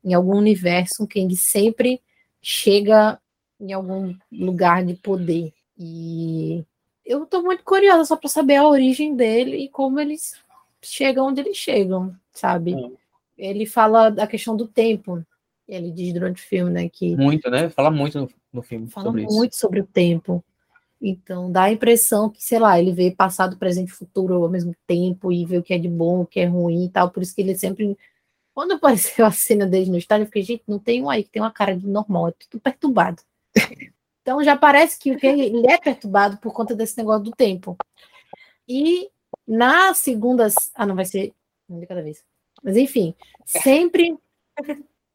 [0.04, 1.04] em algum universo.
[1.04, 2.02] O Kang sempre
[2.42, 3.20] chega
[3.60, 5.54] em algum lugar de poder.
[5.78, 6.64] E
[7.06, 10.40] eu tô muito curiosa só para saber a origem dele e como eles
[10.82, 12.76] chegam onde eles chegam, sabe?
[12.76, 12.96] Hum.
[13.38, 15.24] Ele fala da questão do tempo.
[15.68, 17.70] Ele diz durante o filme, né, que Muito, né?
[17.70, 19.36] Fala muito no, no filme fala sobre isso.
[19.36, 20.44] muito sobre o tempo.
[21.02, 24.76] Então, dá a impressão que, sei lá, ele vê passado, presente e futuro ao mesmo
[24.86, 27.10] tempo e vê o que é de bom, o que é ruim e tal.
[27.10, 27.98] Por isso que ele sempre.
[28.54, 31.30] Quando apareceu a cena dele no estádio, eu fiquei, gente, não tem um aí que
[31.30, 33.22] tem uma cara de normal, é tudo perturbado.
[34.22, 37.76] Então, já parece que o que ele é perturbado por conta desse negócio do tempo.
[38.68, 39.10] E
[39.48, 40.48] na segunda.
[40.76, 41.34] Ah, não vai ser
[41.68, 42.24] um de cada vez.
[42.62, 44.16] Mas, enfim, sempre.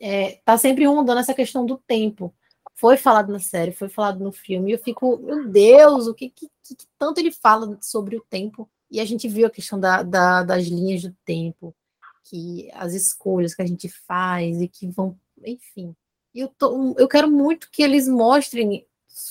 [0.01, 2.35] É, tá sempre rondando essa questão do tempo
[2.75, 6.29] foi falado na série, foi falado no filme, e eu fico, meu Deus, o que,
[6.29, 8.69] que, que tanto ele fala sobre o tempo?
[8.91, 11.75] E a gente viu a questão da, da, das linhas do tempo,
[12.25, 15.95] que as escolhas que a gente faz e que vão, enfim.
[16.35, 18.87] Eu, tô, eu quero muito que eles mostrem,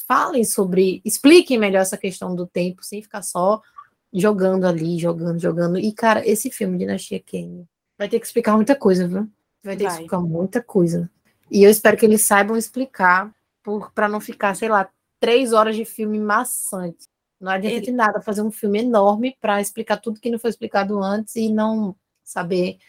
[0.08, 3.62] falem sobre, expliquem melhor essa questão do tempo, sem ficar só
[4.14, 5.80] jogando ali, jogando, jogando.
[5.80, 7.68] E, cara, esse filme, Dinastia Kane,
[7.98, 9.28] vai ter que explicar muita coisa, viu?
[9.64, 9.92] Vai ter Vai.
[9.92, 11.10] que explicar muita coisa.
[11.54, 13.32] E eu espero que eles saibam explicar
[13.94, 14.90] para não ficar, sei lá,
[15.20, 17.08] três horas de filme maçante.
[17.40, 20.98] Não adianta de nada fazer um filme enorme para explicar tudo que não foi explicado
[21.04, 22.80] antes e não saber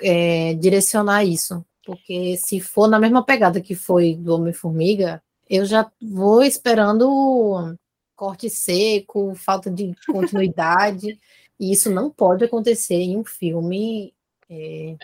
[0.00, 1.62] é, direcionar isso.
[1.84, 7.76] Porque se for na mesma pegada que foi do Homem-Formiga, eu já vou esperando
[8.16, 11.20] corte seco, falta de continuidade.
[11.60, 14.14] e isso não pode acontecer em um filme
[14.48, 14.96] é,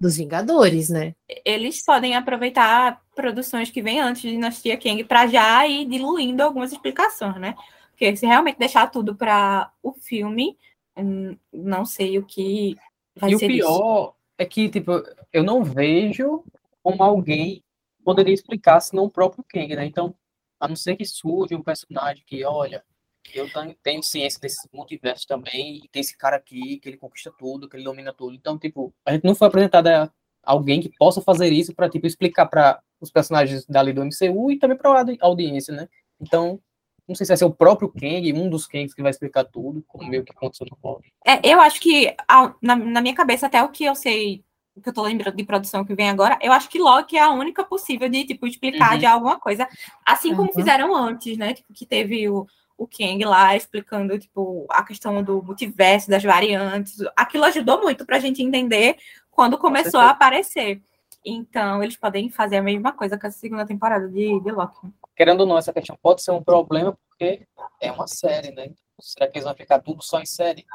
[0.00, 1.14] dos Vingadores, né?
[1.44, 6.72] Eles podem aproveitar produções que vêm antes de Dinastia Kang para já ir diluindo algumas
[6.72, 7.54] explicações, né?
[7.90, 10.58] Porque se realmente deixar tudo para o filme,
[10.96, 12.76] hum, não sei o que
[13.16, 13.66] vai E o ser disso.
[13.68, 14.92] pior é que, tipo,
[15.32, 16.44] eu não vejo
[16.82, 17.62] como alguém
[18.04, 19.86] poderia explicar senão o próprio Kang, né?
[19.86, 20.14] Então,
[20.60, 22.84] a não ser que surja um personagem que, olha,
[23.32, 23.48] eu
[23.82, 27.76] tenho, ciência desse multiverso também, e tem esse cara aqui que ele conquista tudo, que
[27.76, 28.34] ele domina tudo.
[28.34, 32.46] Então, tipo, a gente não foi apresentada alguém que possa fazer isso para tipo explicar
[32.46, 35.88] para os personagens dali do MCU e também para a audiência, né?
[36.20, 36.60] Então,
[37.08, 39.82] não sei se vai ser o próprio Kang, um dos Kangs que vai explicar tudo,
[39.86, 41.12] como meio que aconteceu no Hulk.
[41.26, 44.42] É, eu acho que, a- na, na minha cabeça, até o que eu sei,
[44.74, 47.20] o que eu tô lembrando de produção que vem agora, eu acho que Loki é
[47.20, 48.98] a única possível de, tipo, explicar Uhum.
[48.98, 49.68] de alguma coisa.
[50.04, 50.54] Assim como Uhum.
[50.54, 51.52] fizeram antes, né?
[51.54, 52.46] Tipo, que teve o,
[52.76, 56.98] o Kang lá explicando, tipo, a questão do multiverso, das variantes.
[57.16, 58.96] Aquilo ajudou muito pra gente entender
[59.30, 60.82] quando começou a aparecer.
[61.24, 64.92] Então, eles podem fazer a mesma coisa com a segunda temporada de, de Loki.
[65.16, 67.46] querendo ou não, essa questão pode ser um problema porque
[67.80, 68.70] é uma série, né?
[69.00, 70.66] Será que eles vão ficar tudo só em série?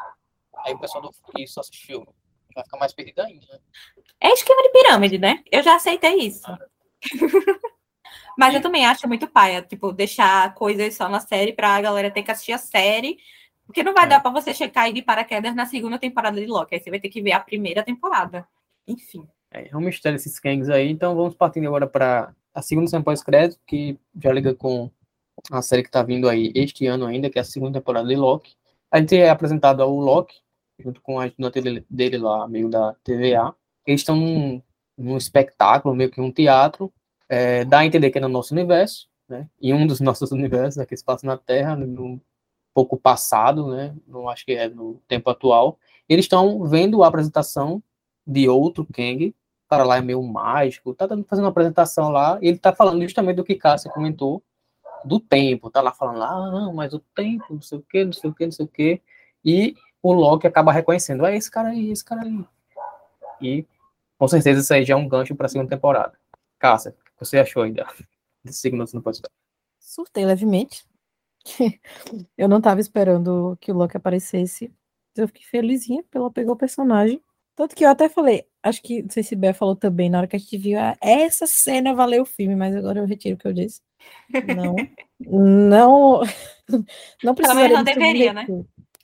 [0.66, 2.08] Aí o pessoal do que só assiste filme
[2.56, 3.60] vai ficar mais perdido ainda, né?
[4.20, 5.44] É esquema de pirâmide, né?
[5.52, 6.48] Eu já aceitei isso.
[8.38, 12.24] Mas eu também acho muito paia, tipo, deixar coisas só na série pra galera ter
[12.24, 13.18] que assistir a série.
[13.66, 14.08] Porque não vai É.
[14.08, 16.76] dar pra você checar aí de paraquedas na segunda temporada de Loki.
[16.76, 18.48] Aí você vai ter que ver a primeira temporada.
[18.88, 19.28] Enfim.
[19.52, 23.04] É, é um mistério esses Kangs aí, então vamos partindo agora para a segunda cena
[23.04, 24.90] pós-crédito, que já liga com
[25.52, 28.16] a série que tá vindo aí este ano ainda, que é a segunda temporada de
[28.16, 28.56] Loki.
[28.92, 30.36] A gente é apresentado ao Loki,
[30.80, 33.54] junto com a estudante dele, dele lá, amigo da TVA.
[33.86, 34.62] Eles estão num,
[34.98, 36.92] num espetáculo, meio que um teatro,
[37.30, 39.48] é, dá a entender que é no nosso universo, né?
[39.62, 42.20] Em um dos nossos universos, aqui se passa na Terra, no
[42.74, 43.96] pouco passado, né?
[44.08, 45.78] Não acho que é no tempo atual.
[46.08, 47.82] Eles estão vendo a apresentação
[48.26, 52.48] de outro Kang, o cara lá é meio mágico, tá fazendo uma apresentação lá, e
[52.48, 54.42] ele tá falando justamente do que Cássia comentou,
[55.06, 58.06] do tempo, tá lá falando lá, ah, não, mas o tempo, não sei o que,
[58.06, 59.02] não sei o que, não sei o que,
[59.44, 62.46] e o Loki acaba reconhecendo, é esse cara aí, esse cara aí.
[63.42, 63.66] E
[64.18, 66.14] com certeza isso aí já é um gancho para a segunda temporada.
[66.58, 67.86] Cássia, o que você achou ainda
[68.44, 69.34] desse segundo no podcast?
[69.80, 70.84] Surtei levemente.
[72.38, 74.74] Eu não tava esperando que o Loki aparecesse.
[75.16, 77.22] Eu fiquei felizinha porque ela pegou o personagem.
[77.56, 80.28] Tanto que eu até falei, acho que, não sei se Bé falou também, na hora
[80.28, 83.38] que a gente viu, ah, essa cena valeu o filme, mas agora eu retiro o
[83.38, 83.82] que eu disse.
[84.56, 84.76] Não,
[85.20, 86.22] não,
[87.22, 88.48] não precisaria não deveria, né?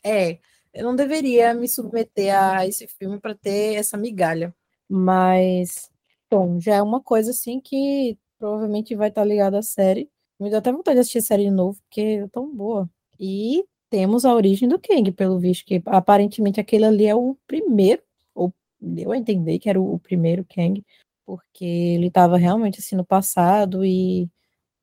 [0.02, 0.40] É,
[0.74, 4.56] eu não deveria me submeter a esse filme para ter essa migalha.
[4.88, 5.92] Mas
[6.36, 6.60] tom.
[6.60, 10.10] Já é uma coisa assim que provavelmente vai estar ligada à série.
[10.40, 12.90] Me deu até vontade de assistir a série de novo, porque é tão boa.
[13.20, 18.02] E temos a origem do Kang, pelo visto, que aparentemente aquele ali é o primeiro,
[18.34, 20.84] ou deu a entender que era o, primeiro Kang,
[21.26, 24.30] porque ele estava realmente assim no passado e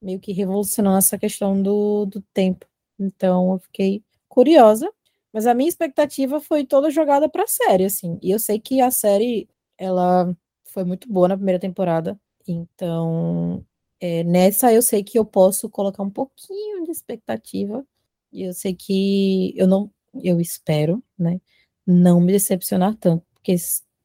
[0.01, 2.67] meio que revolucionando essa questão do, do tempo.
[2.99, 4.91] Então eu fiquei curiosa,
[5.33, 8.19] mas a minha expectativa foi toda jogada para a série, assim.
[8.23, 9.49] E eu sei que a série
[9.79, 10.35] ela
[10.73, 13.65] foi muito boa na primeira temporada, então
[14.01, 17.87] é, nessa eu sei que eu posso colocar um pouquinho de expectativa
[18.33, 19.91] e eu sei que eu não,
[20.23, 21.41] eu espero, né,
[21.87, 23.55] não me decepcionar tanto, porque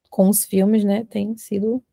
[0.10, 1.84] com os filmes, né, tem sido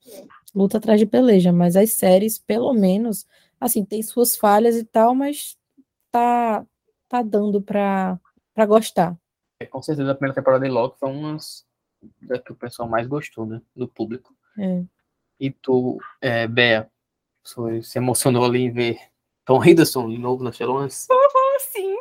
[0.54, 3.26] luta atrás de peleja, mas as séries, pelo menos,
[3.60, 5.56] assim, tem suas falhas e tal, mas
[6.10, 6.66] tá
[7.08, 8.18] tá dando para
[8.52, 9.16] para gostar.
[9.60, 11.64] É, com certeza a primeira temporada de Loki foi umas
[12.20, 14.33] da que o pessoal mais gostou, né, do público.
[14.58, 14.82] É.
[15.38, 16.90] E tu, é, Bea,
[17.42, 18.98] você se emocionou ali em ver
[19.44, 21.06] Tom Hiddleston de novo nas telonas?
[21.10, 21.96] Uhum, sim.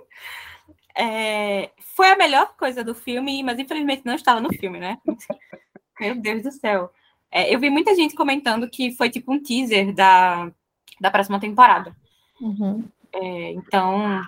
[0.96, 4.98] É, foi a melhor coisa do filme, mas infelizmente não estava no filme, né?
[6.00, 6.92] Meu Deus do céu.
[7.32, 10.52] É, eu vi muita gente comentando que foi tipo um teaser da,
[11.02, 11.96] da próxima temporada.
[12.40, 12.88] Uhum.
[13.12, 14.22] É, então,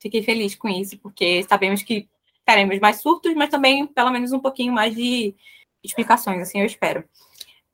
[0.00, 2.08] fiquei feliz com isso, porque sabemos que
[2.44, 5.34] teremos mais surtos, mas também pelo menos um pouquinho mais de
[5.82, 7.04] explicações, assim, eu espero.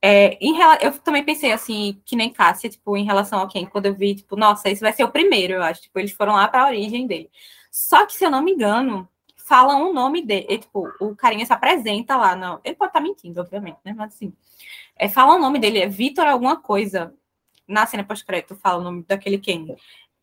[0.02, 3.86] É, em, eu também pensei assim, que nem Cássia, tipo, em relação ao quem, quando
[3.86, 5.82] eu vi, tipo, nossa, esse vai ser o primeiro, eu acho.
[5.82, 7.30] Tipo, eles foram lá para a origem dele.
[7.70, 10.46] Só que, se eu não me engano, falam o nome dele.
[10.48, 12.34] E, tipo, o carinha se apresenta lá.
[12.34, 13.92] Não, ele pode estar tá mentindo, obviamente, né?
[13.96, 14.32] Mas assim,
[14.96, 17.14] é, fala o nome dele, é Vitor alguma coisa.
[17.68, 19.76] Na cena pós-crédito fala o nome daquele quem.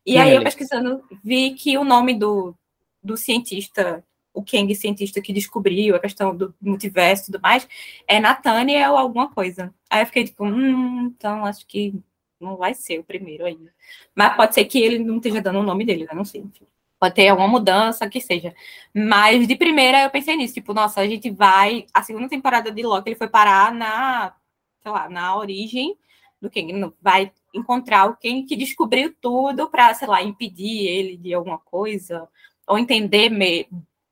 [0.04, 2.54] E aí, eu pesquisando, vi que o nome do,
[3.02, 4.04] do cientista
[4.38, 7.68] o Kang, cientista que descobriu a questão do multiverso e tudo mais,
[8.06, 9.74] é Nathaniel alguma coisa.
[9.90, 11.94] Aí eu fiquei tipo, hum, então acho que
[12.40, 13.72] não vai ser o primeiro ainda.
[14.14, 16.14] Mas pode ser que ele não esteja dando o nome dele, né?
[16.14, 16.66] Não sei, enfim.
[17.00, 18.54] Pode ter alguma mudança, que seja.
[18.94, 21.86] Mas de primeira eu pensei nisso, tipo, nossa, a gente vai.
[21.92, 24.34] A segunda temporada de Loki ele foi parar na,
[24.80, 25.96] sei lá, na origem
[26.40, 26.94] do Kang.
[27.02, 32.28] Vai encontrar o Kang que descobriu tudo para, sei lá, impedir ele de alguma coisa,
[32.68, 33.30] ou entender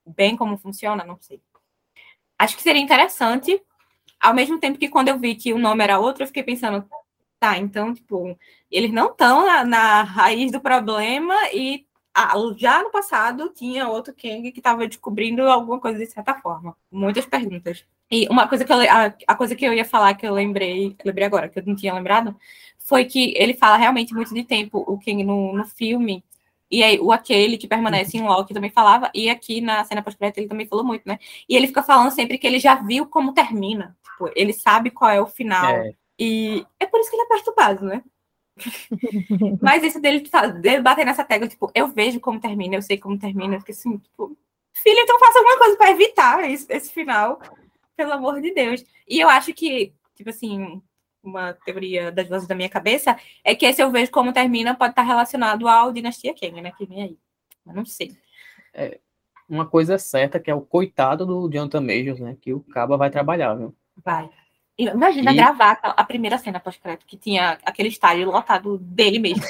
[0.06, 1.40] bem como funciona, não sei.
[2.38, 3.60] Acho que seria interessante,
[4.20, 6.86] ao mesmo tempo que quando eu vi que o nome era outro, eu fiquei pensando,
[7.38, 8.38] tá, então, tipo,
[8.70, 14.14] eles não estão na, na, raiz do problema e ah, já no passado tinha outro
[14.14, 16.76] Kang que estava descobrindo alguma coisa de certa forma.
[16.90, 17.84] Muitas perguntas.
[18.10, 20.96] E uma coisa que eu, a, a, coisa que eu ia falar que eu lembrei,
[21.04, 22.36] lembrei agora, que eu não tinha lembrado,
[22.78, 26.24] foi que ele fala realmente muito de tempo, o Kang no, no filme,
[26.70, 30.38] e aí, o aquele que permanece em Loki também falava, e aqui na cena pós-crédito
[30.38, 31.18] ele também falou muito, né?
[31.48, 33.96] E ele fica falando sempre que ele já viu como termina.
[34.02, 35.70] Tipo, ele sabe qual é o final.
[35.70, 35.94] É.
[36.18, 38.02] E é por isso que ele é perturbado, né?
[39.62, 40.28] Mas isso dele,
[40.60, 43.74] dele bater nessa tecla, tipo, eu vejo como termina, eu sei como termina, eu fiquei
[43.74, 44.36] assim, tipo,
[44.72, 47.40] filho, então faça alguma coisa para evitar esse, esse final,
[47.96, 48.84] pelo amor de Deus.
[49.08, 50.82] E eu acho que, tipo assim,
[51.28, 54.92] uma teoria das vozes da minha cabeça, é que esse eu vejo como termina pode
[54.92, 56.72] estar relacionado ao Dinastia Kang, né?
[56.76, 57.18] Que vem aí.
[57.66, 58.16] Eu não sei.
[58.72, 58.98] É,
[59.48, 62.36] uma coisa é certa que é o coitado do Jonathan Majors, né?
[62.40, 63.74] Que o Caba vai trabalhar, viu?
[64.04, 64.28] Vai.
[64.78, 65.36] Imagina e...
[65.36, 69.44] gravar a primeira cena pós-crédito, que tinha aquele estádio lotado dele mesmo.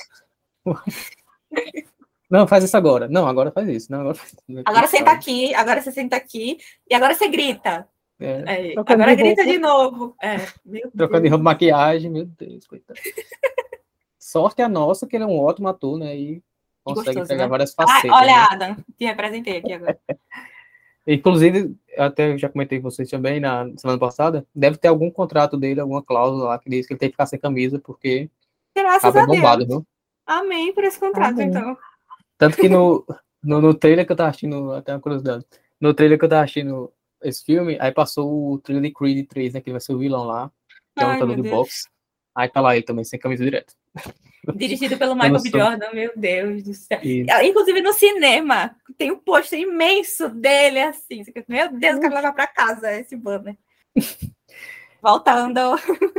[2.28, 3.08] Não, faz isso agora.
[3.08, 3.90] Não, agora faz isso.
[3.90, 4.18] Não, agora,
[4.64, 6.58] agora senta aqui, agora você senta aqui,
[6.88, 7.88] e agora você grita.
[8.18, 8.72] É.
[8.72, 10.16] É, agora grita de novo.
[10.22, 10.36] É,
[10.96, 12.98] Trocando de roupa, maquiagem, meu Deus, coitado.
[14.18, 16.16] Sorte a nossa, que ele é um ótimo ator, né?
[16.16, 16.42] E
[16.82, 17.50] consegue Gostoso, entregar né?
[17.50, 18.10] várias facetas.
[18.10, 18.46] olha, né?
[18.50, 19.98] Adam, te representei aqui agora.
[21.06, 25.78] Inclusive, até já comentei com vocês também na semana passada, deve ter algum contrato dele,
[25.78, 28.28] alguma cláusula lá que diz que ele tem que ficar sem camisa, porque
[28.74, 29.80] Graças a bombado, Deus.
[29.80, 29.86] Viu?
[30.26, 31.46] Amém por esse contrato, Amém.
[31.46, 31.78] então.
[32.36, 33.06] Tanto que no,
[33.42, 35.46] no, no, trailer que eu tava assistindo, até uma curiosidade,
[35.80, 39.54] no trailer que eu tava assistindo esse filme, aí passou o trailer de Creed 3,
[39.54, 39.60] né?
[39.60, 40.50] Que ele vai ser o vilão lá,
[40.96, 41.88] que é o lutador de boxe.
[42.34, 43.74] Aí tá lá ele também, sem camisa direto.
[44.54, 45.50] Dirigido pelo Michael B.
[45.50, 47.00] Jordan, meu Deus do céu.
[47.02, 47.30] Isso.
[47.42, 51.24] Inclusive no cinema, tem um pôster imenso dele, assim.
[51.48, 53.56] Meu Deus, eu quero levar pra casa esse banner.
[55.02, 55.60] Voltando.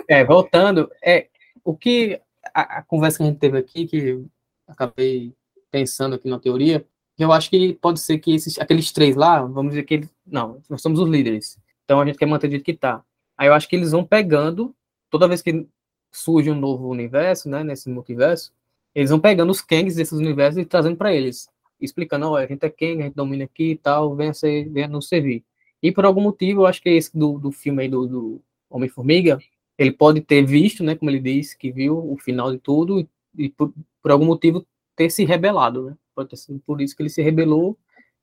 [0.07, 1.27] É, voltando, é,
[1.63, 2.21] o que
[2.53, 4.23] a, a, conversa que a gente teve aqui, que
[4.67, 5.33] acabei
[5.69, 6.85] pensando aqui na teoria,
[7.23, 10.61] eu acho que pode ser que esses, aqueles três lá, vamos dizer que eles, não,
[10.69, 11.57] nós somos os líderes.
[11.83, 13.03] Então a gente quer manter do jeito que tá.
[13.37, 14.75] Aí eu acho que eles vão pegando,
[15.09, 15.67] toda vez que
[16.11, 18.51] surge um novo universo, né, nesse multiverso,
[18.93, 21.47] eles vão pegando os Kangs desses universos e trazendo para eles,
[21.79, 24.87] explicando, olha, a gente é Kang, a gente domina aqui e tal, venha, ser, venha
[24.87, 25.43] nos servir.
[25.81, 29.39] E por algum motivo, eu acho que esse do, do filme aí do, do Homem-Formiga,
[29.77, 33.07] ele pode ter visto, né, como ele disse, que viu o final de tudo e,
[33.37, 33.71] e por,
[34.01, 34.65] por, algum motivo
[34.95, 35.97] ter se rebelado, né?
[36.17, 37.77] Pode ter sido por isso que ele se rebelou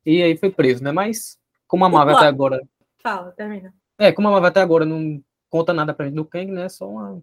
[0.05, 0.91] e aí foi preso, né?
[0.91, 1.39] Mas
[1.69, 2.61] como a Marvel até agora.
[3.01, 3.73] Fala, termina.
[3.97, 6.69] É, como a Marvel até agora não conta nada pra gente do Kang, né?
[6.69, 7.23] Só uma,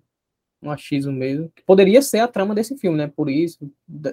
[0.63, 1.51] um achismo mesmo.
[1.53, 3.11] Que poderia ser a trama desse filme, né?
[3.13, 3.69] Por isso,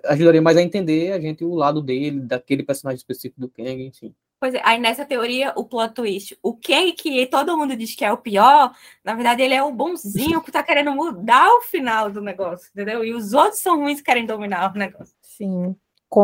[0.06, 4.12] ajudaria mais a entender a gente o lado dele, daquele personagem específico do Kang, enfim.
[4.40, 8.04] Pois é, aí nessa teoria, o plot twist, o Kang que todo mundo diz que
[8.04, 8.72] é o pior,
[9.04, 13.04] na verdade ele é o bonzinho que tá querendo mudar o final do negócio, entendeu?
[13.04, 15.14] E os outros são ruins que querem dominar o negócio.
[15.20, 15.74] Sim.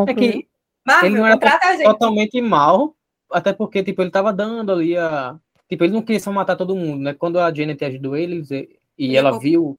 [0.09, 0.49] É que
[0.87, 1.39] Marvel, ele não era
[1.83, 2.95] totalmente mal,
[3.31, 5.39] até porque, tipo, ele tava dando ali a...
[5.69, 7.15] Tipo, ele não queria só matar todo mundo, né?
[7.15, 9.79] Quando a Janet ajudou ele, e ele ela viu...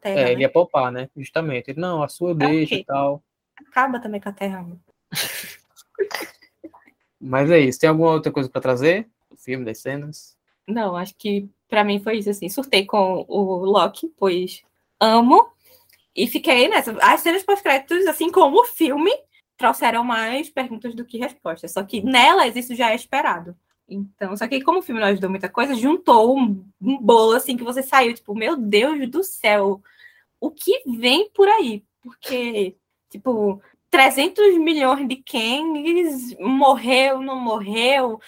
[0.00, 0.32] Terra, é, né?
[0.32, 1.08] ele ia poupar, né?
[1.16, 1.70] Justamente.
[1.70, 3.22] Ele, não, a sua é deixa e tal.
[3.68, 4.64] Acaba também com a Terra.
[7.20, 7.80] Mas é isso.
[7.80, 9.08] Tem alguma outra coisa para trazer?
[9.30, 10.36] O filme, das cenas?
[10.68, 12.48] Não, acho que para mim foi isso, assim.
[12.48, 14.62] Surtei com o Loki, pois
[15.00, 15.48] amo.
[16.14, 16.92] E fiquei nessa.
[17.00, 19.10] As cenas pós-créditos, assim como o filme,
[19.62, 21.70] trouxeram mais perguntas do que respostas.
[21.70, 23.56] Só que nelas isso já é esperado.
[23.88, 27.56] Então, só que como o filme não ajudou muita coisa, juntou um, um bolo assim
[27.56, 29.80] que você saiu, tipo, meu Deus do céu,
[30.40, 31.84] o que vem por aí?
[32.00, 32.76] Porque,
[33.08, 38.20] tipo, 300 milhões de Kangs, morreu, não morreu,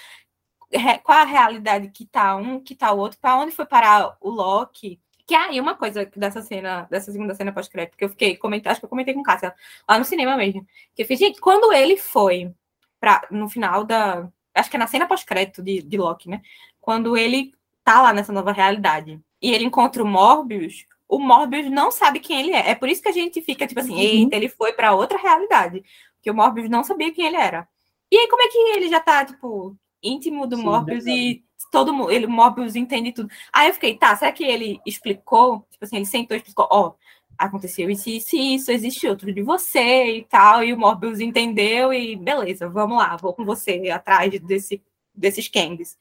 [1.02, 4.30] qual a realidade que tá um, que tá o outro, para onde foi parar o
[4.30, 5.00] Loki.
[5.26, 8.80] Que aí uma coisa dessa cena, dessa segunda cena pós-crédito, que eu fiquei comentando, acho
[8.80, 9.54] que eu comentei com Cássia,
[9.88, 10.66] lá no cinema mesmo.
[10.94, 12.52] Que eu fiz, gente, quando ele foi
[13.00, 14.28] pra, no final da.
[14.54, 16.42] Acho que é na cena pós-crédito de, de Loki, né?
[16.80, 17.52] Quando ele
[17.82, 22.40] tá lá nessa nova realidade e ele encontra o Morbius, o Morbius não sabe quem
[22.40, 22.70] ele é.
[22.70, 24.00] É por isso que a gente fica tipo assim, uhum.
[24.00, 25.84] eita, ele foi para outra realidade.
[26.16, 27.68] Porque o Morbius não sabia quem ele era.
[28.10, 31.20] E aí, como é que ele já tá, tipo, íntimo do Sim, Morbius verdade.
[31.20, 31.44] e
[31.74, 33.28] todo mundo, ele, o Morbius entende tudo.
[33.52, 35.66] Aí eu fiquei, tá, será que ele explicou?
[35.72, 36.94] Tipo assim, ele sentou e explicou, ó, oh,
[37.36, 42.14] aconteceu isso, isso, isso, existe outro de você e tal, e o Morbius entendeu e
[42.14, 44.80] beleza, vamos lá, vou com você atrás desse,
[45.12, 45.98] desses Kangs.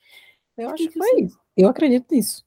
[0.55, 1.39] Eu acho que foi isso.
[1.57, 2.45] Eu acredito nisso.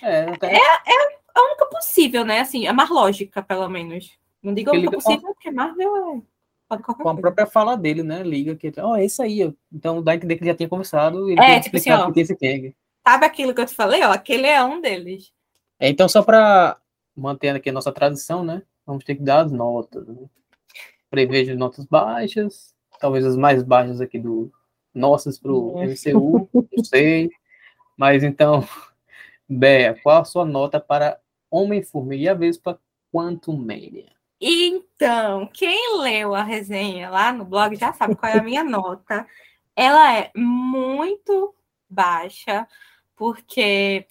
[0.00, 0.54] É, até...
[0.54, 2.38] é, é, a única possível, né?
[2.38, 4.16] Assim, a mais lógica, pelo menos.
[4.40, 6.22] Não diga a única possível, porque Marvel é.
[6.78, 8.22] Qualquer com a própria fala dele, né?
[8.22, 8.72] Liga que.
[8.78, 9.52] Ó, oh, é isso aí.
[9.72, 11.28] Então dá a entender que ele já tinha conversado.
[11.28, 12.12] Ele é, tipo assim, ó.
[13.06, 14.02] Sabe aquilo que eu te falei?
[14.04, 15.32] Ó, aquele é um deles.
[15.80, 16.76] É, então, só para
[17.16, 18.62] manter aqui a nossa tradição, né?
[18.86, 20.06] Vamos ter que dar as notas.
[20.06, 20.28] Né?
[21.10, 24.52] Prevejo notas baixas, talvez as mais baixas aqui do
[24.94, 27.30] nossas para o MCU, não sei.
[27.96, 28.64] Mas então,
[29.48, 31.18] Bea, qual a sua nota para
[31.50, 32.80] Homem-Formiga e a Vespa
[33.12, 34.19] Quantum Mania?
[34.40, 39.26] Então, quem leu a resenha lá no blog já sabe qual é a minha nota.
[39.76, 41.54] Ela é muito
[41.88, 42.66] baixa,
[43.16, 44.06] porque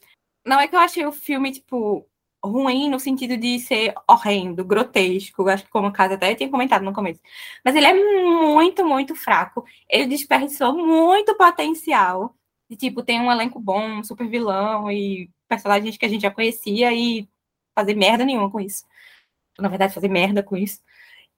[0.45, 2.07] não é que eu achei o filme, tipo,
[2.43, 6.83] ruim no sentido de ser horrendo, grotesco, acho que como o caso até tinha comentado
[6.83, 7.21] no começo.
[7.65, 9.65] Mas ele é muito, muito fraco.
[9.89, 12.35] Ele desperdiçou muito potencial
[12.69, 16.31] de tipo, tem um elenco bom, um super vilão e personagens que a gente já
[16.31, 17.27] conhecia e
[17.75, 18.85] fazer merda nenhuma com isso.
[19.61, 20.81] Na verdade, fazer merda com isso.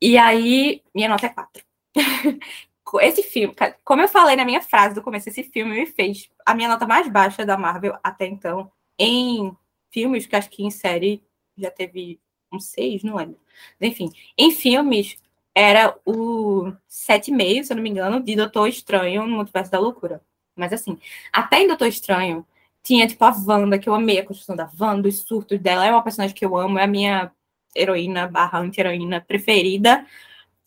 [0.02, 1.64] E aí, minha nota é 4.
[3.02, 6.54] esse filme, como eu falei na minha frase do começo, esse filme me fez a
[6.54, 9.56] minha nota mais baixa da Marvel até então em
[9.92, 11.24] filmes, que acho que em série
[11.58, 12.20] já teve
[12.52, 13.40] um 6, não lembro.
[13.80, 15.18] Enfim, em filmes
[15.56, 20.22] era o 7,5, se eu não me engano, de Doutor Estranho no Multiverso da Loucura.
[20.56, 20.98] Mas assim,
[21.32, 22.46] até em Doutor Estranho,
[22.84, 25.86] tinha tipo a Wanda, que eu amei a construção da Wanda, os surtos dela.
[25.86, 27.32] É uma personagem que eu amo, é a minha
[27.76, 30.06] heroína barra anti-heroína preferida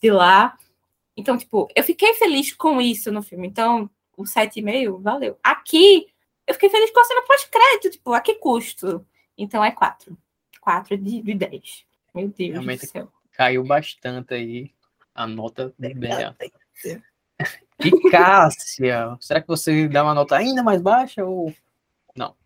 [0.01, 0.56] de lá.
[1.16, 3.47] Então, tipo, eu fiquei feliz com isso no filme.
[3.47, 5.39] Então, o 7,5, valeu.
[5.43, 6.06] Aqui,
[6.47, 9.06] eu fiquei feliz com a cena pós-crédito, tipo, a que custo?
[9.36, 10.16] Então é 4.
[10.60, 11.85] 4 de, de 10.
[12.14, 13.12] Meu Deus Realmente do céu.
[13.32, 14.70] Caiu bastante aí
[15.14, 16.36] a nota dela.
[17.81, 21.52] E Cássia, será que você dá uma nota ainda mais baixa ou
[22.14, 22.36] não?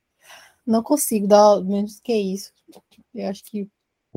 [0.66, 2.52] Não consigo dar menos que isso.
[3.14, 3.68] Eu acho que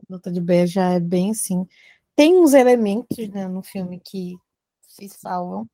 [0.10, 1.68] nota de B já é bem assim.
[2.16, 4.36] Tem uns elementos né, no filme que
[4.82, 5.68] se salvam,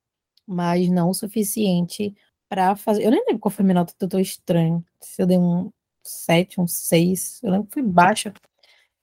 [0.45, 2.15] mas não o suficiente
[2.49, 3.03] para fazer.
[3.05, 4.85] Eu nem lembro qual foi a minha nota, tô estranho.
[5.01, 5.71] Se eu dei um
[6.03, 8.33] 7, um 6, eu lembro que foi baixa.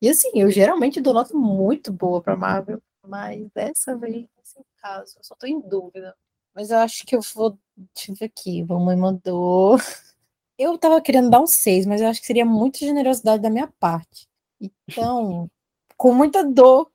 [0.01, 5.17] E assim, eu geralmente dou nota muito boa para Marvel, mas dessa vez, nesse caso,
[5.19, 6.15] eu só tô em dúvida.
[6.55, 7.59] Mas eu acho que eu vou.
[7.95, 8.63] Deixa eu ver aqui.
[8.63, 9.77] Vamos mandou.
[10.57, 13.67] Eu tava querendo dar um 6, mas eu acho que seria muita generosidade da minha
[13.81, 14.29] parte.
[14.89, 15.51] Então,
[15.97, 16.91] com muita dor,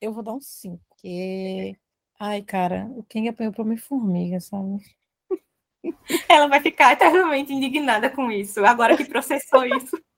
[0.00, 0.80] eu vou dar um 5.
[0.88, 1.76] Porque.
[2.18, 4.78] Ai, cara, o King apanhou pra minha formiga, sabe?
[6.28, 9.96] Ela vai ficar eternamente indignada com isso, agora que processou isso.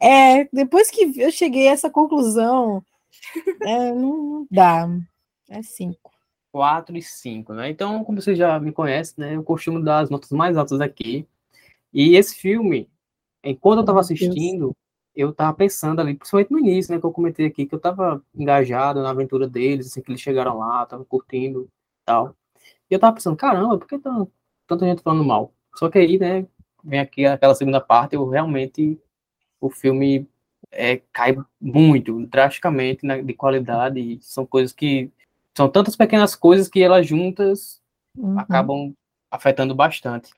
[0.00, 2.82] É, depois que eu cheguei a essa conclusão,
[3.60, 4.88] é, não, não dá.
[5.50, 6.10] É cinco.
[6.52, 7.70] 4 e 5, né?
[7.70, 9.36] Então, como você já me conhece, né?
[9.36, 11.26] Eu costumo dar as notas mais altas aqui.
[11.92, 12.88] E esse filme,
[13.42, 14.74] enquanto eu estava assistindo,
[15.20, 17.00] eu estava pensando ali, principalmente no início, né?
[17.00, 20.58] Que eu comentei aqui, que eu estava engajado na aventura deles, assim, que eles chegaram
[20.58, 21.68] lá, tava curtindo
[22.04, 22.34] tal.
[22.90, 24.26] E eu estava pensando, caramba, por que tá,
[24.66, 25.52] tanta gente falando mal?
[25.76, 26.46] Só que aí, né,
[26.82, 28.98] vem aqui aquela segunda parte, eu realmente,
[29.60, 30.28] o filme
[30.72, 35.10] é, cai muito, drasticamente na, de qualidade, são coisas que
[35.56, 37.80] são tantas pequenas coisas que elas juntas
[38.16, 38.38] uhum.
[38.38, 38.94] acabam
[39.30, 40.32] afetando bastante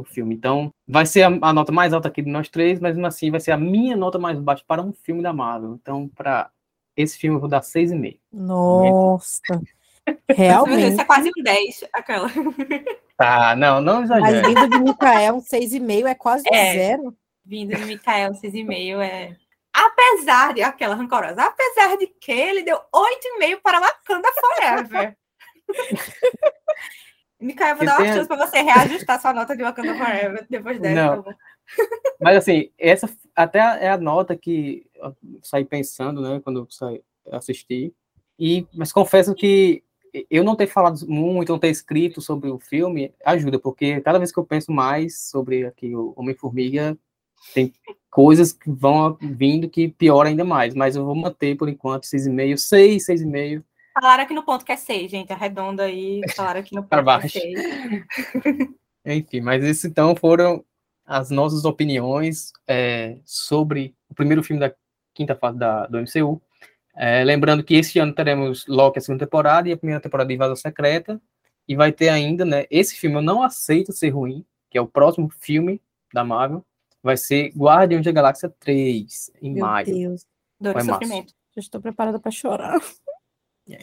[0.00, 0.34] o filme.
[0.34, 3.30] Então, vai ser a, a, nota mais alta aqui de nós três, mas mesmo assim
[3.30, 5.78] vai ser a minha nota mais baixa para um filme da Marvel.
[5.80, 6.50] Então, para
[6.96, 8.18] esse filme eu vou dar 6,5.
[8.32, 9.40] Nossa!
[10.28, 10.92] Realmente.
[10.92, 12.28] Isso é quase um 10, aquela.
[13.16, 14.42] Tá, não, não exagera.
[14.42, 17.16] Mas vindo de Mikael, um 6,5 é quase é, zero.
[17.44, 19.36] Vindo de Mikael, 6,5 é
[19.78, 25.16] Apesar de aquela rancorosa, apesar de que ele deu 8,5 para Wakanda Forever.
[27.40, 31.16] Micael, vou dar uma chance para você reajustar sua nota de Wakanda Forever depois dessa.
[31.16, 31.24] Não.
[32.20, 37.00] Mas assim, essa até é a nota que eu saí pensando, né, quando eu saí,
[37.30, 37.94] assisti.
[38.38, 39.82] E, mas confesso que
[40.30, 44.32] eu não ter falado muito, não ter escrito sobre o filme ajuda, porque cada vez
[44.32, 46.96] que eu penso mais sobre aqui o Homem-Formiga,
[47.54, 47.72] tem
[48.10, 52.56] coisas que vão vindo que piora ainda mais, mas eu vou manter por enquanto 6,5,
[52.56, 53.64] 6, 6,5.
[54.00, 57.26] Falaram aqui no ponto que é 6, gente, arredonda aí, falaram aqui no ponto que
[57.26, 58.76] é 6.
[59.04, 60.64] Enfim, mas isso então foram
[61.04, 64.74] as nossas opiniões é, sobre o primeiro filme da
[65.14, 66.40] quinta fase da, do MCU.
[66.94, 70.34] É, lembrando que este ano teremos Loki a segunda temporada e a primeira temporada de
[70.34, 71.20] Invasão Secreta.
[71.66, 72.66] E vai ter ainda, né?
[72.70, 75.80] Esse filme eu não aceito ser ruim, que é o próximo filme
[76.12, 76.64] da Marvel
[77.02, 79.86] vai ser Guardiões da Galáxia 3, em Meu maio.
[79.86, 80.26] Meu Deus.
[80.60, 81.32] Dor sofrimento.
[81.54, 82.78] Já estou preparada para chorar.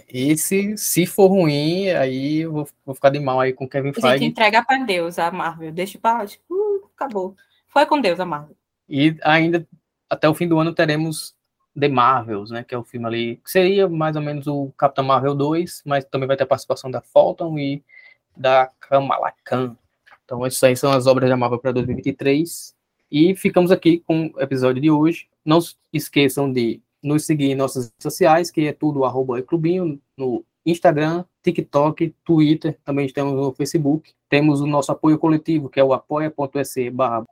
[0.07, 4.17] Esse, se for ruim, aí eu vou, vou ficar de mal aí com Kevin Feige.
[4.17, 5.71] Gente, entrega para Deus a Marvel.
[5.71, 7.35] Deixa para tipo, uh, acabou.
[7.67, 8.55] Foi com Deus a Marvel.
[8.89, 9.67] E ainda,
[10.09, 11.35] até o fim do ano, teremos
[11.79, 12.63] The Marvels, né?
[12.63, 16.05] Que é o filme ali, que seria mais ou menos o Capitão Marvel 2, mas
[16.05, 17.83] também vai ter a participação da Fulton e
[18.35, 19.75] da Kamala Khan.
[20.23, 22.73] Então, essas aí são as obras da Marvel para 2023.
[23.11, 25.27] E ficamos aqui com o episódio de hoje.
[25.43, 25.59] Não
[25.93, 31.23] esqueçam de nos seguir em nossas redes sociais, que é tudo arroba Clubinho, no Instagram,
[31.43, 34.11] TikTok, Twitter, também temos no Facebook.
[34.27, 37.23] Temos o nosso apoio coletivo, que é o apoia.se barra.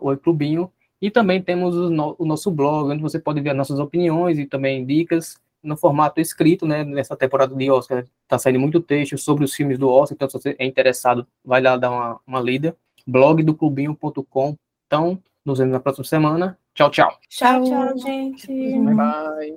[1.02, 4.46] E também temos o, no, o, nosso blog, onde você pode ver nossas opiniões e
[4.46, 6.84] também dicas no formato escrito, né?
[6.84, 10.38] Nessa temporada de Oscar está saindo muito texto sobre os filmes do Oscar, então se
[10.38, 12.76] você é interessado, vai lá dar uma, uma lida.
[13.08, 14.56] blogdoclubinho.com.
[14.86, 16.58] Então, nos vemos na próxima semana.
[16.74, 17.18] Tchau, tchau.
[17.30, 18.48] Tchau, tchau, gente.
[18.48, 19.56] Bye, bye.